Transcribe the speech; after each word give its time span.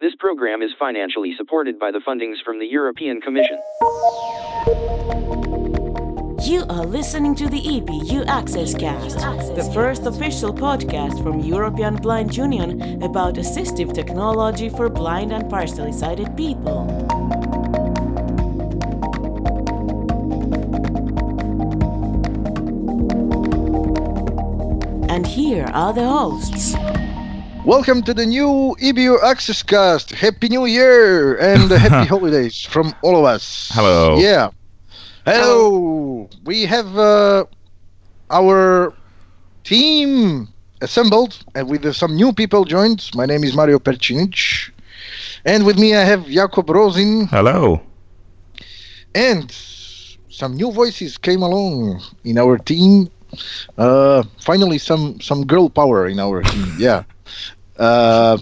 This 0.00 0.14
program 0.18 0.62
is 0.62 0.70
financially 0.78 1.34
supported 1.36 1.78
by 1.78 1.90
the 1.90 1.98
fundings 1.98 2.36
from 2.42 2.58
the 2.58 2.64
European 2.64 3.20
Commission. 3.20 3.58
You 6.42 6.64
are 6.70 6.86
listening 6.86 7.34
to 7.34 7.50
the 7.50 7.60
EBU 7.60 8.26
Access 8.26 8.74
Cast, 8.74 9.18
the 9.54 9.70
first 9.74 10.06
official 10.06 10.54
podcast 10.54 11.22
from 11.22 11.40
European 11.40 11.96
Blind 11.96 12.34
Union 12.34 13.02
about 13.02 13.34
assistive 13.34 13.92
technology 13.92 14.70
for 14.70 14.88
blind 14.88 15.34
and 15.34 15.50
partially 15.50 15.92
sighted 15.92 16.34
people. 16.34 16.88
And 25.10 25.26
here 25.26 25.66
are 25.74 25.92
the 25.92 26.08
hosts. 26.08 26.89
Welcome 27.64 28.02
to 28.04 28.14
the 28.14 28.24
new 28.24 28.74
EBU 28.80 29.22
Access 29.22 29.62
Cast. 29.62 30.10
Happy 30.12 30.48
New 30.48 30.64
Year 30.64 31.36
and 31.36 31.70
happy 31.70 32.08
holidays 32.08 32.64
from 32.64 32.94
all 33.02 33.16
of 33.18 33.24
us. 33.24 33.70
Hello. 33.74 34.18
Yeah. 34.18 34.50
Hello. 35.26 36.28
We 36.44 36.64
have 36.64 36.96
uh, 36.96 37.44
our 38.30 38.94
team 39.62 40.48
assembled 40.80 41.44
and 41.54 41.68
with 41.68 41.94
some 41.94 42.16
new 42.16 42.32
people 42.32 42.64
joined. 42.64 43.10
My 43.14 43.26
name 43.26 43.44
is 43.44 43.54
Mario 43.54 43.78
Percinic. 43.78 44.70
And 45.44 45.66
with 45.66 45.78
me 45.78 45.94
I 45.94 46.02
have 46.02 46.26
Jakob 46.26 46.70
Rosin 46.70 47.26
Hello. 47.26 47.80
and 49.14 49.52
some 50.30 50.56
new 50.56 50.72
voices 50.72 51.18
came 51.18 51.42
along 51.42 52.00
in 52.24 52.38
our 52.38 52.56
team. 52.56 53.10
Uh, 53.78 54.24
finally, 54.40 54.78
some 54.78 55.20
some 55.20 55.46
girl 55.46 55.68
power 55.70 56.08
in 56.08 56.18
our 56.18 56.42
team. 56.42 56.74
Yeah. 56.78 57.04
Uh, 57.80 58.36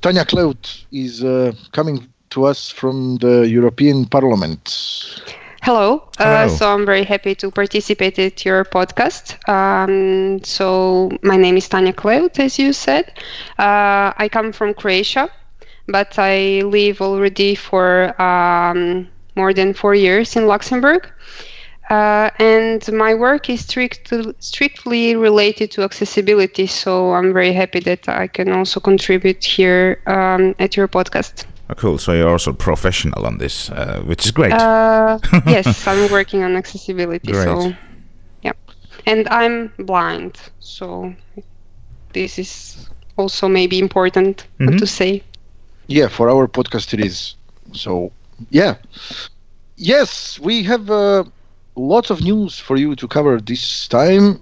Tanya 0.00 0.24
Kleut 0.24 0.84
is 0.90 1.22
uh, 1.22 1.52
coming 1.70 2.08
to 2.30 2.44
us 2.44 2.68
from 2.68 3.16
the 3.18 3.48
European 3.48 4.06
Parliament. 4.06 5.22
Hello. 5.62 6.08
Uh, 6.18 6.48
so 6.48 6.74
I'm 6.74 6.84
very 6.84 7.04
happy 7.04 7.36
to 7.36 7.50
participate 7.52 8.18
at 8.18 8.44
your 8.44 8.64
podcast. 8.64 9.38
Um, 9.48 10.42
so 10.42 11.10
my 11.22 11.36
name 11.36 11.56
is 11.56 11.68
Tanya 11.68 11.92
Kleut, 11.92 12.40
as 12.40 12.58
you 12.58 12.72
said. 12.72 13.12
Uh, 13.60 14.12
I 14.16 14.28
come 14.28 14.50
from 14.50 14.74
Croatia, 14.74 15.30
but 15.86 16.18
I 16.18 16.62
live 16.62 17.00
already 17.00 17.54
for 17.54 18.20
um, 18.20 19.06
more 19.36 19.54
than 19.54 19.72
four 19.72 19.94
years 19.94 20.34
in 20.34 20.48
Luxembourg. 20.48 21.08
Uh, 21.92 22.30
and 22.38 22.90
my 22.92 23.12
work 23.14 23.50
is 23.50 23.60
strict, 23.60 24.12
strictly 24.38 25.14
related 25.14 25.70
to 25.72 25.82
accessibility. 25.82 26.66
So 26.66 27.12
I'm 27.12 27.32
very 27.34 27.52
happy 27.52 27.80
that 27.80 28.08
I 28.08 28.28
can 28.28 28.48
also 28.50 28.80
contribute 28.80 29.44
here 29.44 30.00
um, 30.06 30.54
at 30.58 30.74
your 30.76 30.88
podcast. 30.88 31.44
Oh, 31.68 31.74
cool. 31.74 31.98
So 31.98 32.12
you're 32.12 32.30
also 32.30 32.52
professional 32.54 33.26
on 33.26 33.36
this, 33.38 33.68
uh, 33.70 34.00
which 34.06 34.24
is 34.24 34.30
great. 34.32 34.52
Uh, 34.54 35.18
yes, 35.46 35.86
I'm 35.86 36.10
working 36.10 36.42
on 36.42 36.56
accessibility. 36.56 37.32
So, 37.34 37.54
Great. 37.54 37.76
yeah, 38.42 38.52
and 39.06 39.28
I'm 39.28 39.70
blind, 39.78 40.38
so 40.60 41.14
this 42.14 42.38
is 42.38 42.88
also 43.16 43.48
maybe 43.48 43.78
important 43.78 44.46
Mhm. 44.58 44.78
to 44.78 44.86
say. 44.86 45.22
Yeah, 45.88 46.08
for 46.08 46.30
our 46.30 46.48
podcast 46.48 46.94
it 46.94 47.00
is. 47.04 47.36
So, 47.72 48.12
yeah. 48.50 48.74
Yes, 49.76 50.38
we 50.40 50.62
have 50.64 50.90
uh, 50.90 51.24
lots 51.76 52.10
of 52.10 52.22
news 52.22 52.58
for 52.58 52.76
you 52.76 52.94
to 52.96 53.08
cover 53.08 53.40
this 53.40 53.88
time, 53.88 54.40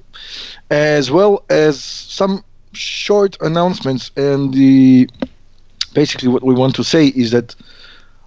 as 0.71 1.11
well 1.11 1.45
as 1.51 1.83
some 1.83 2.45
short 2.73 3.37
announcements. 3.41 4.11
And 4.17 4.53
the 4.53 5.09
basically 5.95 6.29
what 6.29 6.43
we 6.43 6.55
want 6.55 6.75
to 6.77 6.85
say 6.85 7.09
is 7.09 7.31
that 7.33 7.55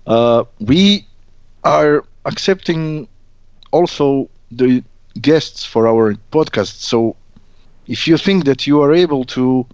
uh, 0.07 0.43
we 0.59 1.05
are 1.63 2.03
accepting 2.25 3.07
also 3.71 4.29
the 4.51 4.83
guests 5.21 5.63
for 5.65 5.87
our 5.87 6.15
podcast. 6.31 6.81
So, 6.81 7.15
if 7.87 8.07
you 8.07 8.17
think 8.17 8.45
that 8.45 8.65
you 8.67 8.81
are 8.81 8.93
able 8.93 9.25
to 9.25 9.65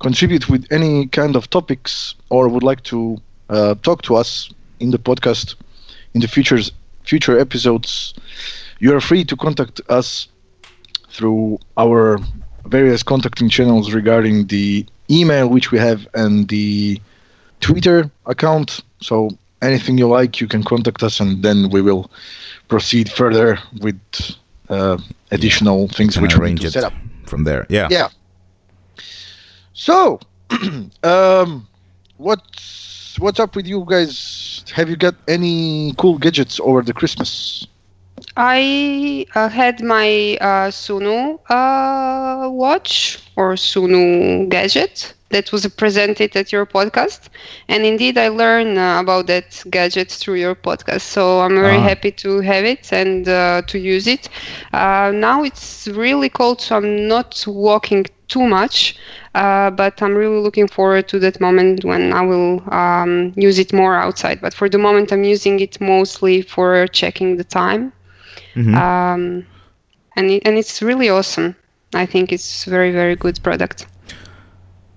contribute 0.00 0.48
with 0.48 0.66
any 0.70 1.06
kind 1.06 1.36
of 1.36 1.50
topics 1.50 2.14
or 2.30 2.48
would 2.48 2.62
like 2.62 2.82
to 2.84 3.18
uh, 3.48 3.74
talk 3.82 4.02
to 4.02 4.16
us 4.16 4.50
in 4.80 4.90
the 4.90 4.98
podcast 4.98 5.54
in 6.14 6.20
the 6.20 6.28
futures 6.28 6.72
future 7.04 7.38
episodes 7.38 8.14
you 8.78 8.94
are 8.94 9.00
free 9.00 9.24
to 9.24 9.36
contact 9.36 9.80
us 9.88 10.28
through 11.08 11.58
our 11.76 12.18
various 12.66 13.02
contacting 13.02 13.48
channels 13.48 13.92
regarding 13.92 14.46
the 14.46 14.86
email 15.10 15.48
which 15.48 15.70
we 15.70 15.78
have 15.78 16.06
and 16.14 16.48
the 16.48 17.00
twitter 17.60 18.10
account 18.26 18.80
so 19.00 19.28
anything 19.62 19.98
you 19.98 20.08
like 20.08 20.40
you 20.40 20.48
can 20.48 20.62
contact 20.62 21.02
us 21.02 21.20
and 21.20 21.42
then 21.42 21.70
we 21.70 21.80
will 21.80 22.10
proceed 22.68 23.10
further 23.10 23.58
with 23.80 24.00
uh, 24.68 24.98
additional 25.30 25.88
things 25.88 26.14
Can 26.14 26.22
which 26.22 26.36
we 26.36 26.54
need 26.54 26.60
to 26.62 26.70
set 26.70 26.84
up 26.84 26.94
from 27.26 27.44
there. 27.44 27.66
Yeah. 27.68 27.88
yeah. 27.90 28.08
So, 29.72 30.20
um, 31.02 31.66
what's 32.16 33.18
what's 33.18 33.40
up 33.40 33.56
with 33.56 33.66
you 33.66 33.84
guys? 33.88 34.51
Have 34.70 34.88
you 34.88 34.96
got 34.96 35.14
any 35.28 35.92
cool 35.98 36.18
gadgets 36.18 36.58
over 36.60 36.82
the 36.82 36.92
Christmas? 36.92 37.66
I 38.36 39.26
uh, 39.34 39.48
had 39.48 39.82
my 39.82 40.36
uh, 40.40 40.70
Sunu 40.70 41.38
uh, 41.50 42.48
watch 42.50 43.18
or 43.36 43.54
Sunu 43.54 44.48
gadget 44.48 45.14
that 45.30 45.52
was 45.52 45.66
presented 45.76 46.36
at 46.36 46.52
your 46.52 46.66
podcast, 46.66 47.28
and 47.68 47.84
indeed 47.84 48.16
I 48.18 48.28
learned 48.28 48.78
uh, 48.78 48.98
about 49.00 49.26
that 49.26 49.62
gadget 49.70 50.10
through 50.10 50.36
your 50.36 50.54
podcast. 50.54 51.02
So 51.02 51.40
I'm 51.40 51.54
very 51.54 51.80
Ah. 51.80 51.82
happy 51.82 52.10
to 52.22 52.40
have 52.40 52.64
it 52.64 52.92
and 52.92 53.28
uh, 53.28 53.62
to 53.66 53.78
use 53.78 54.06
it. 54.06 54.28
Uh, 54.72 55.10
now 55.14 55.42
it's 55.42 55.88
really 55.88 56.28
cold, 56.28 56.60
so 56.60 56.76
I'm 56.76 57.06
not 57.08 57.42
walking 57.46 58.06
too 58.32 58.46
much, 58.58 58.96
uh, 59.34 59.70
but 59.70 59.94
I'm 60.02 60.14
really 60.22 60.40
looking 60.46 60.68
forward 60.76 61.04
to 61.08 61.18
that 61.24 61.36
moment 61.40 61.84
when 61.84 62.12
I 62.20 62.22
will 62.30 62.52
um, 62.72 63.32
use 63.46 63.58
it 63.64 63.70
more 63.72 63.94
outside. 64.06 64.38
But 64.40 64.52
for 64.54 64.68
the 64.68 64.78
moment, 64.78 65.12
I'm 65.12 65.24
using 65.24 65.60
it 65.60 65.74
mostly 65.80 66.42
for 66.42 66.86
checking 67.00 67.36
the 67.36 67.44
time 67.44 67.92
Mhm. 68.54 68.74
um, 68.74 69.46
and 70.16 70.30
it, 70.30 70.42
and 70.46 70.58
it's 70.58 70.82
really 70.82 71.08
awesome. 71.08 71.54
I 71.94 72.06
think 72.06 72.32
it's 72.32 72.64
very 72.64 72.92
very 72.92 73.16
good 73.16 73.42
product. 73.42 73.86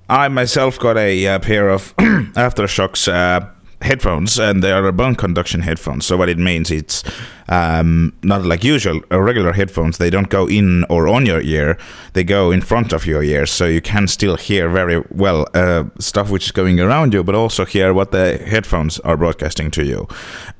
I 0.09 0.27
myself 0.29 0.77
got 0.79 0.97
a 0.97 1.27
uh, 1.27 1.39
pair 1.39 1.69
of 1.69 1.95
AfterShokz 2.35 3.07
uh, 3.07 3.45
headphones, 3.81 4.39
and 4.39 4.63
they 4.63 4.71
are 4.71 4.91
bone 4.91 5.15
conduction 5.15 5.61
headphones. 5.61 6.05
So 6.05 6.17
what 6.17 6.29
it 6.29 6.37
means, 6.37 6.71
it's 6.71 7.03
um, 7.49 8.13
not 8.23 8.43
like 8.43 8.63
usual 8.63 9.01
uh, 9.11 9.21
regular 9.21 9.53
headphones. 9.53 9.97
They 9.97 10.09
don't 10.09 10.29
go 10.29 10.47
in 10.47 10.85
or 10.89 11.07
on 11.07 11.25
your 11.25 11.41
ear; 11.41 11.77
they 12.13 12.23
go 12.23 12.51
in 12.51 12.61
front 12.61 12.93
of 12.93 13.05
your 13.05 13.23
ear, 13.23 13.45
so 13.45 13.65
you 13.65 13.81
can 13.81 14.07
still 14.07 14.37
hear 14.37 14.69
very 14.69 15.03
well 15.11 15.47
uh, 15.53 15.85
stuff 15.99 16.29
which 16.29 16.45
is 16.45 16.51
going 16.51 16.79
around 16.79 17.13
you, 17.13 17.23
but 17.23 17.35
also 17.35 17.65
hear 17.65 17.93
what 17.93 18.11
the 18.11 18.37
headphones 18.45 18.99
are 19.01 19.17
broadcasting 19.17 19.71
to 19.71 19.83
you. 19.83 20.07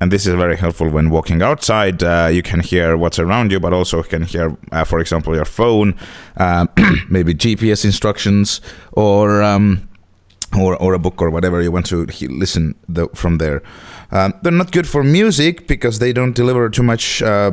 And 0.00 0.12
this 0.12 0.26
is 0.26 0.34
very 0.34 0.56
helpful 0.56 0.88
when 0.90 1.10
walking 1.10 1.42
outside. 1.42 2.02
Uh, 2.02 2.28
you 2.32 2.42
can 2.42 2.60
hear 2.60 2.96
what's 2.96 3.18
around 3.18 3.52
you, 3.52 3.60
but 3.60 3.72
also 3.72 4.02
can 4.02 4.22
hear, 4.22 4.56
uh, 4.72 4.84
for 4.84 5.00
example, 5.00 5.34
your 5.34 5.44
phone, 5.44 5.94
um, 6.36 6.68
maybe 7.10 7.34
GPS 7.34 7.84
instructions, 7.84 8.60
or 8.92 9.42
um, 9.42 9.88
or, 10.58 10.76
or 10.76 10.94
a 10.94 10.98
book 10.98 11.20
or 11.22 11.30
whatever 11.30 11.62
you 11.62 11.70
want 11.72 11.86
to 11.86 12.06
listen 12.28 12.74
the, 12.88 13.08
from 13.14 13.38
there. 13.38 13.62
Um, 14.12 14.34
they're 14.42 14.52
not 14.52 14.70
good 14.70 14.86
for 14.86 15.02
music 15.02 15.66
because 15.66 15.98
they 15.98 16.12
don't 16.12 16.34
deliver 16.34 16.70
too 16.70 16.82
much, 16.84 17.22
uh, 17.22 17.52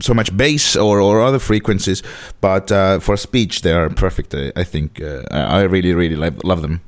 so 0.00 0.12
much 0.14 0.36
bass 0.36 0.74
or, 0.76 1.00
or 1.00 1.22
other 1.22 1.38
frequencies. 1.38 2.02
But 2.40 2.72
uh, 2.72 2.98
for 2.98 3.16
speech, 3.16 3.62
they 3.62 3.72
are 3.72 3.88
perfect. 3.88 4.34
I, 4.34 4.52
I 4.56 4.64
think 4.64 5.00
uh, 5.00 5.22
I 5.30 5.62
really 5.62 5.94
really 5.94 6.16
love, 6.16 6.42
love 6.44 6.62
them. 6.62 6.80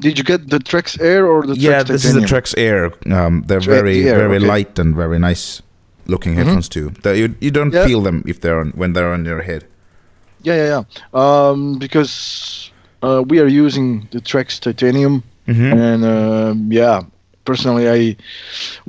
Did 0.00 0.16
you 0.18 0.24
get 0.24 0.48
the 0.50 0.58
Trekz 0.58 1.00
Air 1.00 1.26
or 1.26 1.46
the 1.46 1.56
yeah, 1.56 1.82
Trekz 1.82 1.86
this 1.88 2.04
is 2.04 2.14
the 2.14 2.20
Trekz 2.20 2.54
Air. 2.56 2.92
Um, 3.12 3.44
they're 3.46 3.60
very 3.60 4.08
Air, 4.08 4.16
very 4.16 4.36
okay. 4.36 4.46
light 4.46 4.78
and 4.78 4.94
very 4.94 5.18
nice 5.18 5.62
looking 6.06 6.34
Mhm. 6.34 6.36
headphones 6.38 6.68
too. 6.68 6.90
That 7.02 7.16
you 7.16 7.34
you 7.40 7.50
don't 7.50 7.72
Yeah. 7.72 7.86
feel 7.86 8.02
them 8.02 8.22
if 8.26 8.40
they're 8.40 8.60
on 8.60 8.70
when 8.76 8.92
they're 8.94 9.12
on 9.12 9.24
your 9.24 9.42
head. 9.42 9.64
Yeah, 10.42 10.54
yeah, 10.56 10.68
yeah. 10.74 10.82
Um, 11.14 11.78
because 11.78 12.70
we 13.02 13.40
are 13.40 13.46
using 13.46 14.08
the 14.10 14.20
Trekz 14.20 14.58
Titanium, 14.60 15.22
hmm 15.46 15.72
and 15.72 16.04
um, 16.04 16.72
yeah, 16.72 17.02
personally, 17.50 17.86
I 17.98 18.00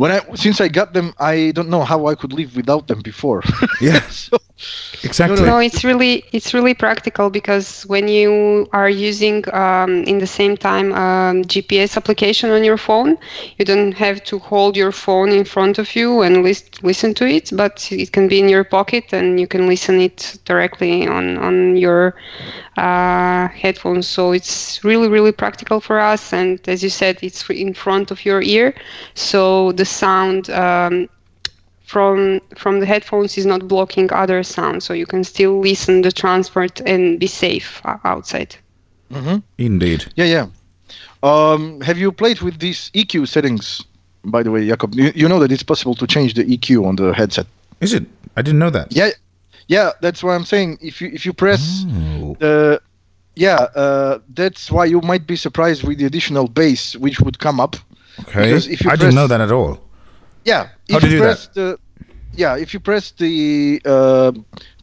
when 0.02 0.12
I 0.16 0.20
since 0.36 0.58
I 0.66 0.68
got 0.80 0.90
them, 0.98 1.08
I 1.34 1.36
don't 1.56 1.70
know 1.70 1.84
how 1.92 2.00
I 2.12 2.16
could 2.20 2.34
live 2.40 2.52
without 2.62 2.84
them 2.90 3.02
before. 3.12 3.42
Yeah. 3.82 4.02
so, 4.10 4.38
Exactly. 5.04 5.46
No, 5.46 5.60
it's 5.60 5.86
really 5.86 6.26
it's 6.34 6.54
really 6.54 6.74
practical 6.74 7.30
because 7.30 7.84
when 7.84 8.10
you 8.10 8.68
are 8.74 8.90
using 8.90 9.44
um, 9.54 10.04
in 10.04 10.18
the 10.20 10.28
same 10.28 10.58
time 10.58 10.92
um, 10.92 11.44
GPS 11.44 11.96
application 11.96 12.52
on 12.52 12.66
your 12.66 12.76
phone, 12.78 13.18
you 13.58 13.64
don't 13.64 13.94
have 13.94 14.22
to 14.26 14.40
hold 14.40 14.76
your 14.76 14.92
phone 14.92 15.30
in 15.30 15.46
front 15.46 15.80
of 15.80 15.96
you 15.96 16.22
and 16.22 16.44
list, 16.44 16.84
listen 16.84 17.14
to 17.14 17.26
it, 17.26 17.52
but 17.54 17.90
it 17.92 18.12
can 18.12 18.28
be 18.28 18.40
in 18.40 18.50
your 18.50 18.66
pocket 18.66 19.14
and 19.14 19.40
you 19.40 19.48
can 19.48 19.68
listen 19.68 20.02
it 20.02 20.38
directly 20.44 21.08
on 21.08 21.38
on 21.38 21.78
your 21.78 22.16
uh, 22.76 23.48
headphones. 23.48 24.08
So 24.08 24.34
it's 24.34 24.84
really 24.84 25.08
really 25.08 25.32
practical 25.32 25.80
for 25.80 26.00
us. 26.00 26.34
And 26.34 26.60
as 26.68 26.84
you 26.84 26.90
said, 26.90 27.20
it's 27.22 27.50
in 27.50 27.74
front 27.74 28.12
of 28.12 28.26
your 28.26 28.42
ear, 28.50 28.74
so 29.14 29.72
the 29.74 29.86
sound. 29.86 30.50
Um, 30.50 31.08
from 31.90 32.40
from 32.56 32.80
the 32.80 32.86
headphones 32.86 33.36
is 33.36 33.46
not 33.48 33.68
blocking 33.68 34.14
other 34.14 34.44
sounds 34.44 34.86
so 34.86 34.94
you 34.94 35.08
can 35.08 35.24
still 35.24 35.60
listen 35.60 36.04
the 36.04 36.12
transport 36.12 36.80
and 36.86 37.20
be 37.20 37.26
safe 37.26 37.82
o- 37.84 38.00
outside 38.04 38.56
Indeed. 39.58 40.06
yeah, 40.16 40.26
yeah. 40.26 40.46
Um, 41.24 41.82
have 41.82 41.98
you 41.98 42.12
played 42.12 42.42
with 42.42 42.60
these 42.60 42.92
EQ 42.94 43.28
settings? 43.28 43.84
By 44.24 44.44
the 44.44 44.52
way, 44.52 44.68
Jakob, 44.68 44.94
you, 44.94 45.12
you 45.16 45.28
know 45.28 45.40
that 45.40 45.52
it's 45.52 45.64
possible 45.64 45.96
to 45.96 46.06
change 46.06 46.36
the 46.36 46.44
EQ 46.46 46.86
on 46.86 46.96
the 46.96 47.12
headset. 47.14 47.48
Is 47.82 47.94
it? 47.94 48.06
I 48.38 48.44
didn't 48.44 48.60
know 48.60 48.70
that. 48.70 48.94
Yeah, 48.94 49.10
yeah. 49.68 49.92
That's 50.02 50.22
why 50.24 50.36
I'm 50.36 50.46
saying 50.46 50.78
if 50.82 51.02
you 51.02 51.10
if 51.12 51.26
you 51.26 51.34
press 51.34 51.86
Oh. 51.88 52.36
the 52.40 52.82
yeah, 53.36 53.66
uh, 53.76 54.20
that's 54.36 54.70
why 54.70 54.86
you 54.86 55.02
might 55.02 55.26
be 55.26 55.36
surprised 55.36 55.84
with 55.88 55.98
the 55.98 56.06
additional 56.06 56.48
bass 56.48 56.96
which 56.98 57.20
would 57.22 57.40
come 57.40 57.60
up. 57.60 57.78
Okay. 58.22 58.46
Because 58.48 58.68
if 58.68 58.82
you 58.84 58.90
I 58.92 58.96
didn't 58.96 59.16
know 59.16 59.28
that 59.28 59.42
at 59.42 59.52
all. 59.52 59.80
Yeah. 60.46 60.70
How 60.90 60.98
if 60.98 61.02
do 61.04 61.08
you 61.08 61.14
you 61.14 61.20
do 61.20 61.24
that? 61.26 61.36
press 61.36 61.48
the 61.48 61.80
yeah, 62.36 62.56
if 62.58 62.74
you 62.74 62.80
press 62.80 63.12
the 63.12 63.82
uh, 63.86 64.32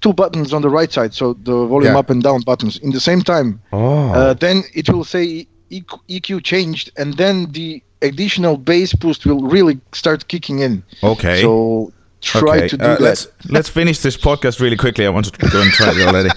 two 0.01 0.13
buttons 0.13 0.53
on 0.53 0.63
the 0.63 0.69
right 0.69 0.93
side, 0.93 1.15
so 1.15 1.35
the 1.35 1.67
volume 1.67 1.93
Yeah. 1.93 1.99
up 1.99 2.11
and 2.11 2.23
down 2.23 2.41
buttons, 2.43 2.77
in 2.79 2.91
the 2.91 3.01
same 3.01 3.23
time, 3.23 3.61
Oh. 3.73 4.11
uh, 4.13 4.35
then 4.35 4.65
it 4.75 4.89
will 4.91 5.05
say 5.05 5.47
EQ, 5.71 6.01
EQ 6.09 6.43
changed, 6.43 6.91
and 6.97 7.15
then 7.17 7.53
the 7.53 7.83
additional 8.03 8.57
bass 8.57 8.93
boost 8.95 9.25
will 9.27 9.43
really 9.49 9.79
start 9.93 10.27
kicking 10.29 10.59
in. 10.59 10.83
okay. 11.03 11.41
So 11.41 11.93
try 12.21 12.59
okay. 12.59 12.69
to 12.69 12.77
do 12.77 12.85
uh, 12.85 12.89
that. 12.89 13.01
Let's 13.01 13.29
let's 13.49 13.69
finish 13.69 14.01
this 14.01 14.17
podcast 14.17 14.61
really 14.61 14.77
quickly. 14.77 15.07
I 15.07 15.11
wanted 15.11 15.35
to 15.35 15.49
go 15.49 15.61
and 15.63 15.71
try 15.71 15.93
it 15.95 16.07
already. 16.07 16.31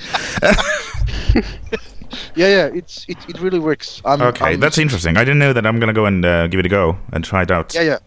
Yeah, 2.35 2.47
yeah, 2.47 2.65
it's 2.79 3.05
it, 3.07 3.17
it 3.29 3.39
really 3.41 3.59
works. 3.59 4.01
I'm, 4.05 4.21
Okay, 4.21 4.45
I'm- 4.51 4.59
that's 4.59 4.77
interesting. 4.77 5.17
I 5.17 5.21
didn't 5.23 5.39
know 5.39 5.53
that. 5.53 5.65
I'm 5.65 5.79
gonna 5.79 5.93
go 5.93 6.05
and 6.05 6.25
uh, 6.25 6.47
give 6.47 6.59
it 6.59 6.65
a 6.65 6.69
go 6.69 6.97
and 7.13 7.23
try 7.23 7.41
it 7.43 7.51
out. 7.51 7.73
yeah, 7.75 7.83
yeah. 7.83 7.99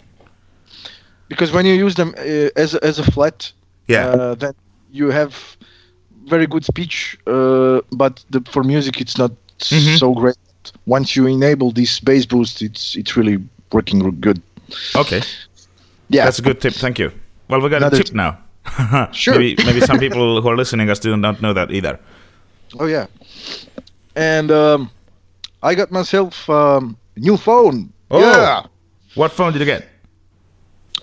Because 1.28 1.52
when 1.52 1.64
you 1.66 1.74
use 1.74 1.94
them 1.94 2.14
uh, 2.18 2.50
as 2.56 2.74
a, 2.74 2.84
as 2.84 2.98
a 2.98 3.04
flat, 3.12 3.52
Yeah. 3.88 4.06
uh, 4.08 4.34
then 4.34 4.52
you 4.92 5.10
have 5.10 5.56
very 6.28 6.46
good 6.46 6.64
speech, 6.64 7.18
uh, 7.26 7.80
but 7.90 8.24
the, 8.30 8.40
for 8.50 8.62
music 8.64 9.00
it's 9.00 9.16
not 9.18 9.30
Mhm. 9.58 9.98
so 9.98 10.12
great. 10.14 10.36
Once 10.86 11.16
you 11.16 11.26
enable 11.26 11.72
this 11.72 12.00
bass 12.00 12.26
boost, 12.26 12.62
it's 12.62 12.96
it's 12.96 13.16
really 13.16 13.38
working 13.72 14.20
good. 14.20 14.40
Okay. 14.94 15.22
Yeah, 16.08 16.24
That's 16.24 16.38
a 16.38 16.42
good 16.42 16.60
tip. 16.60 16.74
Thank 16.74 16.98
you. 16.98 17.10
Well, 17.48 17.60
we 17.60 17.68
got 17.70 17.76
Another 17.82 17.96
a 17.96 17.98
tip 17.98 18.06
tip. 18.06 18.14
now. 18.16 18.36
Sure. 19.12 19.34
Maybe 19.38 19.56
maybe 19.64 19.80
some 19.80 19.98
people 19.98 20.40
who 20.42 20.48
are 20.48 20.56
listening 20.56 20.90
us 20.90 21.00
do 21.00 21.16
not 21.16 21.40
know 21.40 21.52
that 21.54 21.70
either. 21.70 21.98
Oh 22.78 22.86
yeah, 22.86 23.06
and 24.16 24.50
um, 24.50 24.90
I 25.62 25.74
got 25.74 25.90
myself 25.90 26.48
um, 26.50 26.96
new 27.16 27.36
phone. 27.36 27.92
Oh. 28.10 28.20
Yeah, 28.20 28.66
What 29.14 29.32
phone 29.32 29.52
did 29.52 29.60
you 29.60 29.66
get? 29.66 29.88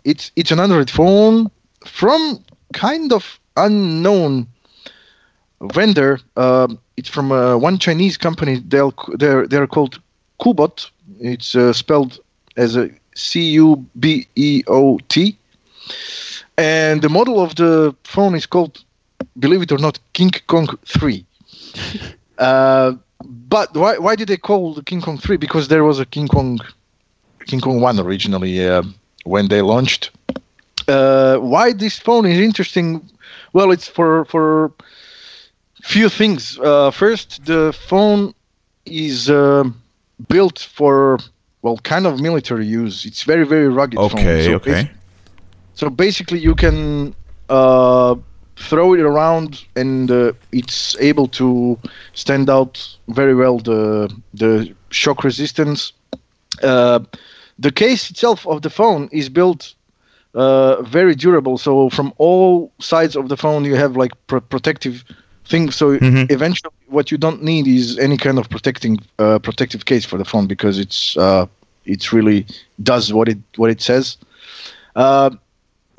it's 0.05 0.31
it's 0.35 0.51
an 0.51 0.59
Android 0.59 0.89
phone 0.89 1.49
from 1.85 2.43
kind 2.73 3.11
of 3.11 3.39
unknown 3.57 4.47
vendor. 5.73 6.19
Um, 6.37 6.79
it's 6.97 7.09
from 7.09 7.31
uh, 7.31 7.57
one 7.57 7.77
Chinese 7.79 8.17
company. 8.17 8.61
They'll 8.67 8.93
they're 9.17 9.47
they're 9.47 9.67
called 9.67 9.99
Cubot. 10.39 10.89
It's 11.19 11.55
uh, 11.55 11.73
spelled 11.73 12.19
as 12.57 12.75
a 12.77 12.89
C 13.15 13.41
U 13.51 13.85
B 13.99 14.27
E 14.35 14.63
O 14.67 14.99
T. 15.09 15.37
And 16.57 17.01
the 17.01 17.09
model 17.09 17.39
of 17.39 17.55
the 17.55 17.95
phone 18.03 18.35
is 18.35 18.45
called, 18.45 18.83
believe 19.39 19.61
it 19.61 19.71
or 19.71 19.77
not, 19.79 19.97
King 20.13 20.31
Kong 20.47 20.67
3. 20.85 21.25
Uh, 22.39 22.93
but 23.23 23.75
why, 23.75 23.97
why 23.97 24.15
did 24.15 24.29
they 24.29 24.37
call 24.37 24.73
the 24.73 24.83
King 24.83 25.01
Kong 25.01 25.17
3? 25.17 25.37
Because 25.37 25.67
there 25.67 25.83
was 25.83 25.99
a 25.99 26.05
King 26.05 26.27
Kong 26.27 26.59
King 27.45 27.61
Kong 27.61 27.81
1 27.81 27.99
originally 27.99 28.67
uh, 28.67 28.83
when 29.23 29.47
they 29.47 29.61
launched. 29.61 30.11
Uh, 30.87 31.37
why 31.37 31.73
this 31.73 31.99
phone 31.99 32.25
is 32.25 32.39
interesting? 32.39 33.07
Well, 33.53 33.71
it's 33.71 33.87
for 33.87 34.25
for 34.25 34.71
few 35.83 36.09
things. 36.09 36.59
Uh, 36.59 36.91
first, 36.91 37.45
the 37.45 37.73
phone 37.73 38.33
is 38.85 39.29
uh, 39.29 39.63
built 40.27 40.59
for 40.59 41.19
well, 41.61 41.77
kind 41.77 42.05
of 42.07 42.19
military 42.19 42.65
use. 42.65 43.05
It's 43.05 43.23
very 43.23 43.45
very 43.45 43.67
rugged. 43.67 43.97
phone. 43.97 44.11
Okay. 44.11 44.45
So 44.45 44.53
okay. 44.53 44.71
basi- 44.71 44.89
so 45.73 45.89
basically, 45.89 46.39
you 46.39 46.55
can 46.55 47.15
uh, 47.49 48.15
throw 48.59 48.93
it 48.93 49.01
around, 49.01 49.63
and 49.75 50.11
uh, 50.11 50.33
it's 50.51 50.95
able 50.99 51.27
to 51.27 51.77
stand 52.13 52.49
out 52.49 52.97
very 53.09 53.35
well 53.35 53.59
the 53.59 54.09
the 54.33 54.73
shock 54.91 55.23
resistance. 55.23 55.93
Uh, 56.63 56.99
the 57.59 57.71
case 57.71 58.09
itself 58.09 58.45
of 58.47 58.61
the 58.61 58.69
phone 58.69 59.09
is 59.11 59.29
built 59.29 59.73
uh, 60.33 60.81
very 60.83 61.15
durable. 61.15 61.57
So 61.57 61.89
from 61.89 62.13
all 62.17 62.71
sides 62.79 63.15
of 63.15 63.29
the 63.29 63.37
phone, 63.37 63.65
you 63.65 63.75
have 63.75 63.95
like 63.97 64.11
pro- 64.27 64.41
protective 64.41 65.03
things. 65.45 65.75
So 65.75 65.99
Mhm. 65.99 66.29
eventually, 66.29 66.73
what 66.87 67.11
you 67.11 67.17
don't 67.17 67.43
need 67.43 67.67
is 67.67 67.97
any 67.99 68.17
kind 68.17 68.37
of 68.39 68.49
protecting 68.49 68.99
uh, 69.19 69.39
protective 69.39 69.85
case 69.85 70.05
for 70.05 70.17
the 70.17 70.25
phone 70.25 70.47
because 70.47 70.79
it's 70.79 71.17
uh, 71.17 71.45
it's 71.85 72.13
really 72.13 72.45
does 72.81 73.13
what 73.13 73.27
it 73.29 73.39
what 73.57 73.69
it 73.71 73.81
says. 73.81 74.17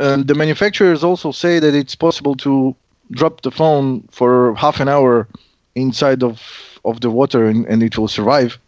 And 0.01 0.27
the 0.29 0.35
manufacturers 0.35 1.05
also 1.05 1.33
say 1.33 1.61
that 1.61 1.75
it's 1.75 1.97
possible 1.97 2.37
to 2.37 2.77
drop 3.13 3.43
the 3.43 3.53
phone 3.53 4.09
for 4.11 4.55
half 4.57 4.81
an 4.81 4.89
hour 4.89 5.29
inside 5.77 6.23
of 6.25 6.41
of 6.85 7.01
the 7.01 7.11
water 7.11 7.47
and, 7.47 7.67
and 7.67 7.83
it 7.83 7.99
will 7.99 8.09
survive 8.09 8.59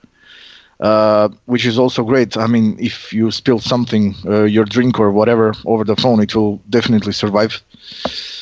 uh, 0.80 1.28
which 1.46 1.66
is 1.66 1.78
also 1.78 2.04
great. 2.04 2.36
I 2.36 2.46
mean, 2.46 2.76
if 2.78 3.12
you 3.12 3.30
spill 3.30 3.58
something, 3.60 4.14
uh, 4.26 4.44
your 4.44 4.64
drink 4.64 4.98
or 5.00 5.10
whatever, 5.12 5.54
over 5.66 5.84
the 5.84 5.96
phone, 5.96 6.20
it 6.20 6.34
will 6.34 6.60
definitely 6.70 7.12
survive. 7.12 7.62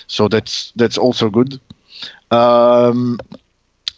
So 0.08 0.28
that's 0.28 0.72
that's 0.76 0.98
also 0.98 1.30
good. 1.30 1.60
Um, 2.30 3.18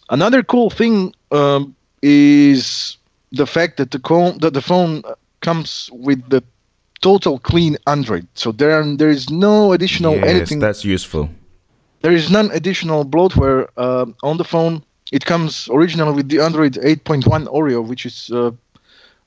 another 0.09 0.43
cool 0.43 0.69
thing 0.69 1.13
um, 1.31 1.75
is 2.01 2.97
the 3.31 3.47
fact 3.47 3.77
that 3.77 3.91
the, 3.91 3.99
co- 3.99 4.37
that 4.39 4.53
the 4.53 4.61
phone 4.61 5.03
comes 5.41 5.89
with 5.93 6.29
the 6.29 6.43
total 7.03 7.37
clean 7.37 7.77
Android. 7.85 8.25
So 8.33 8.51
there 8.51 8.71
are, 8.79 8.95
there 8.95 9.11
is 9.11 9.29
no 9.29 9.73
additional 9.73 10.15
yes, 10.15 10.25
anything 10.25 10.59
that's 10.59 10.83
useful. 10.83 11.29
there 12.01 12.13
is 12.13 12.31
none 12.31 12.49
additional 12.51 13.05
bloatware 13.05 13.67
uh, 13.77 14.05
on 14.23 14.37
the 14.37 14.43
phone. 14.43 14.81
It 15.11 15.25
comes 15.25 15.69
originally 15.69 16.13
with 16.15 16.29
the 16.29 16.39
Android 16.39 16.73
8.1 16.73 17.45
Oreo, 17.47 17.85
which 17.85 18.05
is 18.05 18.31
uh, 18.31 18.51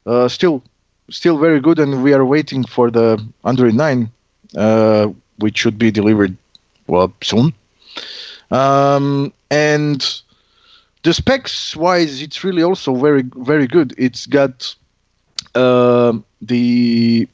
uh, 0.06 0.26
still 0.28 0.62
still 1.11 1.38
very 1.38 1.61
good, 1.61 1.78
and 1.78 2.02
we 2.02 2.12
are 2.14 2.25
waiting 2.25 2.64
for 2.64 2.90
the 2.90 3.09
Android 3.45 3.75
9, 3.75 4.11
uh, 4.56 5.06
which 5.38 5.56
should 5.59 5.78
be 5.78 5.92
delivered 5.92 6.37
well 6.88 7.12
soon. 7.23 7.52
Um, 8.50 9.33
and 9.50 10.00
the 11.04 11.14
specs 11.14 11.76
wise, 11.76 12.23
it's 12.23 12.42
really 12.42 12.62
also 12.62 12.95
very 12.97 13.23
very 13.52 13.66
good. 13.66 13.95
It's 13.97 14.26
got 14.26 14.75
uh, 15.54 16.12
the 16.42 17.28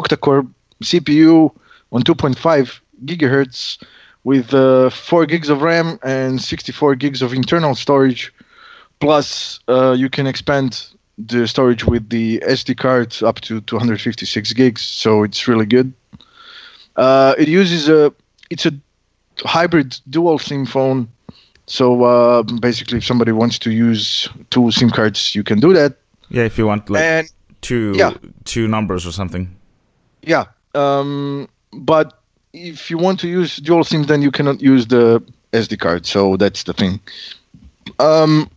octa-core 0.00 0.46
CPU 0.82 1.54
on 1.92 2.02
2.5 2.02 2.80
gigahertz 3.04 3.82
with 4.24 4.54
uh, 4.54 4.90
4 4.90 5.26
gigs 5.26 5.48
of 5.48 5.62
RAM 5.62 5.98
and 6.02 6.40
64 6.40 6.94
gigs 6.94 7.22
of 7.22 7.32
internal 7.32 7.74
storage. 7.74 8.32
Plus, 9.00 9.58
uh, 9.68 9.92
you 9.92 10.08
can 10.08 10.26
expand 10.26 10.86
the 11.18 11.46
storage 11.46 11.84
with 11.84 12.08
the 12.08 12.38
SD 12.46 12.76
card 12.76 13.22
up 13.22 13.40
to 13.42 13.60
256 13.62 14.52
gigs, 14.52 14.82
so 14.82 15.22
it's 15.22 15.48
really 15.48 15.66
good. 15.66 15.92
Uh, 16.96 17.34
it 17.38 17.48
uses 17.48 17.88
a 17.88 18.12
it's 18.50 18.66
a 18.66 18.72
hybrid 19.44 19.98
dual 20.10 20.38
SIM 20.38 20.66
phone. 20.66 21.08
So 21.66 22.04
uh, 22.04 22.42
basically, 22.42 22.98
if 22.98 23.04
somebody 23.04 23.32
wants 23.32 23.58
to 23.60 23.70
use 23.70 24.28
two 24.50 24.70
SIM 24.70 24.90
cards, 24.90 25.34
you 25.34 25.42
can 25.42 25.58
do 25.58 25.72
that. 25.72 25.96
Yeah, 26.28 26.44
if 26.44 26.58
you 26.58 26.66
want 26.66 26.90
like 26.90 27.02
and 27.02 27.32
two 27.60 27.92
yeah. 27.96 28.12
two 28.44 28.68
numbers 28.68 29.06
or 29.06 29.12
something. 29.12 29.56
Yeah, 30.22 30.44
um, 30.74 31.48
but 31.72 32.20
if 32.52 32.90
you 32.90 32.98
want 32.98 33.18
to 33.20 33.28
use 33.28 33.56
dual 33.56 33.84
SIM, 33.84 34.04
then 34.04 34.22
you 34.22 34.30
cannot 34.30 34.60
use 34.60 34.86
the 34.86 35.22
SD 35.52 35.78
card. 35.78 36.06
So 36.06 36.36
that's 36.36 36.62
the 36.64 36.72
thing. 36.72 37.00
Um, 37.98 38.48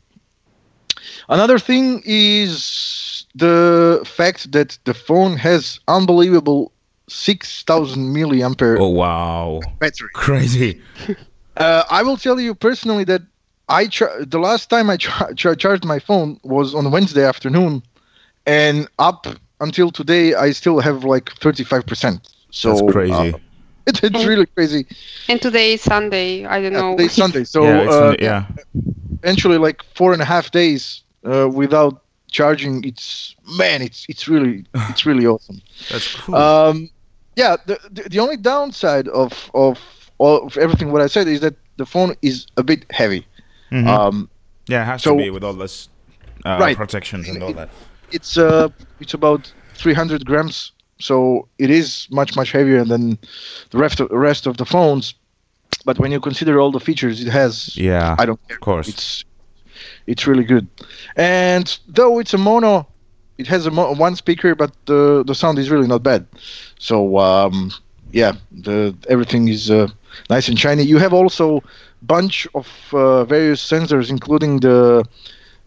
another 1.29 1.57
thing 1.59 2.01
is 2.05 3.25
the 3.35 4.01
fact 4.05 4.51
that 4.51 4.77
the 4.85 4.93
phone 4.93 5.37
has 5.37 5.79
unbelievable 5.87 6.71
6000 7.07 8.13
milliampere 8.15 8.79
Oh 8.79 8.89
wow, 8.89 9.61
battery. 9.79 10.09
crazy. 10.13 10.81
Uh, 11.57 11.83
I 11.89 12.03
will 12.03 12.17
tell 12.17 12.37
you 12.37 12.53
personally 12.53 13.05
that 13.05 13.21
I 13.69 13.87
char- 13.87 14.25
the 14.25 14.39
last 14.39 14.69
time 14.69 14.89
I 14.89 14.97
char- 14.97 15.33
char- 15.35 15.55
charged 15.55 15.85
my 15.85 15.99
phone 15.99 16.37
was 16.43 16.75
on 16.75 16.91
Wednesday 16.91 17.23
afternoon, 17.23 17.81
and 18.45 18.89
up 18.99 19.25
until 19.61 19.91
today 19.91 20.33
I 20.33 20.51
still 20.51 20.79
have 20.79 21.03
like 21.03 21.25
35%. 21.39 22.19
So 22.51 22.69
That's 22.69 22.81
uh, 22.81 22.85
crazy. 22.87 23.35
it, 23.87 24.03
it's 24.03 24.25
really 24.25 24.45
crazy. 24.47 24.85
And 25.29 25.41
today 25.41 25.73
is 25.73 25.81
Sunday. 25.81 26.45
I 26.45 26.61
don't 26.61 26.73
Yeah, 26.73 26.81
know. 26.81 26.95
today's 26.97 27.13
Sunday, 27.13 27.43
so 27.55 27.63
yeah, 27.63 27.81
it's 27.83 27.93
uh, 27.93 28.15
yeah. 28.19 28.45
eventually 29.23 29.57
like 29.57 29.83
four 29.95 30.13
and 30.13 30.21
a 30.21 30.25
half 30.25 30.51
days 30.51 31.03
uh, 31.25 31.47
without 31.49 32.01
charging. 32.31 32.83
It's 32.83 33.35
man, 33.57 33.81
it's 33.81 34.05
it's 34.09 34.27
really 34.27 34.65
it's 34.89 35.05
really 35.05 35.25
awesome. 35.27 35.61
That's 35.91 36.15
cool. 36.15 36.35
Um, 36.35 36.89
yeah, 37.35 37.57
the, 37.65 37.77
the 37.91 38.09
the 38.09 38.19
only 38.19 38.37
downside 38.37 39.07
of 39.09 39.49
of 39.53 39.79
all 40.17 40.45
of 40.47 40.57
everything 40.57 40.91
what 40.91 41.01
I 41.01 41.07
said 41.07 41.27
is 41.27 41.39
that 41.41 41.55
the 41.77 41.85
phone 41.85 42.15
is 42.21 42.47
a 42.57 42.63
bit 42.63 42.85
heavy. 42.91 43.25
Mhm. 43.71 43.87
Um, 43.87 44.29
yeah, 44.67 44.81
it 44.83 44.85
has 44.85 45.03
so- 45.03 45.11
to 45.17 45.23
be 45.23 45.29
with 45.29 45.43
all 45.43 45.53
this 45.53 45.89
uh, 46.45 46.57
Right. 46.59 46.77
protections 46.77 47.27
and 47.27 47.43
all 47.43 47.53
that. 47.53 47.69
It's 48.11 48.37
uh 48.37 48.69
it's 48.99 49.13
about 49.13 49.51
300 49.75 50.25
grams, 50.25 50.71
so 50.99 51.47
it 51.57 51.69
is 51.69 52.07
much 52.11 52.35
much 52.35 52.51
heavier 52.51 52.83
than 52.85 53.17
the 53.71 53.77
rest 53.77 53.99
of, 53.99 54.09
rest 54.11 54.47
of 54.47 54.57
the 54.57 54.65
phones. 54.65 55.13
But 55.85 55.99
when 55.99 56.11
you 56.11 56.19
consider 56.19 56.59
all 56.59 56.71
the 56.71 56.79
features 56.79 57.21
it 57.21 57.27
has, 57.29 57.75
Yeah, 57.77 58.15
I 58.17 58.25
don't 58.25 58.39
care. 58.47 58.55
of 58.57 58.61
course. 58.61 58.87
It's 58.87 59.23
it's 60.07 60.25
really 60.27 60.43
good, 60.43 60.67
and 61.15 61.77
though 61.87 62.19
it's 62.19 62.33
a 62.33 62.37
mono, 62.37 62.87
it 63.37 63.47
has 63.47 63.65
a 63.65 63.71
mo- 63.71 63.93
one 63.93 64.15
speaker, 64.15 64.55
but 64.55 64.71
the 64.85 65.23
the 65.25 65.35
sound 65.35 65.59
is 65.59 65.69
really 65.69 65.87
not 65.87 66.03
bad. 66.03 66.25
So 66.79 67.17
um, 67.17 67.71
yeah, 68.11 68.33
the 68.51 68.95
everything 69.09 69.47
is 69.49 69.69
uh, 69.69 69.87
nice 70.29 70.47
and 70.47 70.57
shiny. 70.57 70.83
You 70.83 70.97
have 70.99 71.13
also 71.13 71.61
bunch 72.01 72.47
of 72.53 72.67
uh, 72.93 73.25
various 73.25 73.61
sensors, 73.71 74.09
including 74.09 74.59
the 74.61 75.03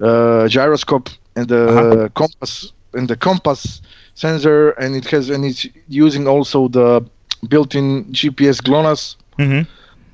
uh, 0.00 0.48
gyroscope 0.48 1.10
and 1.38 1.48
the 1.48 1.64
Uh-huh. 1.66 2.14
compass 2.14 2.72
and 2.94 3.08
the 3.08 3.16
compass 3.16 3.82
sensor, 4.14 4.70
and 4.82 4.96
it 4.96 5.06
has 5.10 5.30
and 5.30 5.44
it's 5.44 5.66
using 5.88 6.26
also 6.26 6.68
the 6.68 7.02
built-in 7.48 8.12
GPS 8.12 8.60
GLONASS. 8.60 9.16
hmm 9.38 9.62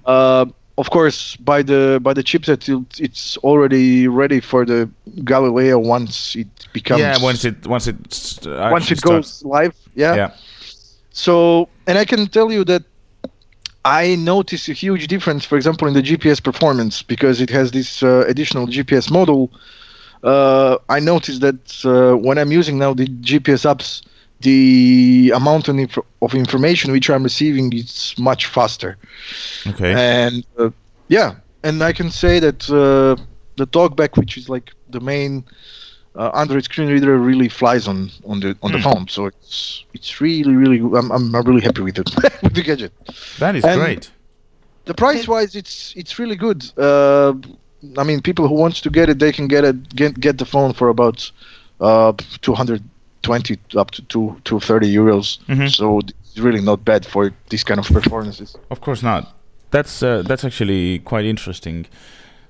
Uh, 0.05 0.47
of 0.79 0.91
course, 0.91 1.37
by 1.37 1.63
the 1.63 1.99
by 2.03 2.13
the 2.15 2.23
chipset, 2.23 2.69
it, 2.69 3.01
it's 3.01 3.37
already 3.39 4.07
ready 4.09 4.41
for 4.41 4.65
the 4.65 4.89
Galileo 5.25 5.79
once 5.79 6.35
it 6.37 6.49
becomes 6.73 7.17
Yeah, 7.17 7.17
once 7.19 7.45
it 7.45 7.67
once 7.67 7.87
it 7.89 7.97
once 8.69 8.91
it 8.91 9.01
goes 9.01 9.43
live. 9.45 9.75
Yeah. 9.95 10.19
Yeah. 10.19 10.31
So, 11.11 11.69
and 11.87 11.99
I 11.99 12.05
can 12.05 12.27
tell 12.27 12.53
you 12.53 12.65
that 12.65 12.83
I 13.85 14.17
notice 14.17 14.69
a 14.69 14.73
huge 14.73 15.07
difference, 15.09 15.45
for 15.45 15.57
example, 15.57 15.87
in 15.89 15.95
the 15.95 16.03
GPS 16.03 16.41
performance 16.41 17.03
because 17.03 17.41
it 17.41 17.51
has 17.51 17.73
this 17.73 18.03
uh, 18.03 18.25
additional 18.27 18.67
GPS 18.67 19.09
module. 19.09 19.51
Uh, 20.25 20.79
I 20.89 21.01
noticed 21.01 21.41
that 21.43 21.63
uh, 21.85 22.17
when 22.17 22.39
I'm 22.39 22.51
using 22.51 22.79
now 22.79 22.95
the 22.95 23.07
GPS 23.07 23.65
apps, 23.73 24.03
the 24.41 25.33
amount 25.35 25.69
of, 25.69 25.79
inf- 25.79 25.99
of 26.23 26.35
information 26.35 26.93
which 26.93 27.09
I'm 27.11 27.23
receiving 27.23 27.73
is 27.73 28.15
much 28.19 28.47
faster. 28.47 28.97
Okay. 29.67 29.93
And 29.97 30.45
uh, 30.59 30.71
yeah, 31.09 31.35
and 31.63 31.83
I 31.83 31.93
can 31.93 32.11
say 32.11 32.41
that 32.41 32.69
uh, 32.71 33.23
the 33.57 33.67
TalkBack, 33.67 34.17
which 34.17 34.37
is 34.39 34.49
like 34.49 34.73
the 34.91 35.01
main 35.01 35.45
uh, 36.17 36.31
Android 36.35 36.65
screen 36.65 36.89
reader, 36.89 37.19
really 37.19 37.49
flies 37.49 37.87
on 37.89 38.11
on 38.27 38.41
the 38.41 38.57
on 38.63 38.73
the 38.73 38.79
Hmm. 38.79 38.85
phone. 38.85 39.09
So 39.09 39.27
it's 39.27 39.85
it's 39.95 40.21
really 40.21 40.55
really 40.55 40.79
I'm 40.79 41.11
I'm, 41.13 41.35
I'm 41.35 41.45
really 41.45 41.61
happy 41.63 41.83
with 41.83 41.99
it 41.99 42.09
with 42.43 42.55
the 42.55 42.63
gadget. 42.63 42.93
that 43.41 43.57
is 43.57 43.65
and- 43.65 43.81
great. 43.81 44.11
The 44.87 44.95
price 44.95 45.27
wise, 45.27 45.55
it's 45.57 45.95
it's 45.97 46.19
really 46.19 46.37
good. 46.37 46.61
I 47.99 48.05
mean, 48.05 48.21
people 48.21 48.49
who 48.49 48.55
wants 48.55 48.81
to 48.83 48.91
get 48.91 49.09
it, 49.09 49.19
they 49.19 49.33
can 49.33 49.49
get 49.49 49.65
it 49.65 49.95
get 49.97 50.19
get 50.21 50.39
the 50.39 50.45
phone 50.45 50.73
for 50.75 50.89
about 50.89 51.31
uh 51.81 52.13
220 52.43 53.59
up 53.77 53.91
to 53.93 54.03
two 54.03 54.37
230 54.45 54.95
euros. 54.95 55.39
Mhm. 55.49 55.69
So 55.69 55.99
it's 55.99 56.39
really 56.39 56.61
not 56.63 56.85
bad 56.85 57.07
for 57.07 57.33
this 57.49 57.65
kind 57.65 57.79
of 57.81 57.87
performances. 57.87 58.57
Of 58.71 58.81
course 58.81 59.03
not. 59.03 59.35
That's 59.71 60.03
uh, 60.03 60.23
that's 60.23 60.45
actually 60.45 61.01
quite 61.01 61.25
interesting. 61.25 61.87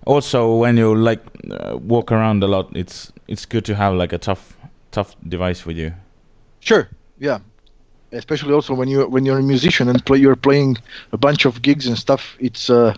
Also, 0.07 0.57
when 0.57 0.77
you 0.77 0.95
like 0.95 1.21
uh, 1.51 1.79
walk 1.79 2.13
around 2.13 2.43
a 2.43 2.47
lot, 2.47 2.69
it's 2.77 3.13
it's 3.29 3.47
good 3.47 3.65
to 3.65 3.75
have 3.75 3.95
like 3.95 4.13
a 4.15 4.19
tough 4.19 4.57
tough 4.91 5.17
device 5.29 5.65
with 5.67 5.77
you. 5.79 5.93
Sure. 6.61 6.89
Yeah. 7.19 7.39
Especially 8.13 8.53
also 8.53 8.75
when 8.75 8.89
you 8.89 9.07
when 9.09 9.25
you're 9.27 9.39
a 9.39 9.43
musician 9.43 9.89
and 9.89 10.05
play 10.05 10.19
you're 10.19 10.37
playing 10.37 10.77
a 11.13 11.17
bunch 11.17 11.47
of 11.47 11.63
gigs 11.63 11.87
and 11.87 11.99
stuff. 11.99 12.37
It's 12.39 12.69
uh 12.71 12.95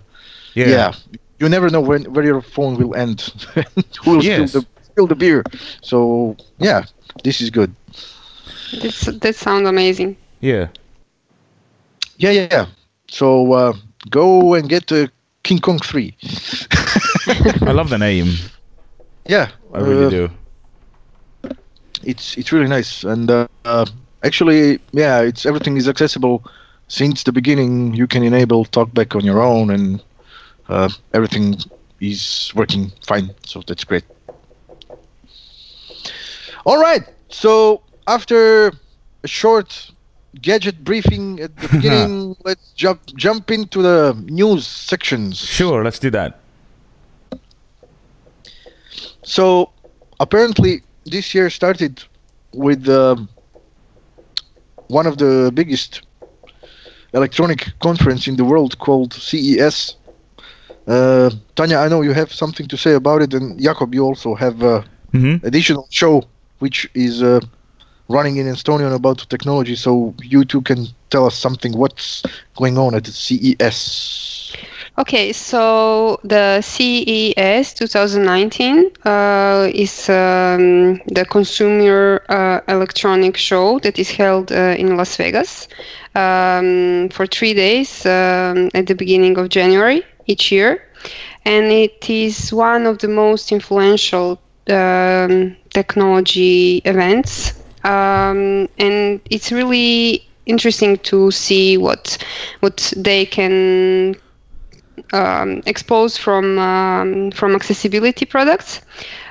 yeah. 0.54 0.92
You 1.38 1.48
never 1.48 1.68
know 1.70 1.80
when 1.80 2.04
where 2.12 2.24
your 2.24 2.40
phone 2.42 2.76
will 2.76 2.94
end. 2.94 3.20
Who 4.04 4.10
will 4.12 4.22
Yes. 4.22 4.52
spill 4.52 4.62
the 4.62 4.66
spill 4.82 5.06
the 5.06 5.16
beer. 5.16 5.42
So 5.82 6.36
yeah, 6.58 6.84
this 7.24 7.40
is 7.40 7.50
good. 7.50 7.74
This, 8.72 9.00
that 9.06 9.34
sounds 9.36 9.68
amazing. 9.68 10.16
Yeah. 10.40 10.68
Yeah, 12.18 12.30
yeah, 12.30 12.48
yeah. 12.50 12.66
So 13.08 13.52
uh, 13.52 13.72
go 14.10 14.54
and 14.54 14.68
get 14.68 14.86
the 14.88 15.10
King 15.42 15.58
Kong 15.58 15.78
three. 15.78 16.14
I 17.66 17.72
love 17.72 17.88
the 17.90 17.98
name. 17.98 18.28
Yeah, 19.26 19.48
I 19.72 19.80
really 19.80 20.06
uh, 20.06 20.10
do. 20.10 20.30
It's 22.04 22.36
it's 22.36 22.52
really 22.52 22.68
nice 22.68 23.04
and 23.04 23.30
uh, 23.30 23.46
uh, 23.64 23.86
actually 24.22 24.80
yeah, 24.92 25.20
it's 25.20 25.44
everything 25.46 25.76
is 25.76 25.88
accessible 25.88 26.42
since 26.88 27.22
the 27.24 27.32
beginning. 27.32 27.94
You 27.94 28.06
can 28.06 28.22
enable 28.22 28.64
TalkBack 28.64 29.14
on 29.16 29.24
your 29.24 29.42
own 29.42 29.70
and 29.70 30.02
uh, 30.68 30.88
everything 31.14 31.56
is 32.00 32.52
working 32.54 32.92
fine. 33.06 33.34
So 33.44 33.62
that's 33.66 33.84
great. 33.84 34.04
All 36.64 36.80
right. 36.80 37.04
So 37.28 37.82
after 38.06 38.72
a 39.22 39.28
short 39.28 39.90
gadget 40.40 40.84
briefing 40.84 41.40
at 41.40 41.56
the 41.56 41.68
beginning, 41.76 42.36
let's 42.44 42.72
jump 42.72 43.00
jump 43.16 43.50
into 43.50 43.82
the 43.82 44.14
news 44.26 44.66
sections. 44.66 45.38
Sure, 45.38 45.84
let's 45.84 45.98
do 45.98 46.10
that. 46.10 46.40
So 49.22 49.70
apparently, 50.20 50.82
this 51.04 51.34
year 51.34 51.50
started 51.50 52.02
with 52.52 52.88
um 52.88 53.28
one 54.88 55.06
of 55.06 55.18
the 55.18 55.50
biggest 55.52 56.02
electronic 57.12 57.72
conference 57.80 58.28
in 58.28 58.36
the 58.36 58.44
world 58.44 58.78
called 58.78 59.12
CES. 59.12 59.96
Uh, 60.86 61.30
Tanya, 61.54 61.78
I 61.78 61.88
know 61.88 62.02
you 62.02 62.12
have 62.12 62.32
something 62.32 62.66
to 62.68 62.76
say 62.76 62.94
about 62.94 63.22
it, 63.22 63.34
and 63.34 63.60
Jakob, 63.60 63.94
you 63.94 64.04
also 64.04 64.34
have 64.34 64.62
a 64.62 64.84
hmm 65.12 65.36
additional 65.42 65.86
show 65.90 66.24
which 66.58 66.88
is 66.94 67.22
uh, 67.22 67.40
running 68.08 68.36
in 68.36 68.46
Estonian 68.46 68.94
about 68.94 69.18
technology. 69.28 69.74
So 69.76 70.14
you 70.22 70.44
two 70.44 70.62
can 70.62 70.86
tell 71.10 71.26
us 71.26 71.36
something. 71.36 71.72
What's 71.76 72.22
going 72.56 72.78
on 72.78 72.94
at 72.94 73.04
the 73.04 73.12
CES? 73.12 74.58
Okay, 74.98 75.32
so 75.32 76.18
the 76.24 76.60
CES 76.60 77.74
2019 77.74 78.90
uh, 79.04 79.68
is 79.72 80.08
um, 80.08 81.00
the 81.06 81.24
consumer 81.28 82.22
uh, 82.28 82.60
electronic 82.68 83.36
show 83.36 83.78
that 83.80 83.98
is 83.98 84.10
held 84.10 84.52
uh, 84.52 84.74
in 84.78 84.96
Las 84.96 85.16
Vegas 85.16 85.68
um, 86.14 87.08
for 87.10 87.26
three 87.26 87.54
days 87.54 88.04
um, 88.06 88.70
at 88.74 88.86
the 88.86 88.94
beginning 88.94 89.36
of 89.38 89.48
January 89.48 90.02
each 90.26 90.50
year. 90.52 90.82
And 91.44 91.66
it 91.70 92.08
is 92.10 92.52
one 92.52 92.86
of 92.86 92.98
the 92.98 93.08
most 93.08 93.52
influential 93.52 94.40
um, 94.68 95.56
technology 95.70 96.78
events. 96.84 97.62
Um, 97.84 98.68
and 98.78 99.20
it's 99.30 99.52
really 99.52 100.26
interesting 100.46 100.96
to 100.98 101.30
see 101.30 101.76
what 101.76 102.18
what 102.60 102.92
they 102.96 103.26
can 103.26 104.16
um, 105.12 105.62
exposed 105.66 106.18
from 106.18 106.58
um, 106.58 107.30
from 107.30 107.54
accessibility 107.54 108.24
products. 108.24 108.80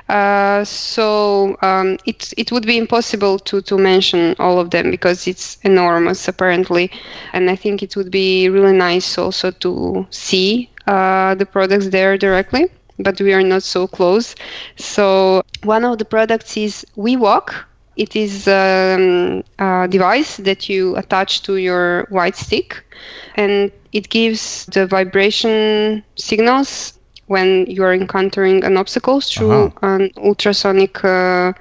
Uh, 0.08 0.64
so 0.64 1.56
um, 1.62 1.98
it 2.06 2.32
it 2.36 2.52
would 2.52 2.64
be 2.64 2.78
impossible 2.78 3.38
to 3.40 3.60
to 3.62 3.76
mention 3.76 4.36
all 4.38 4.58
of 4.58 4.70
them 4.70 4.90
because 4.90 5.26
it's 5.26 5.58
enormous 5.62 6.28
apparently, 6.28 6.90
and 7.32 7.50
I 7.50 7.56
think 7.56 7.82
it 7.82 7.96
would 7.96 8.10
be 8.10 8.48
really 8.48 8.76
nice 8.76 9.18
also 9.18 9.50
to 9.50 10.06
see 10.10 10.70
uh, 10.86 11.34
the 11.34 11.46
products 11.46 11.88
there 11.88 12.16
directly. 12.18 12.66
But 12.98 13.20
we 13.20 13.34
are 13.34 13.42
not 13.42 13.62
so 13.62 13.86
close. 13.86 14.34
So 14.76 15.42
one 15.64 15.84
of 15.84 15.98
the 15.98 16.04
products 16.04 16.56
is 16.56 16.84
WeWalk. 16.96 17.52
It 17.96 18.16
is 18.16 18.46
um, 18.48 19.42
a 19.58 19.86
device 19.88 20.38
that 20.38 20.68
you 20.68 20.96
attach 20.96 21.42
to 21.42 21.56
your 21.56 22.06
white 22.10 22.36
stick, 22.36 22.82
and 23.36 23.70
it 23.92 24.08
gives 24.08 24.66
the 24.66 24.86
vibration 24.86 26.02
signals 26.16 26.98
when 27.26 27.66
you 27.66 27.82
are 27.84 27.92
encountering 27.94 28.64
an 28.64 28.76
obstacle 28.76 29.20
through 29.20 29.66
Uh-huh. 29.66 29.86
an 29.96 30.10
ultrasonic 30.16 31.02
uh, 31.04 31.52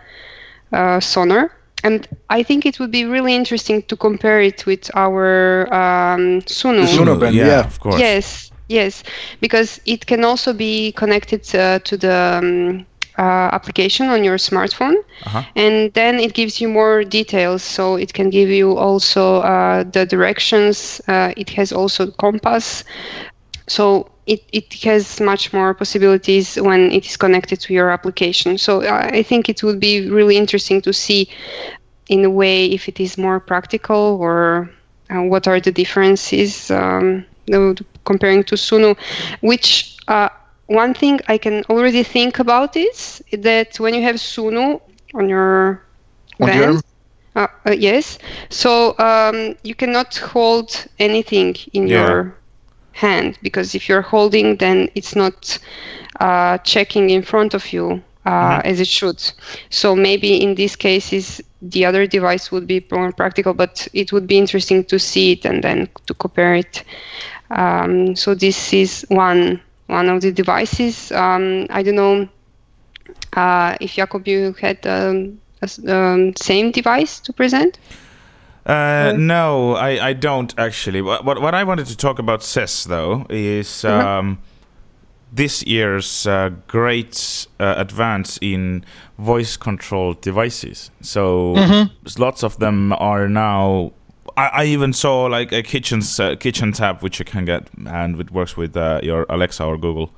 uh, 0.72 1.00
sonar. 1.00 1.51
And 1.84 2.08
I 2.29 2.44
think 2.44 2.65
it 2.65 2.79
would 2.79 2.91
be 2.91 3.05
really 3.05 3.36
interesting 3.36 3.84
to 3.84 3.96
compare 3.96 4.41
it 4.41 4.65
with 4.65 4.89
our 4.96 5.67
um, 5.74 6.41
Sunu. 6.48 6.82
The 6.82 6.98
Sunu 6.98 7.20
band, 7.20 7.36
yeah. 7.36 7.60
of 7.65 7.79
course. 7.79 8.00
Yes, 8.00 8.51
yes, 8.67 9.03
because 9.41 9.79
it 9.86 10.05
can 10.05 10.24
also 10.24 10.53
be 10.53 10.91
connected 10.93 11.43
uh, 11.55 11.79
to 11.79 11.98
the 11.98 12.39
um, 12.41 12.86
uh, 13.17 13.50
application 13.53 14.07
on 14.10 14.24
your 14.24 14.38
smartphone, 14.38 14.95
Uh-huh. 15.25 15.43
and 15.55 15.93
then 15.93 16.19
it 16.19 16.34
gives 16.34 16.60
you 16.62 16.67
more 16.67 17.03
details. 17.03 17.63
So 17.63 17.95
it 17.95 18.13
can 18.13 18.29
give 18.29 18.50
you 18.50 18.77
also 18.77 19.41
uh, 19.41 19.84
the 19.84 20.05
directions. 20.05 21.01
Uh, 21.07 21.34
it 21.38 21.50
has 21.51 21.72
also 21.72 22.12
compass. 22.12 22.84
So 23.67 24.10
it, 24.25 24.41
it 24.51 24.74
has 24.84 25.19
much 25.19 25.53
more 25.53 25.74
possibilities 25.74 26.55
when 26.55 26.91
it 26.91 27.05
is 27.05 27.17
connected 27.17 27.60
to 27.62 27.74
your 27.74 27.89
application. 27.89 28.57
So 28.57 28.81
uh, 28.81 29.10
I 29.12 29.24
think 29.24 29.50
it 29.50 29.63
would 29.63 29.79
be 29.79 30.10
really 30.10 30.38
interesting 30.38 30.81
to 30.81 30.93
see, 30.93 31.29
in 32.10 32.25
a 32.25 32.29
way, 32.29 32.65
if 32.65 32.88
it 32.88 33.00
is 33.00 33.17
more 33.17 33.39
practical 33.39 34.17
or 34.19 34.69
uh, 35.10 35.22
what 35.22 35.48
are 35.48 35.60
the 35.60 35.72
differences 35.72 36.69
um, 36.72 37.25
comparing 38.05 38.43
to 38.45 38.55
Sunu. 38.55 38.97
Which 39.41 39.97
uh, 40.07 40.29
one 40.67 40.93
thing 40.93 41.19
I 41.27 41.38
can 41.38 41.63
already 41.69 42.03
think 42.03 42.39
about 42.39 42.75
is 42.77 43.21
that 43.33 43.79
when 43.79 43.93
you 43.95 44.03
have 44.03 44.15
Sunu 44.15 44.81
on 45.15 45.29
your 45.29 45.81
On 46.39 46.51
band, 46.51 46.81
uh, 47.35 47.47
uh, 47.65 47.71
yes. 47.71 48.17
So 48.50 48.97
um, 49.00 49.55
you 49.63 49.75
cannot 49.75 50.15
hold 50.17 50.88
anything 51.00 51.55
in 51.74 51.88
Yeah. 51.88 51.88
your 51.88 52.35
hand 52.93 53.38
because 53.41 53.75
if 53.75 53.89
you're 53.89 54.01
holding, 54.01 54.57
then 54.57 54.89
it's 54.95 55.15
not 55.15 55.57
uh, 56.19 56.57
checking 56.59 57.09
in 57.09 57.21
front 57.21 57.53
of 57.53 57.71
you 57.74 58.01
uh, 58.25 58.62
as 58.63 58.79
it 58.79 58.88
should. 58.88 59.21
So 59.69 59.95
maybe 59.95 60.41
in 60.41 60.55
these 60.55 60.75
cases, 60.75 61.41
the 61.62 61.85
other 61.85 62.05
device 62.07 62.51
would 62.51 62.67
be 62.67 62.85
more 62.91 63.12
practical, 63.12 63.53
but 63.53 63.88
it 63.93 64.12
would 64.13 64.27
be 64.27 64.38
interesting 64.38 64.83
to 64.85 65.00
see 65.00 65.33
it 65.33 65.45
and 65.45 65.63
then 65.63 65.89
to 66.07 66.13
compare 66.13 66.55
it. 66.55 66.83
Um, 67.52 68.16
so 68.16 68.36
this 68.36 68.74
is 68.74 69.06
one 69.10 69.60
one 69.88 70.10
of 70.10 70.22
the 70.22 70.32
devices. 70.32 71.12
Um, 71.12 71.68
I 71.70 71.84
don't 71.84 71.96
know 71.96 72.28
uh, 73.34 73.75
if 73.80 73.94
Jakob 73.94 74.28
you 74.28 74.54
had 74.60 74.86
um, 74.88 75.40
a 75.62 75.66
s- 75.66 75.88
um, 75.88 76.36
same 76.36 76.72
device 76.72 77.20
to 77.22 77.34
present. 77.34 77.78
Uh, 78.66 79.14
no, 79.16 79.75
I, 79.75 80.10
I 80.10 80.14
don't 80.14 80.54
actually. 80.58 81.02
What, 81.02 81.24
what 81.24 81.40
what 81.40 81.54
I 81.54 81.64
wanted 81.64 81.86
to 81.88 81.96
talk 81.98 82.18
about 82.20 82.42
CES 82.42 82.86
though 82.86 83.28
is 83.30 83.86
um, 83.86 84.40
this 85.32 85.62
year's 85.64 86.25
uh, 86.25 86.50
great 86.68 87.46
uh, 87.60 87.75
advance 87.78 88.40
in 88.42 88.84
voice 89.20 89.56
controlled 89.58 90.22
devices. 90.22 90.90
So 91.02 91.54
lots 92.18 92.44
of 92.44 92.58
them 92.58 92.92
are 92.94 93.30
now. 93.30 93.92
I, 94.38 94.48
I 94.48 94.65
even 94.65 94.94
saw 94.94 95.25
like 95.25 95.51
a 95.51 95.63
kitchen 95.63 96.01
uh, 96.20 96.36
kitchen 96.36 96.72
tab 96.72 97.01
which 97.01 97.20
you 97.20 97.25
can 97.25 97.46
get 97.46 97.70
and 97.88 98.20
it 98.20 98.32
works 98.32 98.58
with 98.58 98.75
uh, 98.75 99.00
your 99.04 99.25
Alexa 99.30 99.63
or 99.63 99.77
Google. 99.77 100.12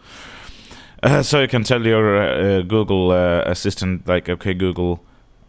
Uh, 1.04 1.22
so 1.22 1.42
you 1.42 1.48
can 1.48 1.64
tell 1.64 1.86
your 1.86 2.18
uh, 2.18 2.62
Google 2.64 3.12
uh, 3.12 3.44
assistant 3.46 4.08
like, 4.08 4.28
okay, 4.28 4.54
Google, 4.54 5.04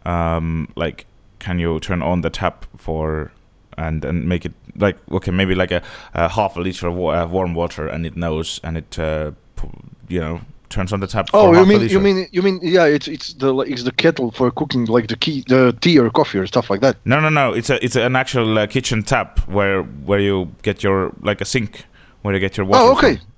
um, 0.05 0.67
like, 0.75 1.07
can 1.39 1.57
you 1.57 1.79
turn 1.79 2.03
on 2.03 2.21
the 2.21 2.29
tap 2.29 2.65
for 2.77 3.31
and 3.77 4.05
and 4.05 4.27
make 4.27 4.45
it 4.45 4.53
like 4.75 4.97
okay, 5.11 5.31
maybe 5.31 5.55
like 5.55 5.71
a, 5.71 5.81
a 6.13 6.29
half 6.29 6.55
a 6.55 6.59
liter 6.59 6.87
of 6.87 6.95
wa- 6.95 7.23
uh, 7.23 7.25
warm 7.25 7.55
water, 7.55 7.87
and 7.87 8.05
it 8.05 8.15
knows 8.15 8.59
and 8.63 8.77
it 8.77 8.97
you 10.07 10.19
know 10.19 10.41
turns 10.69 10.93
on 10.93 10.99
the 10.99 11.07
tap. 11.07 11.29
Oh, 11.33 11.53
you 11.53 11.65
mean 11.65 11.89
you 11.89 11.99
mean 11.99 12.27
you 12.31 12.41
mean 12.41 12.59
yeah? 12.61 12.85
It's 12.85 13.07
it's 13.07 13.33
the 13.33 13.55
it's 13.59 13.83
the 13.83 13.91
kettle 13.91 14.31
for 14.31 14.51
cooking 14.51 14.85
like 14.85 15.07
the 15.07 15.15
key 15.15 15.43
the 15.47 15.75
tea 15.81 15.99
or 15.99 16.09
coffee 16.09 16.39
or 16.39 16.47
stuff 16.47 16.69
like 16.69 16.81
that. 16.81 16.97
No, 17.05 17.19
no, 17.19 17.29
no. 17.29 17.53
It's 17.53 17.69
a 17.69 17.83
it's 17.83 17.95
an 17.95 18.15
actual 18.15 18.57
uh, 18.57 18.67
kitchen 18.67 19.03
tap 19.03 19.39
where 19.47 19.83
where 19.83 20.19
you 20.19 20.51
get 20.61 20.83
your 20.83 21.13
like 21.21 21.41
a 21.41 21.45
sink 21.45 21.85
where 22.21 22.33
you 22.33 22.39
get 22.39 22.57
your 22.57 22.65
water. 22.65 22.83
Oh, 22.83 22.97
okay. 22.97 23.17
from. 23.17 23.28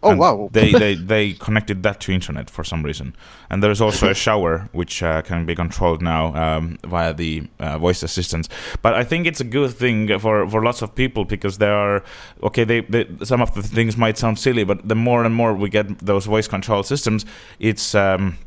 Oh 0.00 0.10
And 0.10 0.20
wow. 0.20 0.48
they, 0.52 0.72
they 0.84 0.94
they 0.94 1.32
connected 1.32 1.82
that 1.82 2.00
to 2.02 2.12
internet 2.12 2.50
for 2.50 2.62
some 2.62 2.84
reason, 2.84 3.16
and 3.50 3.62
there's 3.62 3.80
also 3.80 4.08
a 4.10 4.14
shower 4.14 4.68
which 4.72 5.02
uh, 5.02 5.22
can 5.22 5.44
be 5.44 5.54
controlled 5.56 6.02
now 6.02 6.34
um, 6.34 6.78
via 6.86 7.12
the 7.12 7.48
uh, 7.58 7.78
voice 7.78 8.04
assistants. 8.04 8.48
But 8.80 8.94
I 8.94 9.02
think 9.02 9.26
it's 9.26 9.40
a 9.40 9.44
good 9.44 9.72
thing 9.72 10.18
for, 10.20 10.48
for 10.48 10.62
lots 10.62 10.82
of 10.82 10.94
people 10.94 11.24
because 11.24 11.58
there 11.58 11.74
are 11.74 12.04
okay. 12.44 12.62
They, 12.64 12.82
they 12.82 13.08
some 13.24 13.42
of 13.42 13.54
the 13.54 13.62
things 13.62 13.96
might 13.96 14.18
sound 14.18 14.38
silly, 14.38 14.62
but 14.62 14.88
the 14.88 14.94
more 14.94 15.24
and 15.24 15.34
more 15.34 15.52
we 15.52 15.68
get 15.68 15.98
those 15.98 16.26
voice 16.26 16.46
control 16.46 16.84
systems, 16.84 17.26
it's 17.58 17.94
um, 17.96 18.38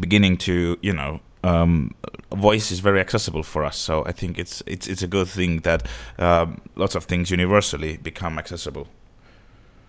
beginning 0.00 0.38
to 0.38 0.78
you 0.80 0.94
know 0.94 1.20
um, 1.44 1.94
voice 2.34 2.70
is 2.70 2.80
very 2.80 3.00
accessible 3.00 3.42
for 3.42 3.62
us. 3.62 3.76
So 3.76 4.04
I 4.06 4.12
think 4.12 4.38
it's 4.38 4.62
it's 4.66 4.86
it's 4.86 5.02
a 5.02 5.06
good 5.06 5.28
thing 5.28 5.60
that 5.60 5.86
um, 6.18 6.62
lots 6.76 6.94
of 6.94 7.04
things 7.04 7.30
universally 7.30 7.98
become 7.98 8.38
accessible. 8.38 8.88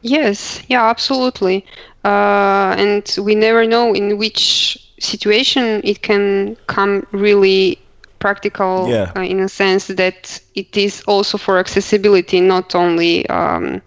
Yes, 0.02 0.62
yeah, 0.68 0.90
absolutely. 0.90 1.66
Uh, 2.04 2.76
and 2.78 3.16
we 3.22 3.36
never 3.36 3.66
know 3.66 3.94
in 3.94 4.18
which 4.18 4.78
situation 5.00 5.82
it 5.84 6.02
can 6.02 6.56
come 6.68 7.06
really 7.12 7.80
practical 8.20 8.96
Yeah. 8.96 9.12
uh, 9.16 9.22
in 9.22 9.40
a 9.40 9.50
sense 9.50 9.88
that 9.88 10.40
it 10.56 10.76
is 10.78 11.02
also 11.08 11.38
for 11.38 11.58
accessibility, 11.60 12.40
not 12.42 12.76
only 12.76 13.28
um, 13.30 13.82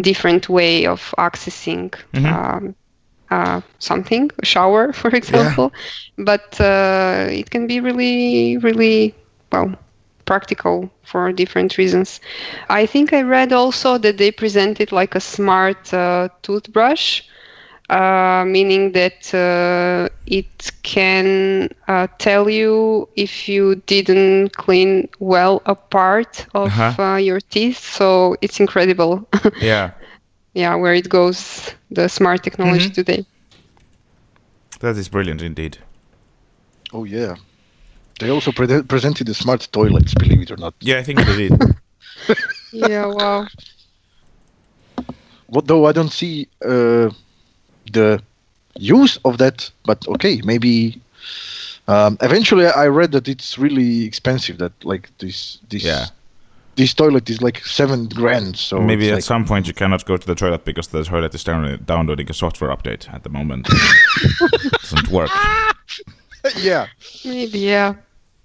different 0.00 0.48
way 0.48 0.86
of 0.86 1.14
accessing 1.18 1.94
um, 2.24 2.74
uh, 3.30 3.60
something, 3.78 4.30
a 4.42 4.44
shower, 4.46 4.92
for 5.00 5.10
example, 5.10 5.72
but 6.18 6.60
uh, 6.60 7.26
it 7.30 7.50
can 7.50 7.66
be 7.66 7.80
really, 7.80 8.56
really 8.58 9.14
well 9.52 9.74
practical 10.30 10.76
for 11.10 11.32
different 11.32 11.76
reasons. 11.78 12.20
I 12.68 12.86
think 12.86 13.12
I 13.12 13.22
read 13.22 13.52
also 13.52 13.98
that 13.98 14.16
they 14.18 14.30
presented 14.32 14.92
like 14.92 15.14
a 15.14 15.20
smart 15.20 15.92
uh, 15.92 16.28
toothbrush, 16.42 17.22
uh, 17.90 18.44
meaning 18.46 18.92
that 18.92 19.20
uh, 19.34 20.08
it 20.26 20.70
can 20.82 21.68
uh, 21.88 22.06
tell 22.18 22.48
you 22.48 23.08
if 23.16 23.48
you 23.48 23.76
didn't 23.86 24.56
clean 24.56 25.08
well 25.18 25.62
a 25.66 25.74
part 25.74 26.46
of 26.54 26.72
Uh-huh. 26.72 26.94
uh, 26.98 27.16
your 27.16 27.40
teeth. 27.40 27.78
So 27.78 28.36
it's 28.42 28.60
incredible. 28.60 29.26
Yeah, 29.58 29.92
yeah, 30.54 30.74
where 30.76 30.94
it 30.94 31.08
goes, 31.08 31.74
the 31.90 32.08
smart 32.08 32.42
technology 32.42 32.88
Mhm. 32.88 32.92
today. 32.92 33.24
that 34.80 34.96
is 34.96 35.08
brilliant 35.08 35.42
indeed. 35.42 35.78
Oh 36.92 37.04
yeah. 37.04 37.36
They 38.20 38.30
also 38.30 38.52
pre- 38.52 38.82
presented 38.82 39.26
the 39.26 39.34
smart 39.34 39.66
toilets, 39.72 40.14
believe 40.14 40.42
it 40.42 40.50
or 40.50 40.56
not. 40.56 40.74
Yeah, 40.80 40.98
I 40.98 41.02
think 41.02 41.18
they 41.26 41.48
did. 41.48 41.52
Yeah, 42.72 43.06
wow. 43.06 43.46
What 45.46 45.66
though 45.66 45.86
I 45.86 45.92
don't 45.92 46.12
see 46.12 46.46
uh, 46.64 47.10
the 47.92 48.22
use 48.78 49.18
of 49.24 49.38
that, 49.38 49.70
but 49.84 50.06
okay, 50.08 50.40
maybe. 50.44 51.00
Um, 51.88 52.16
eventually, 52.20 52.66
I 52.66 52.86
read 52.86 53.10
that 53.12 53.26
it's 53.26 53.58
really 53.58 54.04
expensive. 54.04 54.58
That 54.58 54.72
like 54.84 55.08
this 55.18 55.58
this 55.70 55.82
Yeah. 55.82 56.06
this 56.76 56.94
toilet 56.94 57.28
is 57.30 57.42
like 57.42 57.64
seven 57.66 58.06
grand. 58.08 58.56
So 58.56 58.80
Maybe 58.80 59.08
at 59.08 59.14
like- 59.14 59.24
some 59.24 59.44
point 59.44 59.66
you 59.66 59.74
cannot 59.74 60.04
go 60.04 60.16
to 60.16 60.26
the 60.26 60.34
toilet 60.36 60.64
because 60.64 60.88
the 60.88 61.02
toilet 61.02 61.34
is 61.34 61.42
down- 61.44 61.80
downloading 61.86 62.30
a 62.30 62.34
software 62.34 62.70
update 62.76 63.12
at 63.12 63.22
the 63.22 63.30
moment. 63.30 63.66
it 63.68 64.72
doesn't 64.82 65.08
work. 65.08 65.30
yeah. 66.62 66.86
Maybe, 67.24 67.58
yeah. 67.58 67.94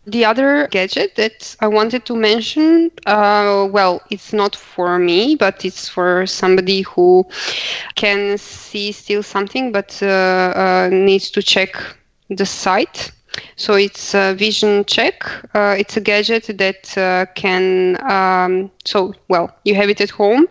The 0.05 0.25
other 0.25 0.67
gadget 0.71 1.15
that 1.15 1.55
I 1.61 1.67
wanted 1.67 2.05
to 2.05 2.15
mention, 2.15 2.91
uh, 3.05 3.67
well, 3.71 4.01
it's 4.09 4.33
not 4.33 4.55
for 4.55 4.97
me, 4.99 5.35
but 5.35 5.65
it's 5.65 5.87
for 5.89 6.25
somebody 6.25 6.81
who 6.81 7.25
can 7.95 8.37
see 8.37 8.91
still 8.91 9.23
something, 9.23 9.71
but 9.71 9.99
uh, 10.01 10.05
uh, 10.07 10.89
needs 10.91 11.29
to 11.31 11.41
check 11.41 11.75
the 12.29 12.45
sight. 12.45 13.11
So 13.55 13.73
it's 13.75 14.13
a 14.13 14.33
vision 14.35 14.85
check. 14.85 15.23
Uh, 15.53 15.75
it's 15.77 15.97
a 15.97 16.01
gadget 16.01 16.45
that 16.57 16.97
uh, 16.97 17.25
can, 17.35 17.97
um, 18.09 18.71
so, 18.85 19.13
well, 19.27 19.51
you 19.65 19.75
have 19.75 19.89
it 19.89 20.01
at 20.01 20.09
home 20.11 20.47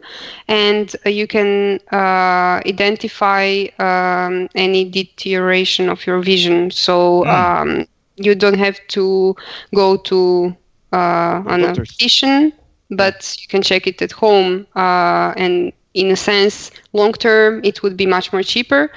and 0.48 0.94
uh, 1.06 1.10
you 1.10 1.26
can 1.26 1.80
uh, 1.92 2.60
identify 2.66 3.64
um, 3.78 4.48
any 4.54 4.84
deterioration 4.84 5.88
of 5.88 6.06
your 6.06 6.20
vision. 6.20 6.70
So 6.70 7.26
um, 7.26 7.86
you 8.16 8.34
don't 8.34 8.58
have 8.58 8.78
to 8.88 9.34
go 9.74 9.96
to 9.96 10.54
uh, 10.92 11.42
an 11.46 11.60
doctors. 11.60 11.90
optician, 11.90 12.52
but 12.90 13.36
you 13.40 13.48
can 13.48 13.62
check 13.62 13.86
it 13.86 14.00
at 14.02 14.12
home. 14.12 14.66
Uh, 14.76 15.32
and 15.36 15.72
in 15.94 16.10
a 16.10 16.16
sense, 16.16 16.70
long 16.92 17.12
term, 17.12 17.60
it 17.64 17.82
would 17.82 17.96
be 17.96 18.06
much 18.06 18.32
more 18.32 18.42
cheaper. 18.42 18.90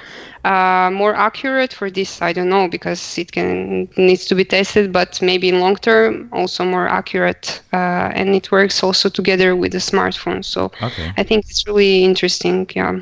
Uh, 0.44 0.90
more 0.92 1.14
accurate 1.14 1.72
for 1.72 1.90
this, 1.90 2.22
I 2.22 2.32
don't 2.32 2.48
know, 2.48 2.68
because 2.68 3.18
it 3.18 3.32
can 3.32 3.88
needs 3.96 4.24
to 4.26 4.34
be 4.34 4.44
tested. 4.44 4.92
But 4.92 5.20
maybe 5.20 5.48
in 5.48 5.60
long 5.60 5.76
term, 5.76 6.28
also 6.32 6.64
more 6.64 6.88
accurate, 6.88 7.60
uh, 7.72 8.10
and 8.14 8.34
it 8.34 8.50
works 8.50 8.82
also 8.82 9.08
together 9.08 9.54
with 9.56 9.72
the 9.72 9.78
smartphone. 9.78 10.44
So 10.44 10.70
Okay. 10.82 11.12
I 11.16 11.22
think 11.24 11.44
it's 11.48 11.66
really 11.66 12.04
interesting. 12.04 12.68
Yeah. 12.74 13.00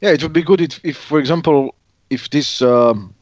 Yeah, 0.00 0.10
it 0.10 0.22
would 0.22 0.32
be 0.32 0.42
good 0.42 0.60
if, 0.60 0.80
if 0.84 0.96
for 0.96 1.18
example, 1.18 1.74
if 2.10 2.30
this 2.30 2.62
um, 2.62 3.14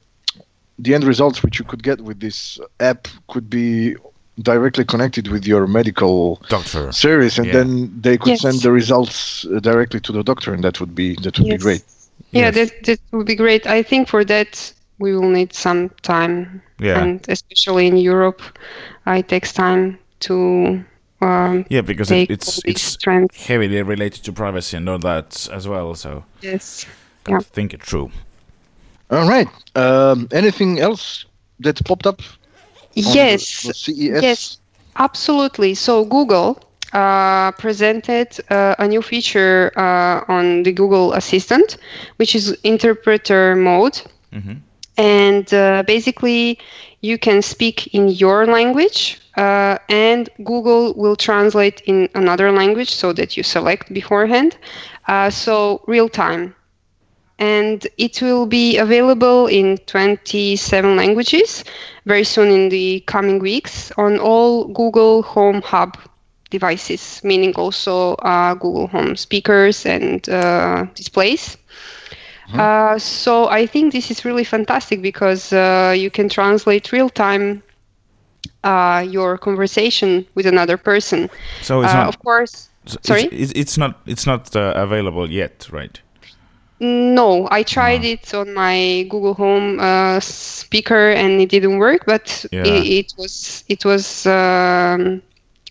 the 0.79 0.95
end 0.95 1.05
results 1.05 1.43
which 1.43 1.59
you 1.59 1.65
could 1.65 1.83
get 1.83 2.01
with 2.03 2.21
this 2.21 2.59
app 2.81 3.09
could 3.29 3.49
be 3.49 3.97
directly 4.43 4.85
connected 4.85 5.29
with 5.29 5.47
your 5.47 5.67
medical 5.67 6.41
Doctor. 6.49 6.93
service, 6.93 7.39
and 7.39 7.47
Yeah. 7.47 7.53
then 7.55 7.91
they 8.01 8.19
could 8.19 8.33
Yes. 8.33 8.43
send 8.43 8.61
the 8.61 8.71
results 8.71 9.47
uh, 9.47 9.61
directly 9.61 10.01
to 10.01 10.13
the 10.13 10.23
doctor, 10.23 10.53
and 10.53 10.63
that 10.63 10.79
would 10.81 10.95
be 10.95 11.15
that 11.23 11.39
would 11.39 11.49
be 11.49 11.57
great. 11.57 11.83
Yeah, 12.33 12.47
Yes. 12.51 12.55
that 12.55 12.71
that 12.85 13.01
would 13.13 13.27
be 13.27 13.35
great. 13.35 13.67
I 13.67 13.83
think 13.83 14.09
for 14.09 14.25
that 14.25 14.73
we 14.99 15.13
will 15.17 15.29
need 15.31 15.53
some 15.55 15.89
time, 16.03 16.61
Yeah. 16.79 17.03
and 17.03 17.21
especially 17.29 17.87
in 17.87 17.97
Europe, 17.97 18.43
uh, 19.07 19.13
it 19.19 19.29
takes 19.29 19.53
time 19.53 19.99
to 20.21 20.85
um, 21.23 21.65
Yeah, 21.71 21.81
because 21.81 22.09
take 22.09 22.29
it, 22.31 22.35
it's 22.35 22.61
it's 22.67 22.97
trends. 22.99 23.35
heavily 23.47 23.83
related 23.83 24.23
to 24.25 24.33
privacy 24.33 24.77
and 24.77 24.87
all 24.89 24.99
that 24.99 25.49
as 25.51 25.67
well. 25.67 25.95
So 25.95 26.25
Yes. 26.43 26.85
got 27.25 27.33
Yeah. 27.33 27.39
to 27.39 27.45
think 27.55 27.73
it 27.73 27.83
through. 27.83 28.11
All 29.11 29.29
right. 29.29 29.49
Um, 29.77 30.29
anything 30.33 30.81
else 30.81 31.27
that 31.61 31.85
popped 31.85 32.07
up? 32.07 32.21
on 33.05 33.29
the- 33.29 33.45
Yes. 33.45 33.63
the 33.63 33.75
CES. 33.75 34.23
Yes, 34.23 34.59
absolutely. 34.97 35.75
So 35.75 36.05
Google 36.05 36.59
uh, 36.93 37.53
presented 37.53 38.29
uh, 38.51 38.75
a 38.79 38.89
new 38.89 39.03
feature 39.03 39.73
uh, 39.77 40.25
on 40.29 40.63
the 40.65 40.73
Google 40.73 41.13
Assistant, 41.15 41.79
which 42.17 42.35
is 42.37 42.53
interpreter 42.65 43.57
mode. 43.57 44.03
Mhm. 44.33 44.63
And 44.99 45.53
uh, 45.55 45.85
basically, 45.87 46.59
you 47.03 47.19
can 47.19 47.43
speak 47.43 47.89
in 47.95 48.09
your 48.09 48.47
language, 48.47 49.21
uh, 49.37 49.79
and 49.89 50.29
Google 50.45 50.95
will 50.95 51.17
translate 51.17 51.83
in 51.87 52.09
another 52.15 52.53
language 52.53 52.91
so 52.95 53.13
that 53.15 53.37
you 53.37 53.45
select 53.45 53.93
beforehand. 53.95 54.57
Uh, 55.09 55.31
so, 55.31 55.83
real 55.87 56.09
time. 56.09 56.56
And 57.39 57.87
it 57.99 58.23
will 58.23 58.47
be 58.47 58.79
available 58.79 59.47
in 59.47 59.77
27 59.87 60.97
languages 60.97 61.65
very 62.07 62.25
soon 62.25 62.51
in 62.51 62.69
the 62.71 63.01
coming 63.01 63.41
weeks 63.41 63.93
on 63.99 64.19
all 64.19 64.69
Google 64.69 65.23
Home 65.23 65.61
Hub 65.63 65.99
devices, 66.51 67.21
meaning 67.25 67.55
also 67.57 68.15
uh, 68.15 68.55
Google 68.55 68.87
Home 68.89 69.17
speakers 69.17 69.85
and 69.85 70.27
uh, 70.29 70.87
displays. 70.95 71.59
Uh, 72.55 72.97
so 72.97 73.49
I 73.49 73.67
think 73.67 73.93
this 73.93 74.11
is 74.11 74.25
really 74.25 74.45
fantastic 74.45 75.03
because 75.03 75.53
uh, 75.53 75.93
you 75.97 76.11
can 76.11 76.29
translate 76.29 76.93
real 76.93 77.11
time 77.11 77.61
uh, 78.63 79.05
your 79.07 79.37
conversation 79.37 80.25
with 80.37 80.47
another 80.47 80.77
person. 80.77 81.29
So 81.63 81.83
it's 81.83 81.93
Uh, 81.93 81.97
not. 81.97 82.09
of 82.09 82.19
course, 82.21 82.69
so 82.87 82.99
sorry? 83.03 83.25
It's, 83.33 83.53
it's, 83.57 83.77
not. 83.77 84.01
It's 84.07 84.27
not 84.27 84.55
available 84.55 85.29
yet, 85.31 85.69
right? 85.73 86.01
No, 86.81 87.49
I 87.51 87.63
tried 87.63 88.05
it 88.05 88.35
on 88.35 88.53
my 88.55 89.07
Google 89.09 89.35
Home 89.35 89.79
uh, 89.81 90.21
speaker 90.21 91.11
and 91.11 91.41
it 91.41 91.49
didn't 91.49 91.79
work. 91.79 92.05
But 92.07 92.45
Yeah. 92.51 92.63
it, 92.63 93.07
it 93.07 93.13
was 93.17 93.65
it 93.69 93.85
was 93.85 94.27
um, 94.27 95.23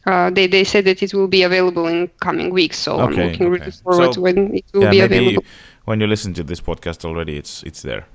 uh, 0.06 0.30
they 0.32 0.48
they 0.48 0.63
said 0.63 0.86
that 0.86 1.02
it 1.04 1.13
will 1.13 1.28
be 1.28 1.44
available 1.44 1.88
in 1.88 2.10
coming 2.22 2.50
weeks. 2.52 2.78
So 2.80 3.02
I'm 3.02 3.20
Okay, 3.20 3.22
looking 3.22 3.50
really 3.50 3.72
forward 3.84 4.12
So, 4.12 4.13
to 4.13 4.22
when 4.22 4.54
it 4.56 4.65
will 4.74 4.86
yeah, 4.86 4.88
be 4.88 5.00
maybe 5.00 5.02
available. 5.02 5.44
when 5.86 6.00
you 6.00 6.08
listen 6.08 6.34
to 6.34 6.44
this 6.44 6.62
podcast 6.62 7.06
already, 7.06 7.38
it's 7.38 7.63
it's 7.63 7.82
there. 7.82 8.06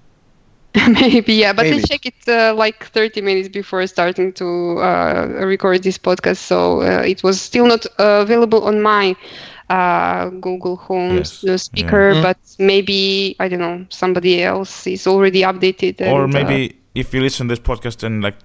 Maybe 0.89 1.35
yeah, 1.35 1.53
but 1.53 1.71
Maybe. 1.71 1.73
I 1.73 1.79
check 1.79 2.07
it 2.07 2.29
uh, 2.29 2.55
like 2.55 2.85
30 2.85 3.21
minutes 3.21 3.49
before 3.49 3.87
starting 3.87 4.33
to 4.35 4.79
uh, 4.79 5.27
record 5.45 5.83
this 5.83 5.99
podcast, 5.99 6.37
so 6.39 6.83
uh, 6.83 7.03
it 7.03 7.23
was 7.23 7.41
still 7.41 7.67
not 7.67 7.87
uh, 7.99 8.21
available 8.23 8.65
on 8.65 8.81
my 8.83 9.17
uh, 9.71 10.29
Google 10.41 10.77
Home 10.89 11.17
Yes, 11.19 11.45
uh, 11.45 11.57
speaker. 11.57 12.13
Mhm. 12.15 12.23
But 12.23 12.39
maybe 12.59 13.37
I 13.41 13.49
don't 13.49 13.61
know 13.61 13.87
somebody 13.89 14.43
else 14.43 14.87
is 14.87 15.07
already 15.07 15.43
updated. 15.43 16.01
or 16.01 16.25
and, 16.25 16.35
uh, 16.35 16.39
maybe 16.39 16.77
if 16.95 17.15
you 17.15 17.21
listen 17.23 17.49
to 17.49 17.53
this 17.55 17.63
podcast 17.63 18.03
in 18.05 18.21
like 18.21 18.37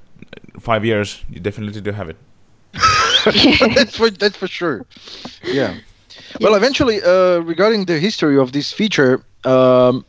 five 0.59 0.85
years, 0.85 1.23
you 1.29 1.39
definitely 1.41 1.81
do 1.81 1.91
have 1.91 2.09
it. 2.09 2.17
that's 3.75 3.95
for 3.97 4.09
that's 4.11 4.38
for 4.38 4.47
sure. 4.47 4.85
Yeah. 5.43 5.73
Well, 6.41 6.55
eventually, 6.55 7.01
uh, 7.01 7.39
regarding 7.39 7.85
the 7.85 7.97
history 7.99 8.38
of 8.38 8.51
this 8.51 8.71
feature, 8.73 9.21
um, 9.45 10.05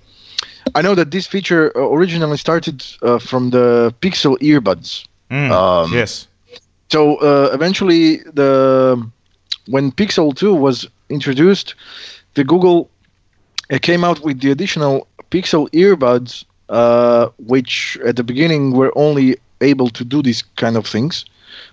I 0.74 0.82
know 0.82 0.94
that 0.94 1.10
this 1.10 1.26
feature 1.26 1.72
uh, 1.76 1.80
originally 1.96 2.36
started 2.36 2.84
uh, 3.02 3.18
from 3.18 3.50
the 3.50 3.92
Pixel 4.00 4.36
earbuds. 4.40 5.06
Mm, 5.30 5.50
Um, 5.50 5.92
yes. 5.92 6.26
So 6.90 7.16
uh, 7.18 7.50
eventually, 7.54 8.18
the 8.34 8.50
when 9.68 9.90
Pixel 9.92 10.32
2 10.34 10.54
was 10.54 10.86
introduced, 11.08 11.74
the 12.34 12.44
Google 12.44 12.90
came 13.82 14.04
out 14.04 14.20
with 14.20 14.40
the 14.40 14.50
additional 14.50 15.06
Pixel 15.30 15.68
earbuds, 15.70 16.44
uh, 16.68 17.28
which 17.38 17.98
at 18.04 18.16
the 18.16 18.24
beginning 18.24 18.72
were 18.72 18.92
only 18.96 19.36
able 19.60 19.88
to 19.90 20.04
do 20.04 20.22
these 20.22 20.42
kind 20.56 20.76
of 20.76 20.86
things, 20.86 21.24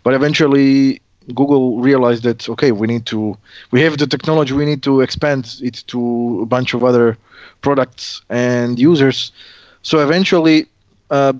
but 0.04 0.14
eventually 0.14 1.02
Google 1.34 1.80
realized 1.80 2.24
that 2.24 2.50
okay, 2.50 2.72
we 2.72 2.88
need 2.88 3.06
to 3.08 3.38
we 3.72 3.82
have 3.82 3.98
the 3.98 4.08
technology, 4.08 4.54
we 4.54 4.66
need 4.66 4.84
to 4.84 5.02
expand 5.02 5.60
it 5.62 5.84
to 5.88 6.40
a 6.42 6.46
bunch 6.46 6.74
of 6.74 6.84
other 6.84 7.18
products 7.62 8.22
and 8.30 8.80
users. 8.80 9.32
So 9.84 10.00
eventually, 10.00 10.68
uh, 11.10 11.34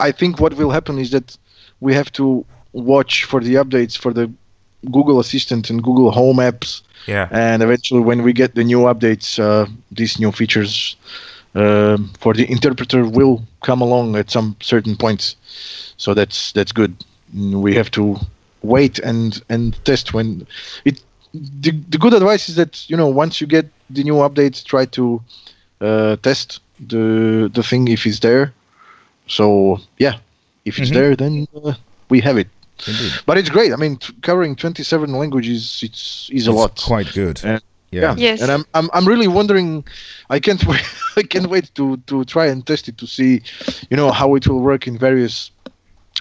I 0.00 0.12
think 0.12 0.40
what 0.40 0.54
will 0.54 0.70
happen 0.70 0.98
is 0.98 1.10
that 1.10 1.36
we 1.80 1.94
have 1.94 2.10
to 2.12 2.44
watch 2.72 3.24
for 3.24 3.40
the 3.40 3.54
updates 3.54 3.96
for 3.96 4.12
the 4.12 4.30
Google 4.90 5.18
Assistant 5.20 5.70
and 5.70 5.82
Google 5.82 6.10
Home 6.10 6.36
apps, 6.38 6.82
Yeah. 7.06 7.28
and 7.30 7.62
eventually 7.62 8.00
when 8.00 8.22
we 8.22 8.32
get 8.32 8.54
the 8.54 8.64
new 8.64 8.80
updates, 8.80 9.38
uh, 9.38 9.66
these 9.90 10.18
new 10.18 10.32
features 10.32 10.96
um 11.54 12.10
for 12.18 12.32
the 12.34 12.50
interpreter 12.50 13.04
will 13.06 13.42
come 13.62 13.80
along 13.80 14.16
at 14.16 14.30
some 14.30 14.56
certain 14.60 14.96
points. 14.96 15.36
So 15.96 16.14
that's 16.14 16.52
that's 16.52 16.72
good. 16.72 16.94
We 17.34 17.74
have 17.74 17.90
to 17.92 18.16
wait 18.62 18.98
and 18.98 19.40
and 19.48 19.74
test 19.84 20.14
when 20.14 20.46
it. 20.84 21.00
The, 21.34 21.72
the 21.88 21.98
good 21.98 22.14
advice 22.14 22.48
is 22.48 22.56
that 22.56 22.88
you 22.88 22.96
know 22.96 23.08
once 23.08 23.40
you 23.40 23.46
get 23.46 23.66
the 23.90 24.02
new 24.04 24.14
updates, 24.26 24.64
try 24.64 24.84
to 24.86 25.20
uh, 25.80 26.16
test 26.22 26.60
the 26.78 27.50
the 27.52 27.62
thing 27.62 27.88
if 27.88 28.06
it's 28.06 28.20
there. 28.20 28.52
So 29.26 29.78
yeah, 29.98 30.16
if 30.64 30.78
it's 30.78 30.90
Mhm. 30.90 30.92
there, 30.92 31.14
then 31.16 31.46
uh, 31.64 31.74
we 32.08 32.20
have 32.20 32.36
it. 32.38 32.48
Indeed. 32.86 33.12
But 33.26 33.38
it's 33.38 33.50
great. 33.50 33.72
I 33.72 33.76
mean, 33.76 33.96
t- 33.96 34.12
covering 34.22 34.56
27 34.56 35.12
languages, 35.12 35.80
it's 35.82 36.28
is 36.32 36.46
a 36.46 36.50
It's 36.50 36.58
lot. 36.58 36.82
Quite 36.84 37.12
good. 37.12 37.44
Uh, 37.44 37.60
yeah. 37.90 38.14
Yes. 38.18 38.42
And 38.42 38.50
I'm, 38.50 38.64
I'm 38.74 38.90
I'm 38.92 39.06
really 39.06 39.28
wondering. 39.28 39.84
I 40.28 40.40
can't 40.40 40.64
wait. 40.70 40.82
I 41.16 41.22
can't 41.22 41.46
wait 41.48 41.70
to 41.74 41.96
to 42.06 42.24
try 42.24 42.46
and 42.46 42.66
test 42.66 42.88
it 42.88 42.98
to 42.98 43.06
see, 43.06 43.42
you 43.90 43.96
know, 43.96 44.10
how 44.10 44.34
it 44.34 44.46
will 44.48 44.60
work 44.60 44.86
in 44.86 44.98
various 44.98 45.50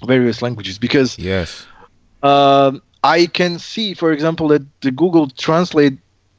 various 0.06 0.42
languages 0.42 0.78
because 0.80 1.18
Yes. 1.18 1.66
um, 2.24 2.82
I 3.04 3.26
can 3.28 3.60
see, 3.60 3.94
for 3.94 4.12
example, 4.12 4.48
that 4.50 4.62
the 4.82 4.92
Google 4.92 5.28
Translate 5.30 5.98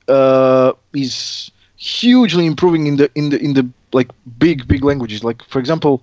uh, 0.09 0.73
is 0.93 1.51
hugely 1.77 2.47
improving 2.47 2.87
in 2.87 2.97
the 2.97 3.11
in 3.15 3.31
the 3.31 3.39
in 3.43 3.55
the 3.55 3.69
like 3.93 4.11
big 4.39 4.67
big 4.69 4.85
languages. 4.85 5.23
Like 5.25 5.43
for 5.49 5.59
example, 5.59 6.03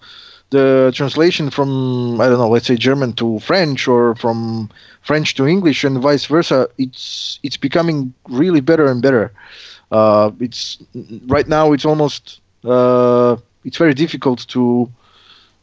the 0.52 0.92
translation 0.94 1.50
from 1.50 2.22
I 2.22 2.28
don't 2.28 2.38
know, 2.38 2.50
let's 2.50 2.68
say 2.68 2.76
German 2.76 3.14
to 3.14 3.40
French 3.40 3.88
or 3.88 4.16
from 4.16 4.70
French 5.02 5.34
to 5.36 5.48
English 5.48 5.84
and 5.84 5.98
vice 6.00 6.26
versa. 6.26 6.68
It's 6.78 7.40
it's 7.44 7.58
becoming 7.58 8.14
really 8.30 8.62
better 8.62 8.86
and 8.86 9.02
better. 9.02 9.32
Uh, 9.92 10.32
it's 10.40 10.78
right 11.28 11.48
now 11.48 11.74
it's 11.74 11.86
almost 11.86 12.40
uh, 12.64 13.36
it's 13.66 13.78
very 13.78 13.94
difficult 13.94 14.48
to 14.50 14.90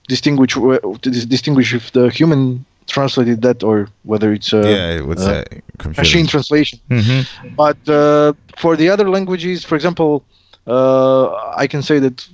distinguish 0.08 0.54
to 0.54 0.98
dis- 1.02 1.26
distinguish 1.26 1.74
if 1.74 1.92
the 1.92 2.10
human 2.10 2.64
translated 2.86 3.42
that 3.42 3.62
or 3.62 3.88
whether 4.04 4.32
it's 4.32 4.52
a 4.52 4.62
yeah. 4.64 5.12
Uh, 5.14 5.44
uh, 5.84 5.88
machine 5.96 6.26
translation. 6.26 6.80
hmm 6.88 7.20
But 7.56 7.78
uh, 7.88 8.32
for 8.56 8.76
the 8.76 8.88
other 8.88 9.08
languages, 9.08 9.64
for 9.64 9.76
example, 9.76 10.24
uh, 10.66 11.52
I 11.56 11.66
can 11.66 11.82
say 11.82 11.98
that 11.98 12.26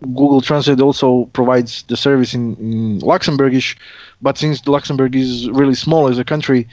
Google 0.00 0.40
Translate 0.40 0.80
also 0.80 1.26
provides 1.32 1.82
the 1.88 1.96
service 1.96 2.34
in, 2.34 2.56
in 2.56 3.00
Luxembourgish. 3.00 3.76
But 4.22 4.38
since 4.38 4.66
Luxembourg 4.66 5.14
is 5.14 5.48
really 5.50 5.74
small 5.74 6.08
as 6.08 6.18
a 6.18 6.24
country, 6.24 6.66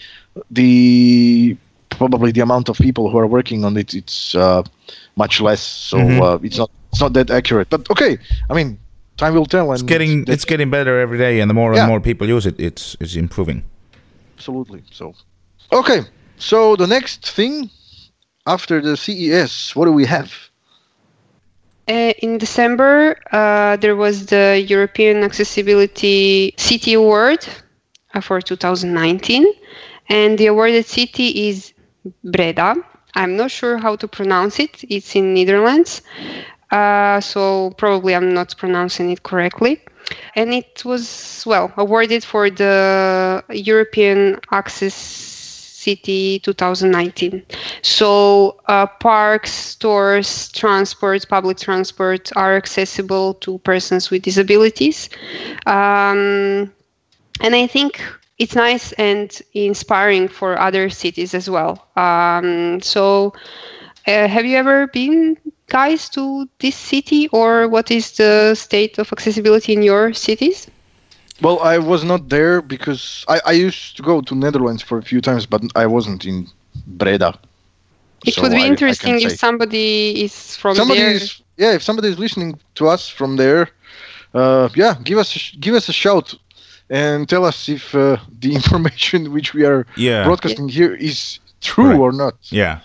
the 0.49 1.55
probably 1.89 2.31
the 2.31 2.41
amount 2.41 2.69
of 2.69 2.77
people 2.77 3.09
who 3.09 3.17
are 3.17 3.27
working 3.27 3.65
on 3.65 3.75
it 3.77 3.93
it's 3.93 4.33
uh, 4.35 4.63
much 5.17 5.41
less. 5.41 5.61
So 5.61 5.97
Mhm. 5.97 6.21
uh, 6.21 6.39
it's 6.43 6.57
not 6.57 6.69
it's 6.91 7.01
not 7.01 7.13
that 7.13 7.29
accurate. 7.29 7.69
But 7.69 7.89
okay, 7.89 8.17
I 8.49 8.53
mean, 8.53 8.77
time 9.17 9.33
will 9.33 9.45
tell. 9.45 9.71
And 9.71 9.73
It's 9.79 9.83
getting 9.83 10.25
it's 10.27 10.45
getting 10.45 10.69
better 10.69 10.99
every 10.99 11.17
day, 11.17 11.41
and 11.41 11.49
the 11.49 11.53
more 11.53 11.73
Yeah. 11.73 11.81
and 11.83 11.89
more 11.89 11.99
people 11.99 12.27
use 12.27 12.45
it, 12.45 12.55
it's 12.59 12.95
it's 12.99 13.15
improving. 13.15 13.63
absolutely 14.37 14.81
so 14.91 15.13
okay 15.71 16.01
so 16.37 16.75
the 16.75 16.87
next 16.87 17.29
thing 17.37 17.69
after 18.47 18.81
the 18.81 18.95
ces 18.97 19.75
what 19.75 19.85
do 19.85 19.91
we 19.91 20.05
have 20.05 20.31
Uh, 21.87 22.13
in 22.19 22.37
December, 22.37 23.17
uh, 23.31 23.75
there 23.77 23.95
was 23.95 24.27
the 24.27 24.63
European 24.67 25.23
Accessibility 25.23 26.53
City 26.57 26.93
Award 26.93 27.45
uh, 28.13 28.21
for 28.21 28.39
2019, 28.39 29.45
and 30.09 30.37
the 30.37 30.47
awarded 30.47 30.85
city 30.85 31.49
is 31.49 31.73
Breda. 32.23 32.75
I'm 33.15 33.35
not 33.35 33.51
sure 33.51 33.77
how 33.77 33.95
to 33.97 34.07
pronounce 34.07 34.59
it. 34.59 34.83
It's 34.89 35.15
in 35.15 35.33
Netherlands. 35.33 36.01
Uh, 36.69 37.19
so 37.19 37.71
probably 37.71 38.15
I'm 38.15 38.33
not 38.33 38.55
pronouncing 38.57 39.09
it 39.11 39.23
correctly. 39.23 39.81
And 40.35 40.53
it 40.53 40.83
was, 40.85 41.43
well, 41.45 41.71
awarded 41.77 42.23
for 42.23 42.49
the 42.49 43.43
European 43.49 44.39
Access 44.51 45.30
City 45.81 46.39
2019. 46.39 47.43
So 47.81 48.59
uh, 48.67 48.85
parks, 48.85 49.51
stores, 49.51 50.51
transport, 50.51 51.27
public 51.27 51.57
transport 51.57 52.31
are 52.35 52.55
accessible 52.55 53.33
to 53.35 53.57
persons 53.59 54.11
with 54.11 54.21
disabilities. 54.21 55.09
Um, 55.65 56.71
and 57.41 57.55
I 57.55 57.67
think 57.67 58.01
it's 58.37 58.55
nice 58.55 58.91
and 58.93 59.39
inspiring 59.53 60.27
for 60.27 60.59
other 60.59 60.89
cities 60.89 61.33
as 61.33 61.49
well. 61.49 61.87
Um, 61.95 62.81
so, 62.81 63.33
uh, 64.07 64.27
have 64.27 64.45
you 64.45 64.57
ever 64.57 64.87
been, 64.87 65.37
guys, 65.67 66.09
to 66.09 66.49
this 66.59 66.75
city, 66.75 67.27
or 67.29 67.67
what 67.67 67.91
is 67.91 68.17
the 68.17 68.55
state 68.55 68.97
of 68.97 69.11
accessibility 69.11 69.73
in 69.73 69.83
your 69.83 70.13
cities? 70.13 70.67
Well, 71.41 71.59
I 71.59 71.77
was 71.79 72.03
not 72.03 72.29
there 72.29 72.61
because 72.61 73.25
I, 73.27 73.39
I 73.45 73.51
used 73.53 73.97
to 73.97 74.03
go 74.03 74.21
to 74.21 74.35
Netherlands 74.35 74.81
for 74.83 74.97
a 74.97 75.01
few 75.03 75.21
times, 75.21 75.45
but 75.47 75.61
I 75.75 75.85
wasn't 75.87 76.25
in 76.25 76.47
Breda. 76.85 77.33
It 78.25 78.35
So 78.35 78.41
would 78.43 78.51
be 78.51 78.57
I- 78.57 78.65
I 78.65 78.67
interesting 78.67 79.13
can 79.19 79.21
if 79.25 79.31
say. 79.31 79.37
somebody 79.37 80.23
is 80.23 80.55
from 80.55 80.75
somebody 80.75 81.01
there. 81.01 81.11
is 81.11 81.41
yeah 81.57 81.73
if 81.73 81.81
somebody 81.81 82.07
is 82.09 82.17
listening 82.19 82.59
to 82.75 82.87
us 82.87 83.09
from 83.09 83.35
there 83.37 83.69
uh, 84.35 84.69
yeah 84.75 84.93
give 85.03 85.17
us 85.17 85.35
a 85.35 85.39
give 85.57 85.73
us 85.75 85.89
a 85.89 85.93
shout 85.93 86.35
and 86.89 87.27
tell 87.27 87.43
us 87.45 87.67
if 87.67 87.95
uh, 87.95 88.17
the 88.39 88.53
information 88.59 89.31
which 89.33 89.53
we 89.55 89.65
are 89.65 89.85
Yeah. 89.95 90.23
broadcasting 90.23 90.69
here 90.69 90.93
is 90.93 91.39
true 91.61 91.85
Correct. 91.85 91.99
or 91.99 92.11
not 92.11 92.35
Yeah. 92.51 92.79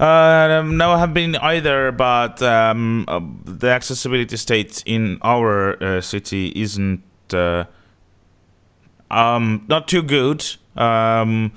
Um, 0.00 0.76
no, 0.76 0.92
I 0.92 0.98
have 0.98 1.12
been 1.12 1.34
either, 1.36 1.90
but 1.92 2.40
um, 2.42 3.04
uh, 3.08 3.20
the 3.44 3.68
accessibility 3.68 4.36
state 4.36 4.82
in 4.86 5.18
our 5.22 5.76
uh, 5.82 6.00
city 6.00 6.52
isn't 6.54 7.00
uh, 7.00 7.07
um, 9.10 9.64
not 9.68 9.88
too 9.88 10.02
good. 10.02 10.44
Um, 10.76 11.52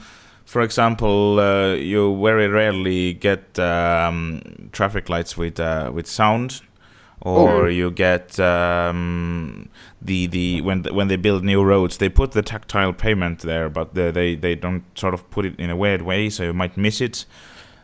for 0.45 0.61
example, 0.61 1.39
uh, 1.39 1.73
you 1.75 2.19
very 2.21 2.47
rarely 2.47 3.13
get 3.13 3.57
um, 3.57 4.69
traffic 4.71 5.07
lights 5.07 5.37
with 5.37 5.59
uh, 5.59 5.91
with 5.93 6.07
sound, 6.07 6.61
or 7.21 7.69
you 7.69 7.89
get 7.91 8.37
um, 8.39 9.69
the 10.01 10.27
the 10.27 10.61
when 10.61 10.83
when 10.83 11.07
they 11.07 11.15
build 11.15 11.43
new 11.43 11.63
roads, 11.63 11.97
they 11.97 12.09
put 12.09 12.31
the 12.31 12.41
tactile 12.41 12.91
pavement 12.91 13.39
there, 13.39 13.69
but 13.69 13.93
they 13.93 14.11
they, 14.11 14.35
they 14.35 14.55
don't 14.55 14.83
sort 14.97 15.13
of 15.13 15.29
put 15.29 15.45
it 15.45 15.57
in 15.57 15.69
a 15.69 15.75
weird 15.75 16.01
way, 16.01 16.29
so 16.29 16.43
you 16.43 16.53
might 16.53 16.75
miss 16.75 16.99
it. 16.99 17.25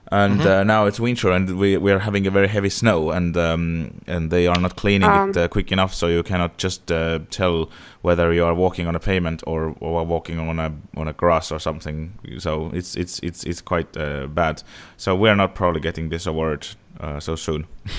And 0.10 0.42
uh, 0.42 0.64
now 0.64 0.86
it's 0.88 1.00
winter, 1.00 1.32
and 1.32 1.58
we 1.58 1.78
we 1.78 1.92
are 1.92 2.00
having 2.00 2.28
a 2.28 2.32
very 2.32 2.48
heavy 2.48 2.70
snow, 2.70 3.12
and 3.12 3.36
um, 3.38 3.92
and 4.08 4.32
they 4.32 4.48
are 4.48 4.60
not 4.60 4.76
cleaning 4.76 5.10
Um. 5.10 5.30
it 5.30 5.38
uh, 5.38 5.48
quick 5.50 5.72
enough, 5.72 5.94
so 5.94 6.08
you 6.08 6.24
cannot 6.24 6.58
just 6.58 6.92
uh, 6.92 7.20
tell 7.30 7.70
whether 8.02 8.32
you 8.34 8.46
are 8.46 8.54
walking 8.56 8.88
on 8.88 8.96
a 8.96 9.00
pavement 9.00 9.44
or 9.46 9.76
or 9.80 10.06
walking 10.06 10.40
on 10.40 10.60
a 10.60 10.72
on 10.96 11.08
a 11.08 11.14
grass 11.14 11.52
or 11.52 11.60
something. 11.60 12.14
So 12.38 12.72
it's 12.74 12.96
it's 12.96 13.20
it's 13.20 13.44
it's 13.44 13.62
quite 13.62 13.98
uh, 13.98 14.28
bad. 14.28 14.64
So 14.98 15.14
we 15.16 15.30
are 15.30 15.36
not 15.36 15.56
probably 15.56 15.82
getting 15.82 16.10
this 16.10 16.26
award 16.28 16.68
uh, 17.02 17.20
so 17.20 17.36
soon. 17.36 17.66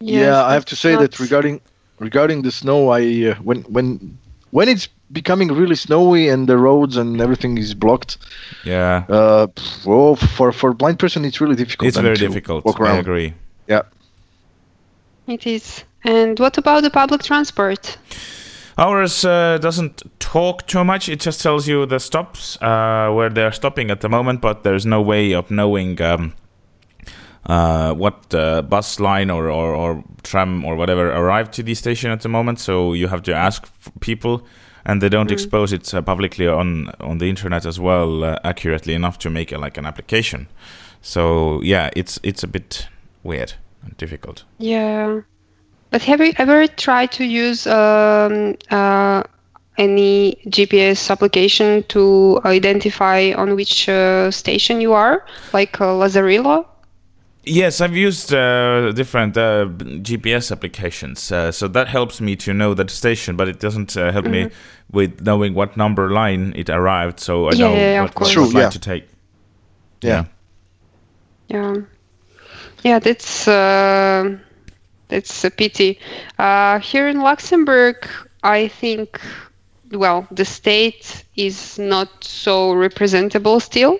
Yes, 0.00 0.26
yeah 0.26 0.44
i 0.44 0.52
have 0.52 0.64
to 0.66 0.74
it's 0.74 0.80
say 0.82 0.94
that 0.96 1.18
regarding 1.18 1.60
regarding 1.98 2.42
the 2.42 2.50
snow 2.52 2.90
i 2.90 3.00
uh, 3.30 3.34
when 3.42 3.62
when 3.62 4.18
when 4.50 4.68
it's 4.68 4.88
becoming 5.12 5.48
really 5.52 5.76
snowy 5.76 6.28
and 6.28 6.48
the 6.48 6.56
roads 6.56 6.96
and 6.96 7.20
everything 7.20 7.58
is 7.58 7.74
blocked 7.74 8.18
Yeah, 8.64 9.04
uh 9.08 9.46
pff, 9.46 9.86
well 9.86 10.16
for 10.16 10.52
for 10.52 10.70
a 10.70 10.74
blind 10.74 10.98
person 10.98 11.24
it's 11.24 11.40
really 11.40 11.56
difficult 11.56 11.88
it's 11.88 11.98
very 11.98 12.16
to 12.16 12.26
difficult. 12.26 12.64
walk 12.64 12.80
I 12.80 12.84
around 12.84 12.98
agree. 13.00 13.34
yeah 13.68 13.82
It 15.28 15.46
is. 15.46 15.84
And 16.04 16.38
what 16.38 16.56
about 16.58 16.82
the 16.82 16.90
public 16.90 17.22
transport? 17.22 17.98
Ours 18.78 19.24
uh, 19.24 19.58
doesn't 19.58 20.02
talk 20.18 20.66
too 20.66 20.84
much. 20.84 21.08
It 21.08 21.20
just 21.20 21.40
tells 21.42 21.66
you 21.66 21.86
the 21.86 21.98
stops 21.98 22.56
uh, 22.62 23.10
where 23.12 23.30
they're 23.30 23.52
stopping 23.52 23.90
at 23.90 24.00
the 24.00 24.08
moment, 24.08 24.40
but 24.40 24.62
there's 24.62 24.84
no 24.86 25.00
way 25.02 25.34
of 25.34 25.50
knowing 25.50 26.00
um, 26.02 26.32
uh, 27.46 27.92
what 27.94 28.34
uh, 28.34 28.62
bus 28.62 29.00
line 29.00 29.30
or, 29.30 29.48
or, 29.50 29.74
or 29.74 30.04
tram 30.22 30.64
or 30.64 30.76
whatever 30.76 31.10
arrived 31.10 31.52
to 31.54 31.62
the 31.62 31.74
station 31.74 32.10
at 32.10 32.20
the 32.20 32.28
moment. 32.28 32.60
So 32.60 32.92
you 32.92 33.08
have 33.08 33.22
to 33.22 33.34
ask 33.34 33.62
f- 33.64 33.90
people, 34.00 34.42
and 34.86 35.02
they 35.02 35.08
don't 35.08 35.32
expose 35.32 35.72
it 35.72 35.92
uh, 35.92 36.00
publicly 36.00 36.46
on 36.46 36.90
on 37.00 37.18
the 37.18 37.28
internet 37.28 37.66
as 37.66 37.78
well 37.78 38.24
uh, 38.24 38.38
accurately 38.44 38.94
enough 38.94 39.18
to 39.18 39.30
make 39.30 39.52
it 39.52 39.58
like 39.58 39.76
an 39.76 39.84
application. 39.84 40.46
So 41.02 41.60
yeah, 41.62 41.90
it's 41.96 42.18
it's 42.22 42.42
a 42.44 42.46
bit 42.46 42.88
weird 43.22 43.54
and 43.82 43.96
difficult. 43.96 44.44
Yeah. 44.58 45.20
But 45.90 46.02
have 46.02 46.20
you 46.20 46.32
ever 46.38 46.66
tried 46.66 47.12
to 47.12 47.24
use 47.24 47.66
um, 47.66 48.56
uh, 48.70 49.22
any 49.78 50.36
GPS 50.46 51.10
application 51.10 51.84
to 51.88 52.40
identify 52.44 53.32
on 53.36 53.54
which 53.54 53.88
uh, 53.88 54.30
station 54.30 54.80
you 54.80 54.92
are, 54.94 55.24
like 55.52 55.80
uh, 55.80 55.86
Lazarillo? 55.86 56.66
Yes, 57.48 57.80
I've 57.80 57.96
used 57.96 58.34
uh, 58.34 58.90
different 58.92 59.36
uh, 59.36 59.66
GPS 60.02 60.50
applications, 60.50 61.30
uh, 61.30 61.52
so 61.52 61.68
that 61.68 61.86
helps 61.86 62.20
me 62.20 62.34
to 62.36 62.52
know 62.52 62.74
the 62.74 62.88
station, 62.88 63.36
but 63.36 63.46
it 63.48 63.60
doesn't 63.60 63.96
uh, 63.96 64.10
help 64.10 64.26
me 64.26 64.48
with 64.90 65.20
knowing 65.20 65.54
what 65.54 65.76
number 65.76 66.10
line 66.10 66.52
it 66.56 66.68
arrived. 66.68 67.20
So 67.20 67.48
I 67.48 67.54
Yeah, 67.54 67.66
know 67.66 67.70
yeah, 67.70 67.92
yeah, 67.92 68.00
what, 68.00 68.02
of 68.02 68.14
course. 68.14 68.36
what 68.36 68.50
True, 68.50 68.52
line 68.52 68.68
yeah. 68.68 68.70
to 68.70 68.80
take. 68.80 69.08
yeah 70.02 70.26
Yeah, 71.48 71.76
yeah, 72.82 72.98
that's 72.98 73.48
uh, 73.48 74.38
that's 75.08 75.44
a 75.44 75.50
pity. 75.50 75.98
Uh, 76.38 76.78
here 76.80 77.08
in 77.08 77.20
Luxembourg, 77.20 78.08
I 78.42 78.68
think, 78.68 79.20
well, 79.96 80.26
the 80.30 80.44
state 80.44 81.24
is 81.36 81.78
not 81.78 82.24
so 82.24 82.72
representable 82.74 83.60
still, 83.60 83.98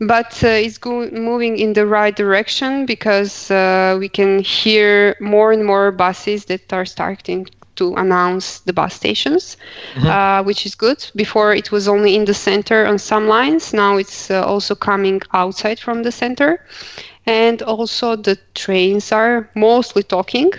but 0.00 0.42
uh, 0.44 0.48
it's 0.48 0.78
go- 0.78 1.10
moving 1.10 1.58
in 1.58 1.72
the 1.74 1.86
right 1.86 2.14
direction 2.16 2.86
because 2.86 3.50
uh, 3.50 3.96
we 3.98 4.08
can 4.08 4.40
hear 4.40 5.16
more 5.20 5.52
and 5.52 5.64
more 5.64 5.90
buses 5.92 6.46
that 6.46 6.72
are 6.72 6.86
starting 6.86 7.46
to 7.76 7.94
announce 7.94 8.60
the 8.60 8.72
bus 8.72 8.94
stations, 8.94 9.56
uh, 10.04 10.42
which 10.42 10.66
is 10.66 10.74
good. 10.74 11.04
Before 11.14 11.54
it 11.54 11.70
was 11.70 11.88
only 11.88 12.14
in 12.16 12.24
the 12.24 12.34
center 12.34 12.86
on 12.86 12.98
some 12.98 13.28
lines. 13.28 13.72
Now 13.72 13.96
it's 13.96 14.30
uh, 14.30 14.44
also 14.44 14.74
coming 14.74 15.20
outside 15.32 15.78
from 15.78 16.02
the 16.02 16.10
center. 16.12 16.60
And 17.28 17.62
also 17.62 18.16
the 18.16 18.38
trains 18.54 19.12
are 19.12 19.50
mostly 19.54 20.02
talking, 20.02 20.52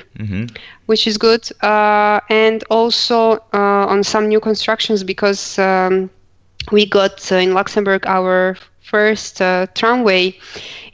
which 0.85 1.07
is 1.07 1.17
good. 1.17 1.49
Uh, 1.63 2.19
and 2.29 2.63
also 2.69 3.33
uh, 3.53 3.87
on 3.87 4.03
some 4.03 4.27
new 4.29 4.39
constructions 4.39 5.03
because 5.03 5.57
um, 5.59 6.09
we 6.71 6.85
got 6.85 7.31
uh, 7.31 7.37
in 7.37 7.53
Luxembourg 7.53 8.05
our 8.07 8.57
first 8.81 9.41
uh, 9.41 9.67
tramway 9.75 10.37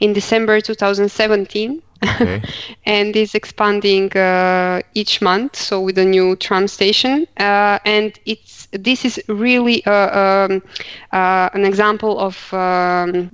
in 0.00 0.12
December 0.12 0.60
2017. 0.60 1.82
Okay. 2.04 2.42
and 2.86 3.16
is 3.16 3.34
expanding 3.34 4.12
uh, 4.16 4.82
each 4.94 5.22
month, 5.22 5.56
so 5.56 5.80
with 5.80 5.98
a 5.98 6.04
new 6.04 6.36
tram 6.36 6.68
station. 6.68 7.26
Uh, 7.38 7.78
and 7.84 8.18
it's 8.26 8.68
this 8.72 9.04
is 9.04 9.20
really 9.28 9.84
uh, 9.86 10.18
um, 10.20 10.62
uh, 11.12 11.48
an 11.54 11.64
example 11.64 12.18
of 12.18 12.52
um, 12.52 13.30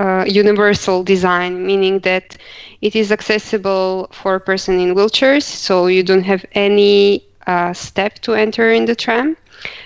uh, 0.00 0.24
universal 0.26 1.04
design, 1.04 1.66
meaning 1.66 2.00
that 2.00 2.36
it 2.80 2.96
is 2.96 3.12
accessible 3.12 4.08
for 4.10 4.34
a 4.36 4.40
person 4.40 4.80
in 4.80 4.94
wheelchairs, 4.94 5.42
so 5.42 5.86
you 5.86 6.02
don't 6.02 6.24
have 6.24 6.44
any 6.52 7.22
uh, 7.46 7.72
step 7.74 8.18
to 8.20 8.32
enter 8.32 8.72
in 8.72 8.86
the 8.86 8.94
tram. 8.94 9.36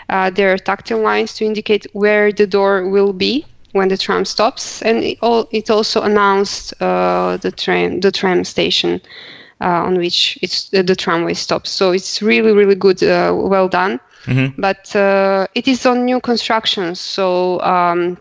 Uh, 0.09 0.31
there 0.31 0.53
are 0.53 0.59
tactile 0.59 1.01
lines 1.01 1.35
to 1.35 1.45
indicate 1.45 1.87
where 1.93 2.31
the 2.31 2.47
door 2.47 2.89
will 2.89 3.13
be 3.13 3.45
when 3.73 3.89
the 3.89 3.97
tram 3.97 4.25
stops, 4.25 4.83
and 4.83 5.03
it, 5.03 5.19
all, 5.21 5.49
it 5.51 5.69
also 5.69 6.03
announced 6.03 6.73
uh, 6.81 7.37
the 7.39 7.51
tram 7.51 8.01
the 8.01 8.13
tram 8.13 8.45
station 8.45 9.01
uh, 9.61 9.87
on 9.87 9.97
which 9.97 10.39
it's 10.43 10.73
uh, 10.75 10.83
the 10.83 10.95
tramway 10.95 11.35
stops. 11.35 11.71
So 11.71 11.91
it's 11.91 12.23
really 12.23 12.53
really 12.53 12.77
good, 12.77 13.03
uh, 13.03 13.33
well 13.35 13.69
done. 13.69 13.99
But 14.57 14.95
uh, 14.97 15.49
it 15.55 15.67
is 15.67 15.85
on 15.85 16.05
new 16.05 16.21
constructions, 16.21 17.01
so 17.01 17.61
um, 17.61 18.17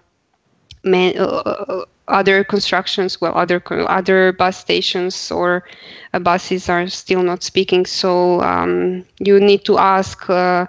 man, 0.83 1.17
uh, 1.17 1.85
other 2.07 2.43
constructions, 2.43 3.21
well, 3.21 3.35
other 3.35 3.61
other 3.89 4.33
bus 4.33 4.57
stations 4.57 5.31
or 5.31 5.63
uh, 6.13 6.19
buses 6.19 6.69
are 6.69 6.87
still 6.87 7.23
not 7.23 7.43
speaking. 7.43 7.85
So 7.85 8.41
um, 8.41 9.05
you 9.19 9.39
need 9.39 9.65
to 9.65 9.77
ask 9.77 10.29
uh, 10.29 10.67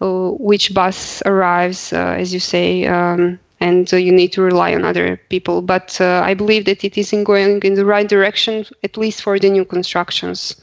uh, 0.00 0.30
which 0.38 0.74
bus 0.74 1.22
arrives, 1.24 1.92
uh, 1.92 2.16
as 2.18 2.34
you 2.34 2.40
say, 2.40 2.86
um, 2.86 3.38
and 3.60 3.92
uh, 3.92 3.96
you 3.96 4.12
need 4.12 4.32
to 4.32 4.42
rely 4.42 4.74
on 4.74 4.84
other 4.84 5.16
people. 5.28 5.62
But 5.62 6.00
uh, 6.00 6.22
I 6.24 6.34
believe 6.34 6.66
that 6.66 6.84
it 6.84 6.98
is 6.98 7.12
in 7.12 7.24
going 7.24 7.60
in 7.62 7.74
the 7.74 7.86
right 7.86 8.08
direction, 8.08 8.66
at 8.82 8.96
least 8.96 9.22
for 9.22 9.38
the 9.38 9.50
new 9.50 9.64
constructions. 9.64 10.54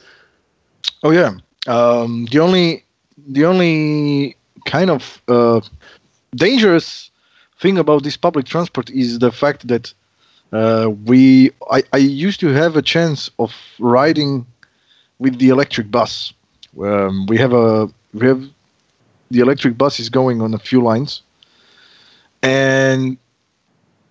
Oh 1.02 1.10
yeah. 1.10 1.34
Um, 1.66 2.26
the 2.30 2.38
only 2.38 2.84
the 3.28 3.44
only 3.44 4.36
kind 4.66 4.90
of 4.90 5.20
uh, 5.28 5.60
dangerous 6.36 7.11
thing 7.62 7.78
about 7.78 8.04
this 8.04 8.16
public 8.16 8.46
transport 8.46 8.90
is 8.90 9.18
the 9.26 9.32
fact 9.42 9.62
that 9.72 9.86
Uh, 10.62 10.88
we 11.10 11.22
I, 11.76 11.80
I 11.98 12.00
used 12.28 12.40
to 12.44 12.48
have 12.62 12.72
a 12.76 12.84
chance 12.94 13.20
of 13.44 13.50
riding 13.98 14.32
with 15.24 15.34
the 15.42 15.48
electric 15.54 15.86
bus. 15.96 16.12
Um, 16.88 17.14
we 17.30 17.36
have 17.44 17.52
a 17.64 17.68
we 18.18 18.24
have 18.32 18.40
the 19.34 19.40
electric 19.46 19.74
bus 19.82 19.94
is 20.04 20.08
going 20.20 20.38
on 20.44 20.50
a 20.54 20.62
few 20.70 20.80
lines, 20.90 21.10
and 22.42 23.16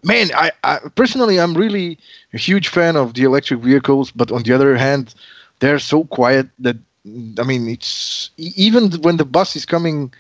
man, 0.03 0.27
I, 0.35 0.51
I 0.63 0.79
personally 0.95 1.39
I'm 1.39 1.53
really 1.55 1.97
a 2.33 2.37
huge 2.37 2.67
fan 2.69 2.95
of 2.95 3.13
the 3.13 3.23
electric 3.23 3.59
vehicles, 3.61 4.11
but 4.11 4.31
on 4.31 4.43
the 4.43 4.53
other 4.53 4.75
hand, 4.77 5.13
they're 5.59 5.79
so 5.79 6.03
quiet 6.05 6.47
that 6.59 6.77
I 7.39 7.43
mean 7.43 7.67
it's 7.67 8.31
even 8.37 8.91
when 9.01 9.17
the 9.17 9.25
bus 9.25 9.55
is 9.55 9.65
coming, 9.65 10.13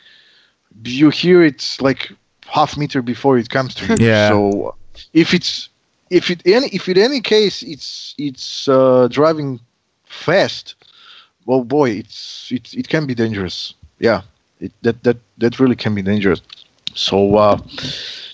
you 0.83 1.09
hear 1.09 1.43
it's 1.43 1.81
like 1.81 2.11
half 2.51 2.77
meter 2.77 3.01
before 3.01 3.37
it 3.37 3.49
comes 3.49 3.73
to 3.75 3.85
you. 3.87 3.95
Yeah. 4.11 4.29
So 4.29 4.75
if 5.13 5.33
it's 5.33 5.69
if 6.09 6.29
it 6.29 6.45
any 6.45 6.67
if 6.67 6.87
in 6.89 6.97
any 6.97 7.21
case 7.21 7.63
it's 7.63 8.13
it's 8.17 8.67
uh, 8.67 9.07
driving 9.09 9.59
fast, 10.05 10.75
well, 11.45 11.63
boy, 11.63 11.91
it's 11.91 12.51
it 12.51 12.73
it 12.73 12.87
can 12.89 13.05
be 13.07 13.15
dangerous. 13.15 13.73
Yeah, 13.99 14.21
it, 14.59 14.71
that 14.81 15.03
that 15.03 15.17
that 15.37 15.59
really 15.59 15.75
can 15.75 15.95
be 15.95 16.01
dangerous. 16.01 16.41
So 16.93 17.35
uh, 17.37 17.57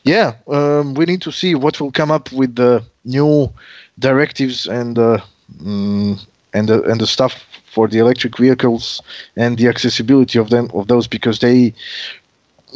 yeah, 0.04 0.34
um, 0.48 0.96
we 0.96 1.06
need 1.06 1.22
to 1.22 1.32
see 1.32 1.56
what 1.56 1.80
will 1.80 1.92
come 1.92 2.12
up 2.12 2.32
with 2.32 2.56
the 2.56 2.84
new 3.06 3.54
directives 4.00 4.68
and 4.68 4.98
uh, 4.98 5.20
mm, 5.62 6.20
and 6.54 6.68
the 6.68 6.82
and 6.84 7.00
the 7.00 7.08
stuff 7.08 7.46
for 7.74 7.88
the 7.88 8.00
electric 8.00 8.38
vehicles 8.38 9.02
and 9.36 9.58
the 9.58 9.68
accessibility 9.68 10.40
of 10.40 10.50
them 10.50 10.70
of 10.74 10.88
those 10.88 11.08
because 11.08 11.40
they 11.40 11.74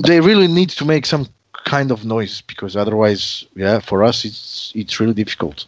they 0.04 0.20
really 0.22 0.48
need 0.48 0.70
to 0.70 0.86
make 0.86 1.06
some 1.06 1.28
kind 1.66 1.92
of 1.92 2.06
noise 2.06 2.42
because 2.42 2.76
otherwise, 2.76 3.46
yeah, 3.56 3.80
for 3.80 4.04
us 4.04 4.26
it's 4.26 4.72
it's 4.76 5.00
really 5.00 5.14
difficult. 5.14 5.66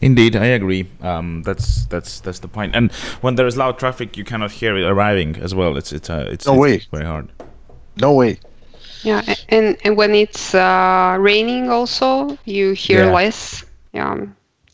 Indeed, 0.00 0.36
I 0.36 0.46
agree. 0.46 0.86
Um, 1.02 1.42
that's 1.42 1.86
that's 1.86 2.20
that's 2.20 2.38
the 2.38 2.48
point. 2.48 2.76
And 2.76 2.92
when 3.20 3.34
there 3.34 3.46
is 3.48 3.56
loud 3.56 3.78
traffic, 3.78 4.16
you 4.16 4.24
cannot 4.24 4.52
hear 4.52 4.76
it 4.76 4.84
arriving 4.84 5.36
as 5.36 5.54
well. 5.54 5.76
It's 5.76 5.92
it's 5.92 6.08
uh, 6.10 6.28
it's, 6.30 6.46
No 6.46 6.52
it's 6.54 6.60
way. 6.60 6.82
very 6.92 7.04
hard. 7.04 7.28
No 8.00 8.12
way. 8.12 8.38
Yeah, 9.02 9.22
and 9.48 9.76
and 9.84 9.96
when 9.96 10.14
it's 10.14 10.54
uh, 10.54 11.16
raining, 11.18 11.70
also 11.70 12.38
you 12.44 12.72
hear 12.74 13.04
Yeah. 13.06 13.12
less. 13.14 13.64
Yeah, 13.92 14.26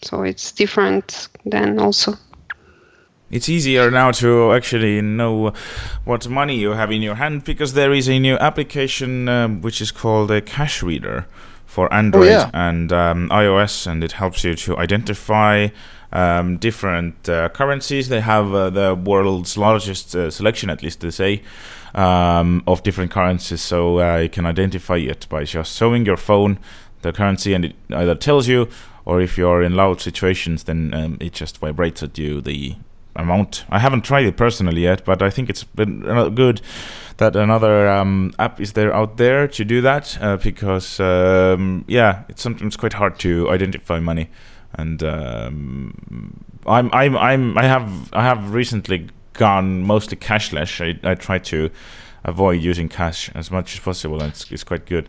so 0.02 0.22
it's 0.24 0.52
different 0.52 1.28
then 1.46 1.78
also. 1.78 2.16
It's 3.34 3.48
easier 3.48 3.90
now 3.90 4.12
to 4.12 4.52
actually 4.52 5.02
know 5.02 5.52
what 6.04 6.28
money 6.28 6.54
you 6.54 6.70
have 6.70 6.92
in 6.92 7.02
your 7.02 7.16
hand 7.16 7.42
because 7.42 7.72
there 7.72 7.92
is 7.92 8.08
a 8.08 8.20
new 8.20 8.36
application 8.36 9.28
um, 9.28 9.60
which 9.60 9.80
is 9.80 9.90
called 9.90 10.30
a 10.30 10.40
Cash 10.40 10.84
Reader 10.84 11.26
for 11.66 11.92
Android 11.92 12.28
yeah. 12.28 12.50
and 12.54 12.92
um, 12.92 13.28
iOS, 13.30 13.88
and 13.88 14.04
it 14.04 14.12
helps 14.12 14.44
you 14.44 14.54
to 14.54 14.78
identify 14.78 15.66
um, 16.12 16.58
different 16.58 17.28
uh, 17.28 17.48
currencies. 17.48 18.08
They 18.08 18.20
have 18.20 18.54
uh, 18.54 18.70
the 18.70 18.94
world's 18.94 19.58
largest 19.58 20.14
uh, 20.14 20.30
selection, 20.30 20.70
at 20.70 20.84
least 20.84 21.00
they 21.00 21.10
say, 21.10 21.42
um, 21.96 22.62
of 22.68 22.84
different 22.84 23.10
currencies, 23.10 23.60
so 23.60 23.98
uh, 23.98 24.18
you 24.18 24.28
can 24.28 24.46
identify 24.46 24.98
it 24.98 25.26
by 25.28 25.42
just 25.42 25.76
showing 25.76 26.06
your 26.06 26.16
phone 26.16 26.60
the 27.02 27.12
currency, 27.12 27.52
and 27.52 27.64
it 27.64 27.74
either 27.90 28.14
tells 28.14 28.46
you, 28.46 28.68
or 29.04 29.20
if 29.20 29.36
you're 29.36 29.60
in 29.60 29.74
loud 29.74 30.00
situations, 30.00 30.62
then 30.64 30.94
um, 30.94 31.18
it 31.20 31.32
just 31.32 31.58
vibrates 31.58 32.00
at 32.00 32.16
you 32.16 32.40
the 32.40 32.76
amount. 33.16 33.64
I 33.70 33.78
haven't 33.78 34.02
tried 34.02 34.26
it 34.26 34.36
personally 34.36 34.82
yet, 34.82 35.04
but 35.04 35.22
I 35.22 35.30
think 35.30 35.50
it's 35.50 35.64
been 35.64 36.00
good 36.34 36.60
that 37.18 37.36
another 37.36 37.88
um, 37.88 38.32
app 38.38 38.60
is 38.60 38.72
there 38.72 38.92
out 38.94 39.16
there 39.16 39.46
to 39.46 39.64
do 39.64 39.80
that 39.80 40.18
uh, 40.20 40.36
because 40.36 40.98
um, 41.00 41.84
yeah, 41.86 42.24
it's 42.28 42.42
sometimes 42.42 42.76
quite 42.76 42.94
hard 42.94 43.18
to 43.20 43.50
identify 43.50 44.00
money, 44.00 44.30
and 44.74 45.02
um, 45.02 46.44
I'm 46.66 46.90
I'm 46.92 47.16
I'm 47.16 47.58
I 47.58 47.64
have 47.64 48.12
I 48.12 48.22
have 48.22 48.52
recently 48.52 49.08
gone 49.34 49.82
mostly 49.82 50.16
cashless. 50.16 50.80
I 50.80 51.10
I 51.10 51.14
try 51.14 51.38
to 51.38 51.70
avoid 52.24 52.60
using 52.60 52.88
cash 52.88 53.30
as 53.34 53.50
much 53.50 53.74
as 53.74 53.80
possible, 53.80 54.20
and 54.20 54.32
it's, 54.32 54.50
it's 54.50 54.64
quite 54.64 54.86
good. 54.86 55.08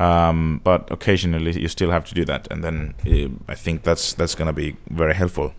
Um, 0.00 0.62
but 0.64 0.90
occasionally 0.90 1.60
you 1.60 1.68
still 1.68 1.90
have 1.90 2.06
to 2.06 2.14
do 2.14 2.24
that, 2.24 2.48
and 2.50 2.64
then 2.64 2.94
uh, 3.06 3.28
I 3.52 3.54
think 3.54 3.82
that's 3.82 4.14
that's 4.14 4.34
gonna 4.34 4.54
be 4.54 4.76
very 4.88 5.14
helpful. 5.14 5.54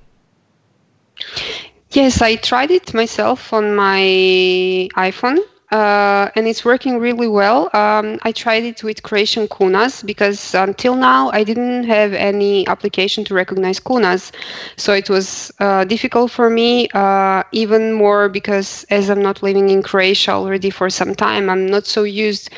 Yes, 1.94 2.22
I 2.22 2.36
tried 2.36 2.72
it 2.72 2.94
myself 2.94 3.54
on 3.54 3.76
my 3.76 4.00
iPhone, 4.96 5.38
uh, 5.72 6.30
and 6.36 6.48
it's 6.48 6.66
working 6.66 6.98
really 7.00 7.28
well. 7.28 7.70
Um, 7.74 8.20
I 8.24 8.32
tried 8.32 8.64
it 8.64 8.84
with 8.84 9.04
Croatian 9.04 9.48
kunas 9.48 10.06
because 10.06 10.54
until 10.56 10.96
now 10.96 11.30
I 11.32 11.44
didn't 11.44 11.84
have 11.86 12.14
any 12.14 12.68
application 12.68 13.24
to 13.26 13.36
recognize 13.36 13.80
kunas, 13.80 14.32
so 14.78 14.94
it 14.94 15.10
was 15.10 15.52
uh, 15.60 15.84
difficult 15.86 16.32
for 16.32 16.50
me. 16.50 16.90
Uh, 16.94 17.44
even 17.52 17.94
more 17.94 18.30
because 18.30 18.86
as 18.90 19.10
I'm 19.10 19.22
not 19.22 19.44
living 19.44 19.70
in 19.70 19.84
Croatia 19.84 20.32
already 20.32 20.70
for 20.72 20.90
some 20.90 21.16
time, 21.16 21.50
I'm 21.50 21.68
not 21.68 21.86
so 21.86 22.04
used 22.04 22.50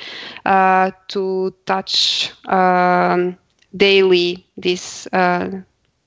uh, 0.45 0.91
to 1.10 1.54
touch 1.65 2.32
um, 2.48 3.38
daily 3.76 4.45
this. 4.58 5.08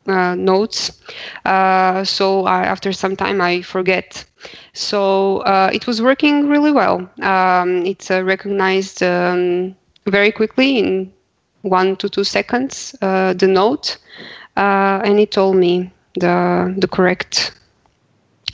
Uh, 0.09 0.35
notes. 0.35 1.03
Uh, 1.45 2.03
so 2.03 2.47
I, 2.47 2.63
after 2.63 2.93
some 2.93 3.15
time, 3.15 3.43
I 3.43 3.61
forget. 3.61 4.25
So 4.73 5.41
uh, 5.41 5.69
it 5.71 5.87
was 5.87 6.01
working 6.01 6.49
really 6.49 6.73
well. 6.73 7.11
Um, 7.21 7.85
it's 7.85 8.11
uh, 8.11 8.25
recognized 8.25 9.03
um, 9.03 9.77
very 10.07 10.33
quickly 10.33 10.79
in 10.79 11.13
one 11.61 11.97
to 11.97 12.09
two 12.09 12.25
seconds 12.25 12.97
uh, 13.03 13.35
the 13.35 13.47
note, 13.47 13.99
uh, 14.57 15.03
and 15.05 15.21
it 15.21 15.31
told 15.31 15.57
me 15.57 15.93
the 16.19 16.75
the 16.79 16.89
correct 16.89 17.53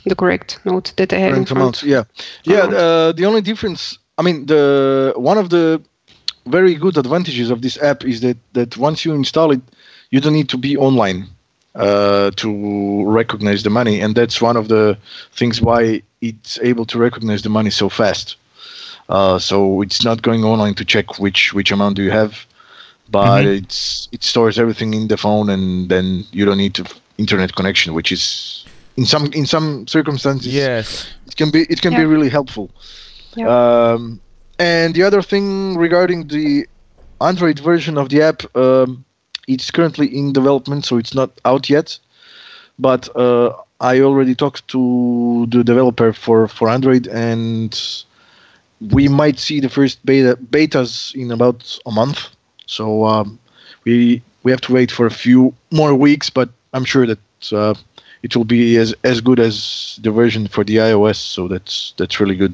the 0.05 0.15
correct 0.15 0.59
note 0.65 0.91
that 0.97 1.13
I 1.13 1.19
had 1.19 1.37
in 1.37 1.45
front. 1.45 1.51
amounts, 1.51 1.83
yeah, 1.83 2.03
yeah. 2.43 2.63
Amount. 2.63 2.73
Uh, 2.73 3.11
the 3.13 3.25
only 3.25 3.41
difference, 3.41 3.97
I 4.17 4.23
mean, 4.23 4.45
the 4.45 5.13
one 5.15 5.37
of 5.37 5.51
the 5.51 5.81
very 6.47 6.75
good 6.75 6.97
advantages 6.97 7.49
of 7.49 7.61
this 7.61 7.81
app 7.81 8.03
is 8.03 8.19
that 8.19 8.37
that 8.51 8.75
once 8.75 9.05
you 9.05 9.13
install 9.13 9.51
it, 9.51 9.61
you 10.09 10.19
don't 10.19 10.33
need 10.33 10.49
to 10.49 10.57
be 10.57 10.75
online 10.75 11.29
uh, 11.75 12.31
to 12.31 13.03
recognize 13.09 13.63
the 13.63 13.69
money, 13.69 14.01
and 14.01 14.15
that's 14.15 14.41
one 14.41 14.57
of 14.57 14.67
the 14.67 14.97
things 15.33 15.61
why 15.61 16.01
it's 16.21 16.57
able 16.61 16.85
to 16.85 16.97
recognize 16.97 17.41
the 17.41 17.49
money 17.49 17.69
so 17.69 17.89
fast. 17.89 18.37
Uh, 19.09 19.37
so 19.37 19.81
it's 19.81 20.03
not 20.03 20.21
going 20.21 20.43
online 20.43 20.73
to 20.75 20.85
check 20.85 21.19
which 21.19 21.53
which 21.53 21.71
amount 21.71 21.95
do 21.95 22.01
you 22.03 22.11
have, 22.11 22.45
but 23.09 23.43
Mhm. 23.43 23.57
it's 23.57 24.07
it 24.11 24.23
stores 24.23 24.57
everything 24.57 24.93
in 24.93 25.07
the 25.07 25.17
phone, 25.17 25.49
and 25.49 25.89
then 25.89 26.25
you 26.31 26.45
don't 26.45 26.57
need 26.57 26.73
to 26.75 26.83
internet 27.17 27.53
connection, 27.55 27.93
which 27.93 28.11
is 28.11 28.65
in 28.97 29.05
some 29.05 29.25
in 29.33 29.45
some 29.45 29.85
circumstances 29.87 30.53
Yes. 30.53 31.07
it 31.27 31.35
can 31.35 31.51
be 31.51 31.59
it 31.69 31.81
can 31.81 31.93
be 31.93 32.05
really 32.05 32.29
helpful. 32.29 32.69
Yeah. 33.35 33.47
Um, 33.49 34.19
and 34.57 34.95
the 34.95 35.03
other 35.03 35.21
thing 35.21 35.77
regarding 35.77 36.27
the 36.29 36.65
Android 37.19 37.59
version 37.59 37.97
of 37.97 38.07
the 38.09 38.21
app, 38.21 38.43
um, 38.55 39.03
it's 39.47 39.71
currently 39.71 40.07
in 40.07 40.33
development, 40.33 40.85
so 40.85 40.97
it's 40.97 41.13
not 41.13 41.31
out 41.45 41.69
yet. 41.69 41.97
But 42.77 43.15
uh, 43.15 43.53
I 43.79 44.01
already 44.01 44.35
talked 44.35 44.67
to 44.69 45.45
the 45.49 45.63
developer 45.63 46.13
for 46.13 46.47
for 46.47 46.69
Android, 46.69 47.07
and 47.07 47.73
we 48.91 49.07
might 49.07 49.39
see 49.39 49.59
the 49.59 49.69
first 49.69 50.05
beta 50.05 50.37
betas 50.49 51.15
in 51.15 51.31
about 51.31 51.79
a 51.85 51.91
month. 51.91 52.29
So 52.65 53.05
um, 53.05 53.39
we 53.85 54.21
we 54.43 54.51
have 54.51 54.61
to 54.61 54.73
wait 54.73 54.91
for 54.91 55.05
a 55.05 55.11
few 55.11 55.53
more 55.71 55.93
weeks, 55.95 56.29
but 56.29 56.49
I'm 56.73 56.85
sure 56.85 57.05
that 57.07 57.19
uh, 57.51 57.75
it 58.23 58.35
will 58.35 58.45
be 58.45 58.77
as 58.77 58.93
as 59.03 59.21
good 59.21 59.39
as 59.39 59.99
the 60.01 60.11
version 60.11 60.47
for 60.47 60.63
the 60.63 60.77
iOS. 60.77 61.17
So 61.17 61.47
that's 61.47 61.93
that's 61.97 62.19
really 62.19 62.35
good. 62.35 62.53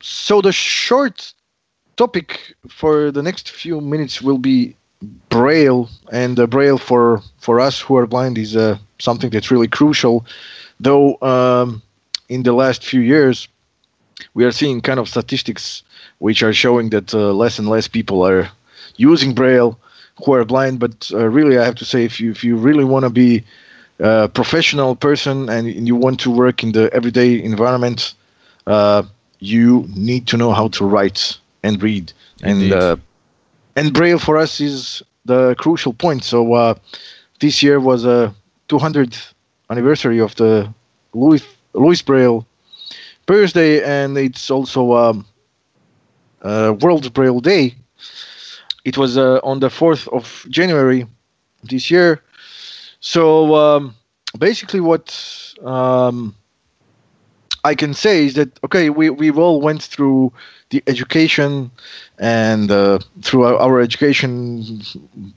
So 0.00 0.40
the 0.40 0.52
short 0.52 1.32
topic 1.96 2.54
for 2.68 3.10
the 3.10 3.22
next 3.22 3.50
few 3.50 3.80
minutes 3.80 4.20
will 4.20 4.38
be 4.38 4.74
Braille, 5.28 5.88
and 6.10 6.38
uh, 6.38 6.46
Braille 6.46 6.78
for 6.78 7.22
for 7.38 7.60
us 7.60 7.80
who 7.80 7.96
are 7.96 8.06
blind 8.06 8.38
is 8.38 8.56
uh, 8.56 8.78
something 8.98 9.30
that's 9.30 9.50
really 9.50 9.68
crucial. 9.68 10.24
Though 10.80 11.18
um, 11.22 11.82
in 12.28 12.42
the 12.42 12.52
last 12.52 12.84
few 12.84 13.00
years, 13.00 13.48
we 14.34 14.44
are 14.44 14.52
seeing 14.52 14.80
kind 14.80 14.98
of 14.98 15.08
statistics 15.08 15.82
which 16.18 16.42
are 16.42 16.52
showing 16.52 16.90
that 16.90 17.14
uh, 17.14 17.32
less 17.32 17.58
and 17.58 17.68
less 17.68 17.88
people 17.88 18.22
are 18.22 18.48
using 18.96 19.34
Braille 19.34 19.78
who 20.24 20.32
are 20.34 20.44
blind. 20.44 20.78
But 20.78 21.10
uh, 21.12 21.28
really, 21.28 21.58
I 21.58 21.64
have 21.64 21.74
to 21.76 21.84
say, 21.84 22.04
if 22.04 22.20
you 22.20 22.30
if 22.30 22.44
you 22.44 22.56
really 22.56 22.84
want 22.84 23.04
to 23.04 23.10
be 23.10 23.44
a 23.98 24.28
professional 24.28 24.96
person 24.96 25.48
and 25.48 25.86
you 25.86 25.96
want 25.96 26.20
to 26.20 26.30
work 26.30 26.62
in 26.62 26.72
the 26.72 26.92
everyday 26.92 27.42
environment, 27.42 28.14
uh, 28.66 29.02
you 29.38 29.86
need 29.96 30.26
to 30.28 30.36
know 30.36 30.52
how 30.52 30.68
to 30.68 30.84
write 30.84 31.38
and 31.62 31.82
read. 31.82 32.12
Indeed. 32.42 32.72
And 32.72 32.82
uh, 32.82 32.96
and 33.76 33.92
Braille 33.92 34.18
for 34.18 34.38
us 34.38 34.60
is 34.60 35.02
the 35.24 35.54
crucial 35.56 35.92
point. 35.92 36.24
So 36.24 36.54
uh, 36.54 36.74
this 37.40 37.62
year 37.62 37.80
was 37.80 38.04
a 38.04 38.34
200th 38.68 39.32
anniversary 39.70 40.20
of 40.20 40.34
the 40.36 40.72
Louis 41.14 41.42
Louis 41.74 42.02
Braille 42.02 42.46
birthday, 43.26 43.82
and 43.82 44.16
it's 44.18 44.50
also 44.50 44.92
um, 44.92 45.26
uh, 46.42 46.74
World 46.80 47.12
Braille 47.14 47.40
Day. 47.40 47.74
it 48.84 48.98
was 48.98 49.16
uh, 49.16 49.38
on 49.42 49.60
the 49.60 49.68
4th 49.68 50.08
of 50.08 50.44
January 50.50 51.06
this 51.62 51.90
year. 51.90 52.20
So 53.00 53.54
um, 53.54 53.94
basically, 54.38 54.80
what 54.80 55.06
um, 55.64 56.34
I 57.64 57.74
can 57.74 57.94
say 57.94 58.26
is 58.26 58.34
that 58.34 58.58
okay, 58.64 58.90
we 58.90 59.10
we've 59.10 59.38
all 59.38 59.60
went 59.60 59.82
through 59.82 60.32
the 60.70 60.82
education, 60.86 61.70
and 62.18 62.70
uh, 62.70 62.98
through 63.22 63.44
our, 63.44 63.56
our, 63.56 63.80
education, 63.80 64.82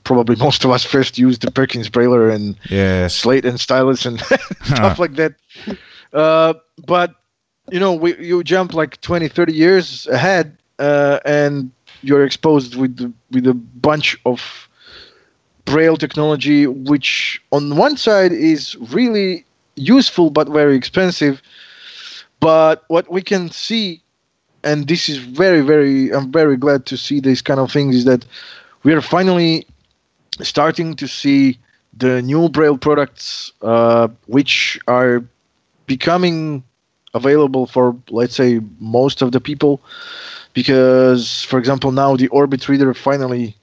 probably 0.04 0.34
most 0.48 0.64
of 0.64 0.70
us 0.70 0.84
first 0.84 1.18
used 1.18 1.42
the 1.42 1.50
Perkins 1.50 1.88
Braille 1.88 2.30
and 2.30 2.56
yes. 2.68 3.14
slate 3.14 3.44
and 3.44 3.60
stylus 3.60 4.06
and 4.06 4.20
stuff 4.64 4.98
like 4.98 5.14
that. 5.14 5.34
Uh, 6.12 6.54
but 6.86 7.14
you 7.70 7.78
know, 7.78 7.92
we, 7.92 8.16
you 8.16 8.42
jump 8.42 8.74
like 8.74 9.00
20, 9.00 9.28
30 9.28 9.52
years 9.52 10.06
ahead, 10.08 10.56
uh, 10.78 11.20
and 11.24 11.70
you're 12.02 12.24
exposed 12.24 12.74
with 12.74 13.14
with 13.30 13.46
a 13.46 13.54
bunch 13.54 14.18
of 14.26 14.68
braille 15.64 15.96
technology, 15.96 16.66
which 16.66 17.40
on 17.52 17.76
one 17.76 17.96
side 17.96 18.32
is 18.32 18.74
really 18.76 19.44
useful 19.76 20.30
but 20.30 20.48
very 20.48 20.74
expensive 20.74 21.42
but 22.40 22.84
what 22.88 23.10
we 23.10 23.22
can 23.22 23.50
see, 23.50 24.02
and 24.62 24.88
this 24.88 25.08
is 25.08 25.18
very, 25.18 25.60
very, 25.60 26.10
I'm 26.12 26.30
very 26.32 26.56
glad 26.56 26.86
to 26.86 26.96
see 26.96 27.20
these 27.20 27.42
kind 27.42 27.60
of 27.60 27.70
things, 27.70 27.96
is 27.96 28.04
that 28.04 28.24
we 28.82 28.92
are 28.92 29.00
finally 29.00 29.66
starting 30.42 30.94
to 30.96 31.08
see 31.08 31.58
the 31.96 32.20
new 32.22 32.48
Braille 32.48 32.78
products, 32.78 33.52
uh, 33.62 34.08
which 34.26 34.78
are 34.86 35.24
becoming 35.86 36.62
available 37.14 37.66
for, 37.66 37.96
let's 38.10 38.36
say, 38.36 38.60
most 38.78 39.22
of 39.22 39.32
the 39.32 39.40
people. 39.40 39.80
Because, 40.52 41.42
for 41.42 41.58
example, 41.58 41.92
now 41.92 42.16
the 42.16 42.28
Orbit 42.28 42.68
Reader 42.68 42.94
finally 42.94 43.56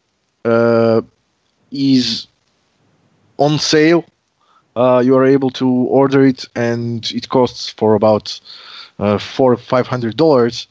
uh, 0.45 1.01
is 1.71 2.27
on 3.37 3.59
sale 3.59 4.05
uh, 4.75 5.01
you 5.05 5.15
are 5.17 5.25
able 5.25 5.49
to 5.51 5.67
order 5.67 6.25
it, 6.25 6.45
and 6.55 7.11
it 7.11 7.29
costs 7.29 7.69
for 7.69 7.95
about 7.95 8.39
uh, 8.99 9.17
four 9.17 9.57
five 9.57 9.87
hundred 9.87 10.17
dollars. 10.17 10.67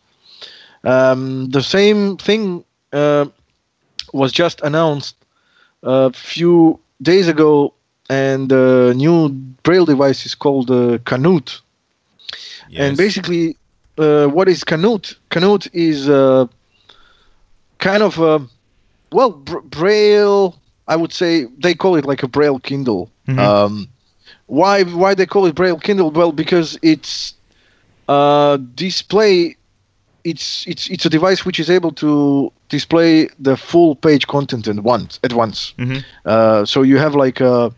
Um, 0.85 1.51
the 1.51 1.63
same 1.63 2.17
thing 2.17 2.65
uh, 2.93 3.27
was 4.13 4.33
just 4.33 4.61
announced 4.63 5.17
a 5.83 6.13
few 6.13 6.79
days 7.01 7.29
ago, 7.29 7.75
and 8.09 8.49
the 8.49 8.95
new 8.97 9.29
braille 9.63 9.85
device 9.85 10.27
is 10.27 10.35
called 10.35 10.71
uh, 10.71 10.99
Canute. 11.05 11.61
Yes. 12.69 12.89
And 12.89 12.97
basically, 12.97 13.57
uh, 13.99 14.27
what 14.27 14.49
is 14.49 14.65
Canute? 14.65 15.17
Canute 15.31 15.69
is 15.73 16.09
uh, 16.09 16.47
kind 17.79 18.03
of 18.03 18.19
a 18.19 18.47
well 19.13 19.31
braille. 19.31 20.57
I 20.93 20.97
would 20.97 21.13
say 21.13 21.47
they 21.59 21.75
call 21.75 21.97
it 21.97 22.05
like 22.05 22.23
a 22.23 22.29
braille 22.29 22.59
Kindle. 22.59 23.11
Mm-hmm. 23.27 23.39
Um, 23.39 23.89
why 24.47 24.83
why 24.83 25.15
they 25.15 25.25
call 25.25 25.47
it 25.47 25.55
Braille 25.55 25.79
Kindle? 25.79 26.11
Well, 26.11 26.33
because 26.33 26.79
it's 26.83 27.35
uh, 28.09 28.59
display. 28.75 29.57
It's 30.25 30.67
it's 30.67 30.91
it's 30.91 31.07
a 31.07 31.09
device 31.09 31.47
which 31.47 31.59
is 31.59 31.71
able 31.71 31.93
to 31.93 32.53
display 32.69 33.29
the 33.39 33.57
full 33.57 33.97
page 33.97 34.27
content 34.27 34.69
at 34.69 34.81
once 34.81 35.19
at 35.25 35.33
once. 35.33 35.73
Mm-hmm. 35.79 36.01
Uh, 36.27 36.67
so 36.67 36.83
you 36.83 36.99
have 36.99 37.15
like 37.15 37.41
a, 37.41 37.73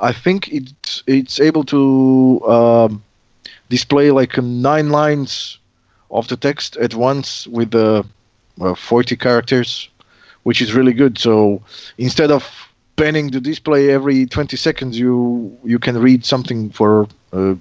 I 0.00 0.12
think 0.12 0.48
it's 0.48 1.02
it's 1.06 1.38
able 1.38 1.64
to 1.64 2.40
um, 2.48 3.04
display 3.68 4.10
like 4.10 4.38
nine 4.42 4.88
lines 4.88 5.58
of 6.10 6.28
the 6.28 6.36
text 6.36 6.78
at 6.78 6.94
once 6.94 7.46
with 7.46 7.70
the 7.72 8.04
uh, 8.60 8.74
40 8.74 9.16
characters, 9.16 9.90
which 10.44 10.62
is 10.62 10.72
really 10.72 10.92
good. 10.92 11.18
So 11.18 11.60
instead 11.98 12.30
of 12.30 12.44
panning 12.96 13.30
the 13.30 13.40
display 13.40 13.90
every 13.90 14.26
20 14.26 14.56
seconds 14.56 14.98
you 14.98 15.56
you 15.64 15.78
can 15.78 15.98
read 15.98 16.24
something 16.24 16.70
for 16.70 17.08
a 17.32 17.56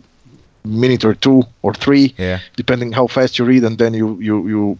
minute 0.63 1.03
or 1.03 1.13
two 1.13 1.43
or 1.61 1.73
three 1.73 2.13
yeah. 2.17 2.39
depending 2.55 2.91
how 2.91 3.07
fast 3.07 3.37
you 3.39 3.45
read 3.45 3.63
and 3.63 3.77
then 3.77 3.93
you 3.93 4.19
you 4.19 4.47
you 4.47 4.77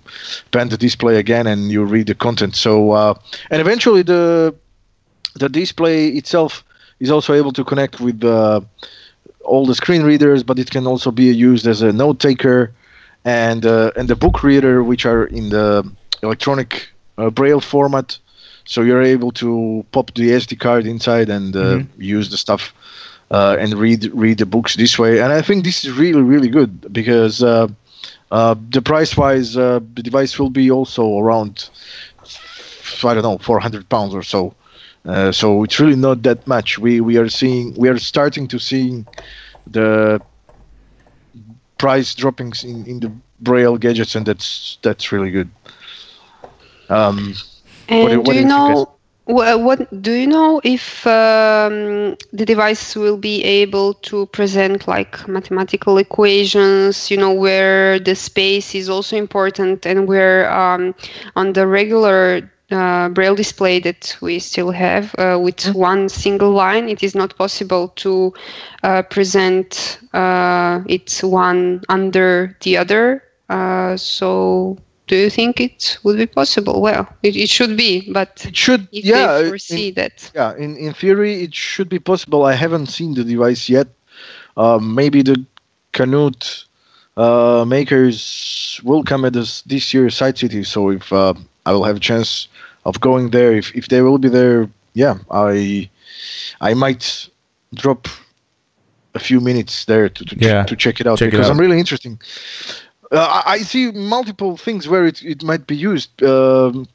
pan 0.52 0.70
the 0.70 0.78
display 0.78 1.18
again 1.18 1.48
and 1.48 1.72
you 1.72 1.84
read 1.84 2.08
the 2.08 2.16
content 2.16 2.56
so 2.56 2.92
uh, 2.92 3.14
and 3.50 3.62
eventually 3.62 4.04
the 4.04 4.54
the 5.36 5.50
display 5.50 6.10
itself 6.10 6.64
is 7.00 7.10
also 7.10 7.34
able 7.34 7.52
to 7.52 7.64
connect 7.64 8.00
with 8.00 8.24
uh, 8.24 8.62
all 9.44 9.66
the 9.66 9.76
screen 9.76 10.04
readers 10.04 10.44
but 10.44 10.60
it 10.60 10.70
can 10.70 10.88
also 10.88 11.12
be 11.12 11.34
used 11.34 11.68
as 11.68 11.82
a 11.82 11.92
note 11.92 12.20
taker 12.20 12.72
and 13.26 13.66
uh, 13.66 13.92
and 13.96 14.08
the 14.08 14.16
book 14.16 14.44
reader 14.44 14.84
which 14.84 15.06
are 15.06 15.26
in 15.26 15.50
the 15.50 15.84
electronic 16.22 16.93
uh, 17.18 17.30
braille 17.30 17.62
format 17.62 18.18
so 18.66 18.82
you're 18.82 19.02
able 19.02 19.32
to 19.32 19.86
pop 19.92 20.14
the 20.14 20.30
SD 20.30 20.60
card 20.60 20.86
inside 20.86 21.30
and 21.30 21.56
uh, 21.56 21.60
mm-hmm. 21.60 22.02
use 22.02 22.30
the 22.30 22.38
stuff 22.38 22.74
uh, 23.32 23.58
and 23.60 23.74
read 23.74 24.10
read 24.14 24.38
the 24.38 24.46
books 24.46 24.76
this 24.76 24.98
way. 24.98 25.20
And 25.20 25.34
I 25.34 25.42
think 25.42 25.64
this 25.64 25.84
is 25.84 25.92
really 25.92 26.22
really 26.22 26.50
good 26.50 26.94
because 26.94 27.44
uh, 27.44 27.68
uh 28.32 28.56
the 28.70 28.82
price 28.82 29.18
wise, 29.18 29.58
uh, 29.58 29.80
the 29.96 30.04
device 30.04 30.40
will 30.40 30.50
be 30.50 30.72
also 30.72 31.20
around 31.20 31.70
I 33.04 33.14
don't 33.14 33.24
know 33.24 33.38
400 33.38 33.90
pounds 33.90 34.16
or 34.16 34.24
so. 34.24 34.56
Uh, 35.06 35.34
so 35.34 35.64
it's 35.64 35.80
really 35.82 35.98
not 35.98 36.24
that 36.24 36.48
much. 36.48 36.80
We 36.80 37.02
we 37.02 37.18
are 37.18 37.28
seeing 37.28 37.74
we 37.74 37.90
are 37.90 37.98
starting 37.98 38.48
to 38.48 38.60
see 38.60 39.04
the 39.68 40.22
price 41.78 42.16
droppings 42.16 42.64
in, 42.64 42.86
in 42.86 43.00
the 43.02 43.12
braille 43.42 43.78
gadgets 43.78 44.16
and 44.16 44.26
that's 44.26 44.78
that's 44.82 45.12
really 45.12 45.32
good 45.32 45.50
um, 46.90 47.34
and 47.88 48.04
what, 48.04 48.18
what 48.28 48.34
do 48.34 48.40
you 48.40 48.46
know? 48.46 48.90
Well, 49.26 49.64
what 49.64 50.02
do 50.02 50.12
you 50.12 50.28
know 50.28 50.60
if 50.66 51.08
um, 51.08 52.18
the 52.34 52.46
device 52.46 52.94
will 52.94 53.16
be 53.16 53.42
able 53.44 53.94
to 54.10 54.26
present 54.28 54.86
like 54.86 55.26
mathematical 55.30 55.98
equations? 55.98 57.10
You 57.10 57.18
know 57.18 57.32
where 57.32 58.00
the 58.00 58.16
space 58.16 58.76
is 58.76 58.90
also 58.90 59.16
important, 59.16 59.86
and 59.86 60.08
where 60.10 60.52
um, 60.52 60.94
on 61.38 61.54
the 61.54 61.68
regular 61.68 62.50
uh, 62.72 63.10
braille 63.10 63.36
display 63.36 63.80
that 63.80 64.18
we 64.20 64.40
still 64.40 64.72
have 64.72 65.16
uh, 65.18 65.40
with 65.42 65.58
mm-hmm. 65.58 65.80
one 65.80 66.10
single 66.10 66.52
line, 66.52 66.90
it 66.90 67.04
is 67.04 67.16
not 67.16 67.38
possible 67.38 67.90
to 67.90 68.34
uh, 68.84 69.04
present 69.04 70.00
uh, 70.14 70.82
it 70.88 71.22
one 71.24 71.82
under 71.88 72.58
the 72.62 72.76
other. 72.76 73.24
Uh, 73.50 73.96
so 73.96 74.78
do 75.14 75.20
you 75.20 75.30
think 75.30 75.62
it 75.62 76.00
would 76.02 76.18
be 76.18 76.26
possible? 76.26 76.82
Well, 76.82 77.08
it, 77.22 77.36
it 77.36 77.48
should 77.48 77.78
be, 77.78 78.12
but 78.12 78.44
it 78.48 78.58
should. 78.58 78.88
If 78.92 79.06
yeah, 79.06 79.38
they 79.38 79.50
foresee 79.50 79.90
in, 79.90 79.94
that. 79.94 80.32
Yeah, 80.34 80.56
in 80.58 80.76
in 80.76 80.92
theory, 80.94 81.44
it 81.44 81.54
should 81.54 81.88
be 81.88 82.00
possible. 82.00 82.46
I 82.46 82.56
haven't 82.56 82.88
seen 82.88 83.14
the 83.14 83.24
device 83.24 83.70
yet. 83.70 83.88
Uh, 84.58 84.80
maybe 84.82 85.22
the 85.22 85.46
Canute 85.92 86.66
uh, 87.16 87.64
makers 87.68 88.82
will 88.84 89.04
come 89.04 89.24
at 89.24 89.34
this 89.34 89.62
this 89.62 89.94
year 89.94 90.10
Sight 90.10 90.40
City. 90.40 90.64
So 90.64 90.90
if 90.90 91.14
uh, 91.14 91.36
I 91.68 91.74
will 91.74 91.86
have 91.86 91.98
a 91.98 92.06
chance 92.10 92.48
of 92.86 93.00
going 93.00 93.30
there, 93.30 93.54
if 93.54 93.70
if 93.76 93.86
they 93.90 94.02
will 94.02 94.18
be 94.18 94.30
there, 94.30 94.68
yeah, 94.96 95.18
I 95.30 95.90
I 96.60 96.74
might 96.74 97.30
drop 97.76 98.08
a 99.14 99.20
few 99.20 99.40
minutes 99.40 99.86
there 99.86 100.10
to 100.10 100.26
to, 100.26 100.36
yeah. 100.40 100.66
to 100.66 100.76
check 100.76 101.00
it 101.00 101.06
out 101.06 101.20
check 101.20 101.30
because 101.30 101.46
it 101.46 101.50
out. 101.50 101.54
I'm 101.54 101.62
really 101.62 101.78
interesting. 101.78 102.18
Uh, 103.14 103.44
I 103.46 103.60
see 103.60 103.92
multiple 103.92 104.58
things 104.58 104.88
where 104.88 105.06
it, 105.06 105.24
it 105.24 105.44
might 105.44 105.68
be 105.68 105.76
used. 105.76 106.24
Um, 106.24 106.88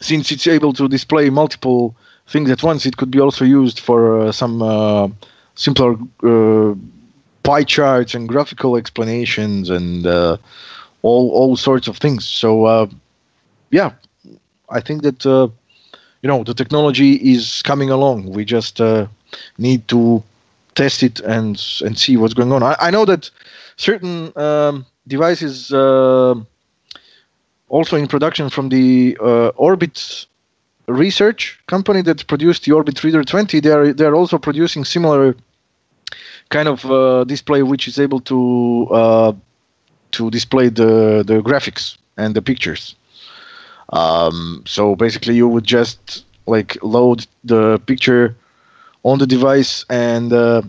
since 0.00 0.30
it's 0.30 0.46
able 0.46 0.74
to 0.74 0.88
display 0.88 1.30
multiple 1.30 1.96
things 2.26 2.50
at 2.50 2.62
once, 2.62 2.84
it 2.84 2.98
could 2.98 3.10
be 3.10 3.18
also 3.18 3.46
used 3.46 3.80
for 3.80 4.20
uh, 4.20 4.32
some 4.32 4.60
uh, 4.60 5.08
simpler 5.54 5.96
uh, 6.22 6.74
pie 7.44 7.64
charts 7.64 8.14
and 8.14 8.28
graphical 8.28 8.76
explanations 8.76 9.70
and 9.70 10.06
uh, 10.06 10.36
all 11.02 11.30
all 11.30 11.56
sorts 11.56 11.88
of 11.88 11.96
things. 11.96 12.26
So 12.26 12.66
uh, 12.66 12.86
yeah, 13.70 13.92
I 14.68 14.80
think 14.80 15.02
that 15.02 15.24
you 15.24 16.28
know 16.28 16.44
the 16.44 16.54
technology 16.54 17.14
is 17.14 17.62
coming 17.62 17.88
along. 17.88 18.30
We 18.30 18.44
just 18.44 18.80
need 19.56 19.88
to 19.88 20.22
test 20.74 21.02
it 21.02 21.20
and 21.20 21.56
and 21.84 21.98
see 21.98 22.18
what's 22.18 22.34
going 22.34 22.52
on. 22.52 22.62
I, 22.62 22.76
I 22.80 22.90
know 22.90 23.06
that 23.06 23.30
certain 23.76 24.32
um, 24.36 24.84
device 25.06 25.42
is 25.42 25.72
uh, 25.72 26.34
also 27.68 27.96
in 27.96 28.06
production 28.06 28.50
from 28.50 28.68
the 28.68 29.16
uh, 29.20 29.48
Orbit 29.56 30.26
research 30.86 31.60
company 31.66 32.02
that 32.02 32.26
produced 32.26 32.64
the 32.64 32.72
Orbit 32.72 33.02
Reader 33.02 33.24
20. 33.24 33.60
They 33.60 33.70
are 33.70 33.92
they 33.92 34.04
are 34.04 34.14
also 34.14 34.38
producing 34.38 34.84
similar 34.84 35.34
kind 36.50 36.68
of 36.68 36.84
uh, 36.90 37.24
display, 37.24 37.62
which 37.62 37.88
is 37.88 37.98
able 37.98 38.20
to 38.20 38.88
uh, 38.90 39.32
to 40.12 40.30
display 40.30 40.68
the 40.68 41.24
the 41.26 41.40
graphics 41.42 41.96
and 42.16 42.34
the 42.34 42.42
pictures. 42.42 42.94
Um, 43.92 44.62
so 44.66 44.96
basically, 44.96 45.34
you 45.34 45.48
would 45.48 45.64
just 45.64 46.24
like 46.46 46.76
load 46.82 47.26
the 47.44 47.78
picture 47.86 48.34
on 49.02 49.18
the 49.18 49.26
device, 49.26 49.84
and 49.88 50.32
uh, 50.32 50.62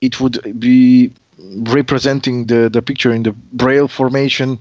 it 0.00 0.20
would 0.20 0.58
be 0.58 1.12
representing 1.38 2.46
the, 2.46 2.68
the 2.68 2.80
picture 2.82 3.12
in 3.12 3.22
the 3.22 3.32
braille 3.52 3.88
formation 3.88 4.58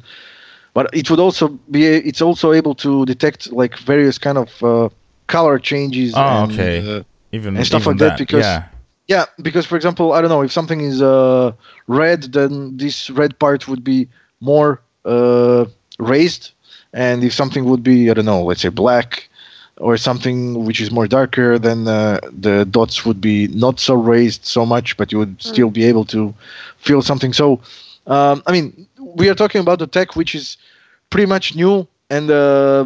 but 0.76 0.94
it 0.94 1.10
would 1.10 1.20
also 1.20 1.48
be 1.72 1.86
it's 1.86 2.22
also 2.22 2.52
able 2.52 2.76
to 2.76 3.06
detect 3.06 3.52
like 3.52 3.78
various 3.80 4.18
kind 4.20 4.38
of 4.38 4.64
uh, 4.64 4.90
color 5.28 5.58
changes. 5.58 6.14
Oh, 6.16 6.20
and, 6.20 6.52
okay. 6.52 6.98
uh, 6.98 7.04
Even 7.32 7.56
and 7.58 7.66
stuff 7.66 7.84
even 7.84 7.98
like 7.98 8.00
that 8.10 8.18
because- 8.20 8.44
yeah. 8.44 8.66
yeah, 9.08 9.26
because 9.42 9.66
for 9.66 9.78
example, 9.78 10.14
I 10.14 10.22
don't 10.22 10.30
know 10.30 10.44
if 10.44 10.52
something 10.52 10.82
is 10.82 11.02
uh, 11.02 11.54
red, 11.88 12.24
then 12.34 12.78
this 12.78 13.10
red 13.10 13.40
part 13.40 13.68
would 13.68 13.84
be 13.84 14.08
more 14.42 14.82
uh, 15.06 15.66
raised, 15.98 16.52
and 16.94 17.24
if 17.24 17.34
something 17.34 17.64
would 17.66 17.82
be 17.82 18.12
I 18.12 18.14
don't 18.14 18.26
know, 18.26 18.44
let's 18.44 18.62
say 18.62 18.70
black, 18.70 19.30
or 19.78 19.98
something 19.98 20.64
which 20.66 20.80
is 20.80 20.90
more 20.92 21.08
darker, 21.08 21.60
then 21.60 21.88
uh, 21.88 22.20
the 22.32 22.66
dots 22.66 23.06
would 23.06 23.20
be 23.20 23.48
not 23.48 23.80
so 23.80 23.94
raised 23.94 24.46
so 24.46 24.66
much, 24.66 24.96
but 24.98 25.12
you 25.12 25.18
would 25.18 25.42
still 25.42 25.70
be 25.70 25.84
able 25.84 26.06
to 26.06 26.34
feel 26.78 27.02
something. 27.02 27.34
So, 27.34 27.60
um, 28.08 28.42
I 28.48 28.52
mean, 28.52 28.88
we 29.00 29.30
are 29.30 29.36
talking 29.36 29.62
about 29.62 29.82
a 29.82 29.88
tech 29.88 30.16
which 30.16 30.34
is 30.34 30.58
pretty 31.10 31.26
much 31.26 31.56
new 31.56 31.88
and 32.10 32.32
uh, 32.32 32.86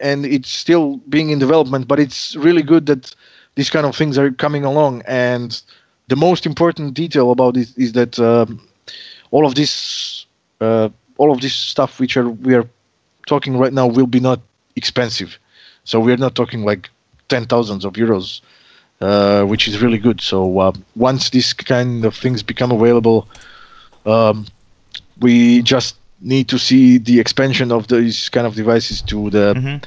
and 0.00 0.26
it's 0.26 0.50
still 0.50 0.96
being 1.08 1.30
in 1.30 1.38
development, 1.38 1.88
but 1.88 1.98
it's 1.98 2.36
really 2.36 2.62
good 2.62 2.86
that 2.86 3.14
these 3.54 3.70
kind 3.70 3.86
of 3.86 3.96
things 3.96 4.18
are 4.18 4.30
coming 4.30 4.64
along. 4.64 5.02
And 5.06 5.60
the 6.08 6.16
most 6.16 6.46
important 6.46 6.94
detail 6.94 7.30
about 7.30 7.54
this 7.54 7.76
is 7.76 7.92
that 7.92 8.18
um, 8.18 8.60
all 9.30 9.46
of 9.46 9.54
this, 9.54 10.26
uh, 10.60 10.88
all 11.16 11.32
of 11.32 11.40
this 11.40 11.54
stuff 11.54 11.98
which 11.98 12.16
are 12.16 12.28
we 12.28 12.54
are 12.54 12.68
talking 13.26 13.56
right 13.56 13.72
now 13.72 13.86
will 13.86 14.06
be 14.06 14.20
not 14.20 14.40
expensive. 14.76 15.38
So 15.84 16.00
we 16.00 16.12
are 16.12 16.16
not 16.16 16.34
talking 16.34 16.64
like 16.64 16.90
ten 17.28 17.46
thousands 17.46 17.84
of 17.84 17.94
euros, 17.94 18.40
uh, 19.00 19.44
which 19.44 19.68
is 19.68 19.80
really 19.82 19.98
good. 19.98 20.20
So 20.20 20.58
uh, 20.58 20.72
once 20.96 21.30
these 21.30 21.52
kind 21.52 22.04
of 22.04 22.16
things 22.16 22.42
become 22.42 22.72
available, 22.72 23.28
um, 24.06 24.46
we 25.20 25.62
just 25.62 25.96
need 26.20 26.48
to 26.48 26.58
see 26.58 26.98
the 26.98 27.20
expansion 27.20 27.70
of 27.70 27.88
these 27.88 28.28
kind 28.30 28.46
of 28.46 28.54
devices 28.54 29.02
to 29.02 29.30
the 29.30 29.54
Mhm. 29.54 29.84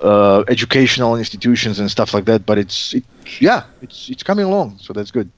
uh, 0.00 0.44
educational 0.48 1.16
institutions 1.16 1.78
and 1.78 1.90
stuff 1.90 2.12
like 2.14 2.24
that. 2.24 2.44
But 2.46 2.58
it's 2.58 2.94
it, 2.94 3.04
yeah, 3.40 3.62
it's 3.82 4.08
it's 4.08 4.22
coming 4.22 4.44
along, 4.46 4.78
so 4.80 4.92
that's 4.92 5.10
good. 5.10 5.30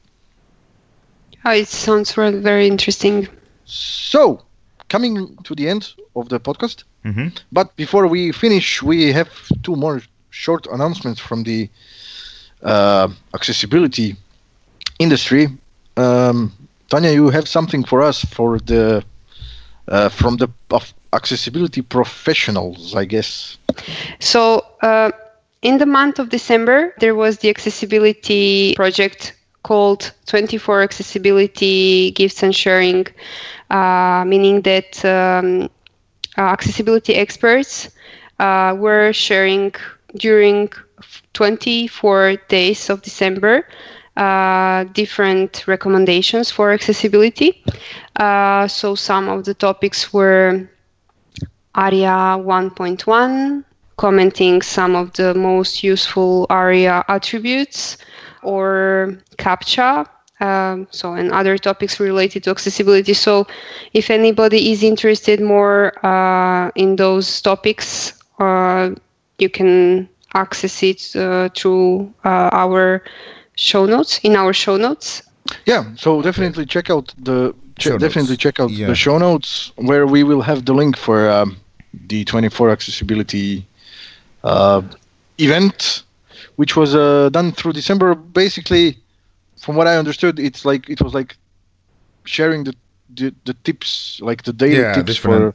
Oh, 1.44 1.52
it 1.52 1.68
sounds 1.68 2.16
re- 2.18 2.32
very 2.32 2.66
interesting. 2.66 3.28
So 3.64 4.42
coming 4.90 5.14
to 5.44 5.54
the 5.54 5.68
end 5.68 5.94
of 6.14 6.28
the 6.28 6.38
podcast. 6.40 6.84
Mhm. 7.04 7.32
But 7.52 7.66
before 7.76 8.06
we 8.06 8.32
finish, 8.32 8.82
we 8.82 9.12
have 9.12 9.30
two 9.62 9.76
more 9.76 10.02
short 10.30 10.66
announcements 10.74 11.20
from 11.20 11.44
the 11.44 11.68
uh, 12.62 13.08
accessibility 13.34 14.16
industry. 14.98 15.48
Um, 15.96 16.52
Tanya, 16.90 17.12
you 17.12 17.30
have 17.30 17.46
something 17.48 17.84
for 17.84 18.02
us 18.02 18.24
for 18.24 18.58
the 18.58 19.02
uh, 19.88 20.08
from 20.08 20.36
the 20.36 20.48
of 20.70 20.94
accessibility 21.12 21.82
professionals, 21.82 22.94
I 22.94 23.04
guess. 23.04 23.56
So, 24.20 24.64
uh, 24.82 25.10
in 25.62 25.78
the 25.78 25.86
month 25.86 26.18
of 26.18 26.28
December, 26.30 26.94
there 27.00 27.14
was 27.14 27.38
the 27.38 27.48
accessibility 27.48 28.74
project 28.74 29.34
called 29.62 30.12
24 30.26 30.82
Accessibility 30.82 32.12
Gifts 32.12 32.42
and 32.42 32.54
Sharing, 32.54 33.06
meaning 33.70 34.62
that 34.62 35.04
um, 35.04 35.70
uh, 36.38 36.42
accessibility 36.42 37.14
experts 37.14 37.90
uh, 38.38 38.74
were 38.78 39.12
sharing 39.12 39.74
during 40.16 40.70
24 41.34 42.36
days 42.48 42.90
of 42.90 43.02
December 43.02 43.66
uh, 44.16 44.84
different 44.92 45.66
recommendations 45.66 46.50
for 46.50 46.72
accessibility. 46.72 47.62
Uh, 48.16 48.66
so, 48.68 48.94
some 48.94 49.28
of 49.28 49.44
the 49.44 49.54
topics 49.54 50.12
were 50.12 50.68
ARIA 51.74 52.36
1.1, 52.38 53.64
commenting 53.96 54.62
some 54.62 54.96
of 54.96 55.12
the 55.14 55.34
most 55.34 55.82
useful 55.82 56.46
ARIA 56.50 57.04
attributes, 57.08 57.98
or 58.42 59.16
CAPTCHA, 59.38 60.06
um, 60.40 60.86
so 60.90 61.14
and 61.14 61.30
other 61.32 61.58
topics 61.58 62.00
related 62.00 62.44
to 62.44 62.50
accessibility. 62.50 63.14
So, 63.14 63.46
if 63.92 64.10
anybody 64.10 64.72
is 64.72 64.82
interested 64.82 65.40
more 65.40 65.92
uh, 66.04 66.70
in 66.74 66.96
those 66.96 67.40
topics, 67.42 68.14
uh, 68.38 68.90
you 69.38 69.48
can 69.48 70.08
access 70.34 70.82
it 70.82 71.14
uh, 71.16 71.48
through 71.56 72.12
uh, 72.24 72.50
our 72.52 73.02
show 73.56 73.86
notes 73.86 74.20
in 74.22 74.36
our 74.36 74.52
show 74.52 74.76
notes. 74.76 75.22
Yeah, 75.66 75.84
so 75.96 76.22
definitely 76.22 76.66
check 76.66 76.90
out 76.90 77.12
the 77.18 77.54
che- 77.78 77.98
definitely 77.98 78.36
check 78.36 78.60
out 78.60 78.70
Yeah. 78.70 78.86
the 78.86 78.94
show 78.94 79.18
notes 79.18 79.72
where 79.76 80.06
we 80.06 80.22
will 80.22 80.42
have 80.42 80.64
the 80.64 80.72
link 80.74 80.96
for 80.96 81.28
um, 81.28 81.56
the 82.06 82.24
24 82.24 82.70
accessibility 82.70 83.66
uh, 84.44 84.82
event, 85.38 86.02
which 86.56 86.76
was 86.76 86.94
uh, 86.94 87.28
done 87.30 87.52
through 87.52 87.72
December. 87.72 88.14
Basically, 88.14 88.96
from 89.60 89.76
what 89.76 89.86
I 89.86 89.96
understood, 89.96 90.38
it's 90.40 90.64
like 90.64 90.88
it 90.88 91.00
was 91.02 91.14
like 91.14 91.36
sharing 92.24 92.64
the 92.64 92.74
the, 93.14 93.34
the 93.44 93.54
tips, 93.64 94.20
like 94.22 94.42
the 94.44 94.52
daily 94.52 94.84
Yeah, 94.84 94.92
tips 94.92 95.16
for 95.16 95.54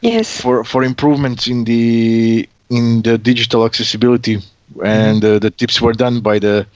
Yes. 0.00 0.42
for 0.42 0.64
for 0.64 0.82
improvements 0.84 1.46
in 1.46 1.64
the 1.64 2.48
in 2.70 3.02
the 3.02 3.18
digital 3.18 3.64
accessibility. 3.64 4.38
And 4.82 5.24
uh, 5.24 5.38
the 5.38 5.50
tips 5.50 5.80
were 5.80 5.92
done 5.92 6.20
by 6.20 6.38
the 6.38 6.66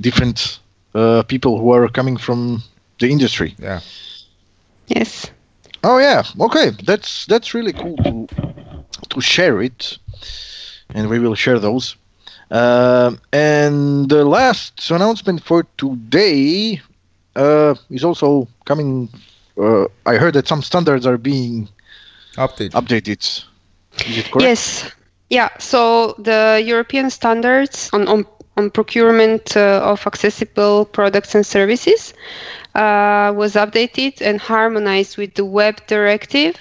different 0.00 0.58
uh, 0.94 1.22
people 1.22 1.58
who 1.58 1.70
are 1.72 1.88
coming 1.88 2.16
from 2.16 2.62
the 3.00 3.08
industry. 3.08 3.54
Yeah. 3.58 3.80
Yes. 4.88 5.30
oh 5.84 5.98
yeah. 5.98 6.22
Okay. 6.40 6.70
That's 6.84 7.26
that's 7.26 7.54
really 7.54 7.72
cool 7.72 7.96
to 8.04 8.28
to 9.10 9.20
share 9.20 9.60
it. 9.62 9.98
And 10.94 11.08
we 11.08 11.18
will 11.18 11.34
share 11.34 11.58
those 11.58 11.96
um, 12.50 13.18
and 13.32 14.08
the 14.08 14.24
last 14.24 14.90
announcement 14.90 15.42
for 15.42 15.66
today 15.76 16.80
uh, 17.36 17.74
is 17.90 18.04
also 18.04 18.48
coming 18.64 19.08
uh, 19.58 19.84
i 20.06 20.16
heard 20.16 20.34
that 20.34 20.46
some 20.46 20.62
standards 20.62 21.06
are 21.06 21.18
being 21.18 21.68
Update. 22.36 22.70
updated 22.72 23.44
is 24.06 24.18
it 24.18 24.30
correct 24.30 24.42
Yes. 24.42 24.90
Yeah. 25.30 25.48
So 25.58 26.14
the 26.18 26.62
European 26.64 27.10
standards 27.10 27.90
on 27.92 28.06
on, 28.08 28.26
on 28.56 28.70
procurement 28.70 29.56
uh, 29.56 29.80
of 29.82 30.06
accessible 30.06 30.84
products 30.84 31.34
and 31.34 31.44
services 31.44 32.14
uh, 32.74 33.32
was 33.34 33.54
updated 33.54 34.20
and 34.20 34.40
harmonized 34.40 35.16
with 35.16 35.34
the 35.34 35.44
Web 35.44 35.84
Directive, 35.86 36.56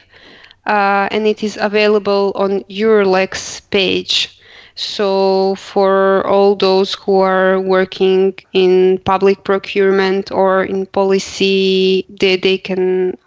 uh, 0.65 1.07
and 1.11 1.27
it 1.27 1.43
is 1.43 1.57
available 1.57 2.31
on 2.35 2.63
EUR-Lex 2.67 3.59
page. 3.69 4.34
So 4.75 5.55
for 5.55 6.25
all 6.27 6.55
those 6.55 6.93
who 6.95 7.19
are 7.19 7.59
working 7.59 8.33
in 8.53 8.99
public 9.05 9.43
procurement 9.43 10.31
or 10.31 10.63
in 10.65 10.85
policy, 10.87 12.05
they, 12.09 12.35
they 12.37 12.57
can 12.57 13.17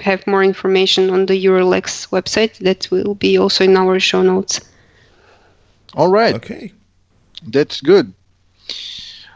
have 0.00 0.26
more 0.26 0.42
information 0.44 1.10
on 1.10 1.26
the 1.26 1.36
EUR-Lex 1.36 2.06
website 2.06 2.58
that 2.58 2.90
will 2.90 3.14
be 3.14 3.36
also 3.38 3.64
in 3.64 3.76
our 3.76 3.98
show 4.00 4.22
notes. 4.22 4.60
all 5.94 6.08
right 6.08 6.34
Okay. 6.34 6.72
That's 7.46 7.80
good. 7.80 8.12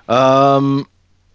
Um, 0.08 0.86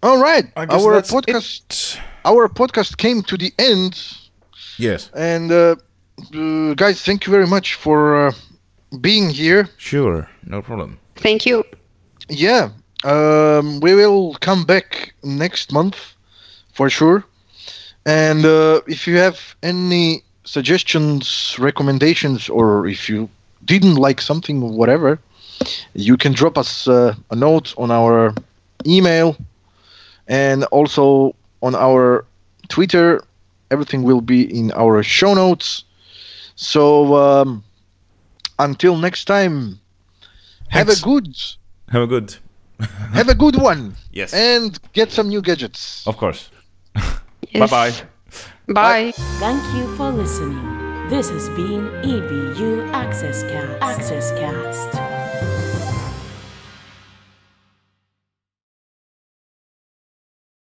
all 0.02 0.18
right. 0.20 0.44
I 0.56 0.66
guess 0.66 0.82
Our 0.84 0.94
that's 0.94 1.12
podcast, 1.12 1.96
it. 1.96 2.00
our 2.24 2.48
podcast 2.48 2.96
came 2.98 3.22
to 3.22 3.36
the 3.36 3.52
end, 3.58 3.98
Yes. 4.78 5.10
and 5.14 5.50
uh, 5.50 5.76
uh, 6.34 6.74
guys, 6.74 7.02
thank 7.02 7.26
you 7.26 7.30
very 7.32 7.46
much 7.46 7.74
for 7.74 8.28
uh, 8.28 8.32
being 9.00 9.30
here. 9.30 9.68
Sure. 9.76 10.28
No 10.44 10.62
problem. 10.62 10.98
Thank 11.16 11.46
you. 11.46 11.64
Yeah, 12.28 12.70
um, 13.04 13.80
we 13.80 13.94
will 13.94 14.34
come 14.40 14.64
back 14.64 15.14
next 15.22 15.72
month 15.72 16.14
for 16.72 16.90
sure. 16.90 17.24
And 18.04 18.44
uh, 18.44 18.80
if 18.86 19.06
you 19.06 19.16
have 19.16 19.56
any 19.62 20.22
suggestions, 20.44 21.56
recommendations, 21.58 22.48
or 22.48 22.86
if 22.86 23.08
you 23.08 23.28
didn't 23.64 23.96
like 23.96 24.20
something, 24.20 24.60
whatever, 24.60 25.18
you 25.94 26.16
can 26.16 26.32
drop 26.32 26.56
us 26.56 26.88
uh, 26.88 27.14
a 27.30 27.36
note 27.36 27.74
on 27.76 27.90
our 27.90 28.34
email 28.86 29.36
and 30.26 30.64
also 30.64 31.34
on 31.62 31.74
our 31.74 32.24
Twitter. 32.68 33.22
Everything 33.70 34.02
will 34.02 34.20
be 34.20 34.42
in 34.58 34.72
our 34.72 35.02
show 35.02 35.34
notes. 35.34 35.84
So 36.56 37.14
um, 37.14 37.64
until 38.58 38.96
next 38.96 39.24
time, 39.26 39.80
have 40.68 40.86
Thanks. 40.86 41.02
a 41.02 41.04
good 41.04 41.36
Have 41.90 42.02
a 42.02 42.06
good. 42.06 42.36
have 43.12 43.28
a 43.28 43.34
good 43.34 43.56
one 43.56 43.96
Yes. 44.12 44.32
and 44.34 44.78
get 44.92 45.10
some 45.10 45.28
new 45.28 45.42
gadgets. 45.42 46.06
Of 46.06 46.16
course. 46.16 46.50
Yes. 47.50 47.70
Bye-bye. 47.70 48.72
Bye. 48.74 49.12
Thank 49.40 49.62
you 49.74 49.96
for 49.96 50.10
listening. 50.10 50.58
This 51.08 51.30
has 51.30 51.48
been 51.50 51.88
EBU 52.04 52.92
Access 52.92 53.42
Cast. 53.44 53.80
Access 53.82 54.30
Cast. 54.32 55.07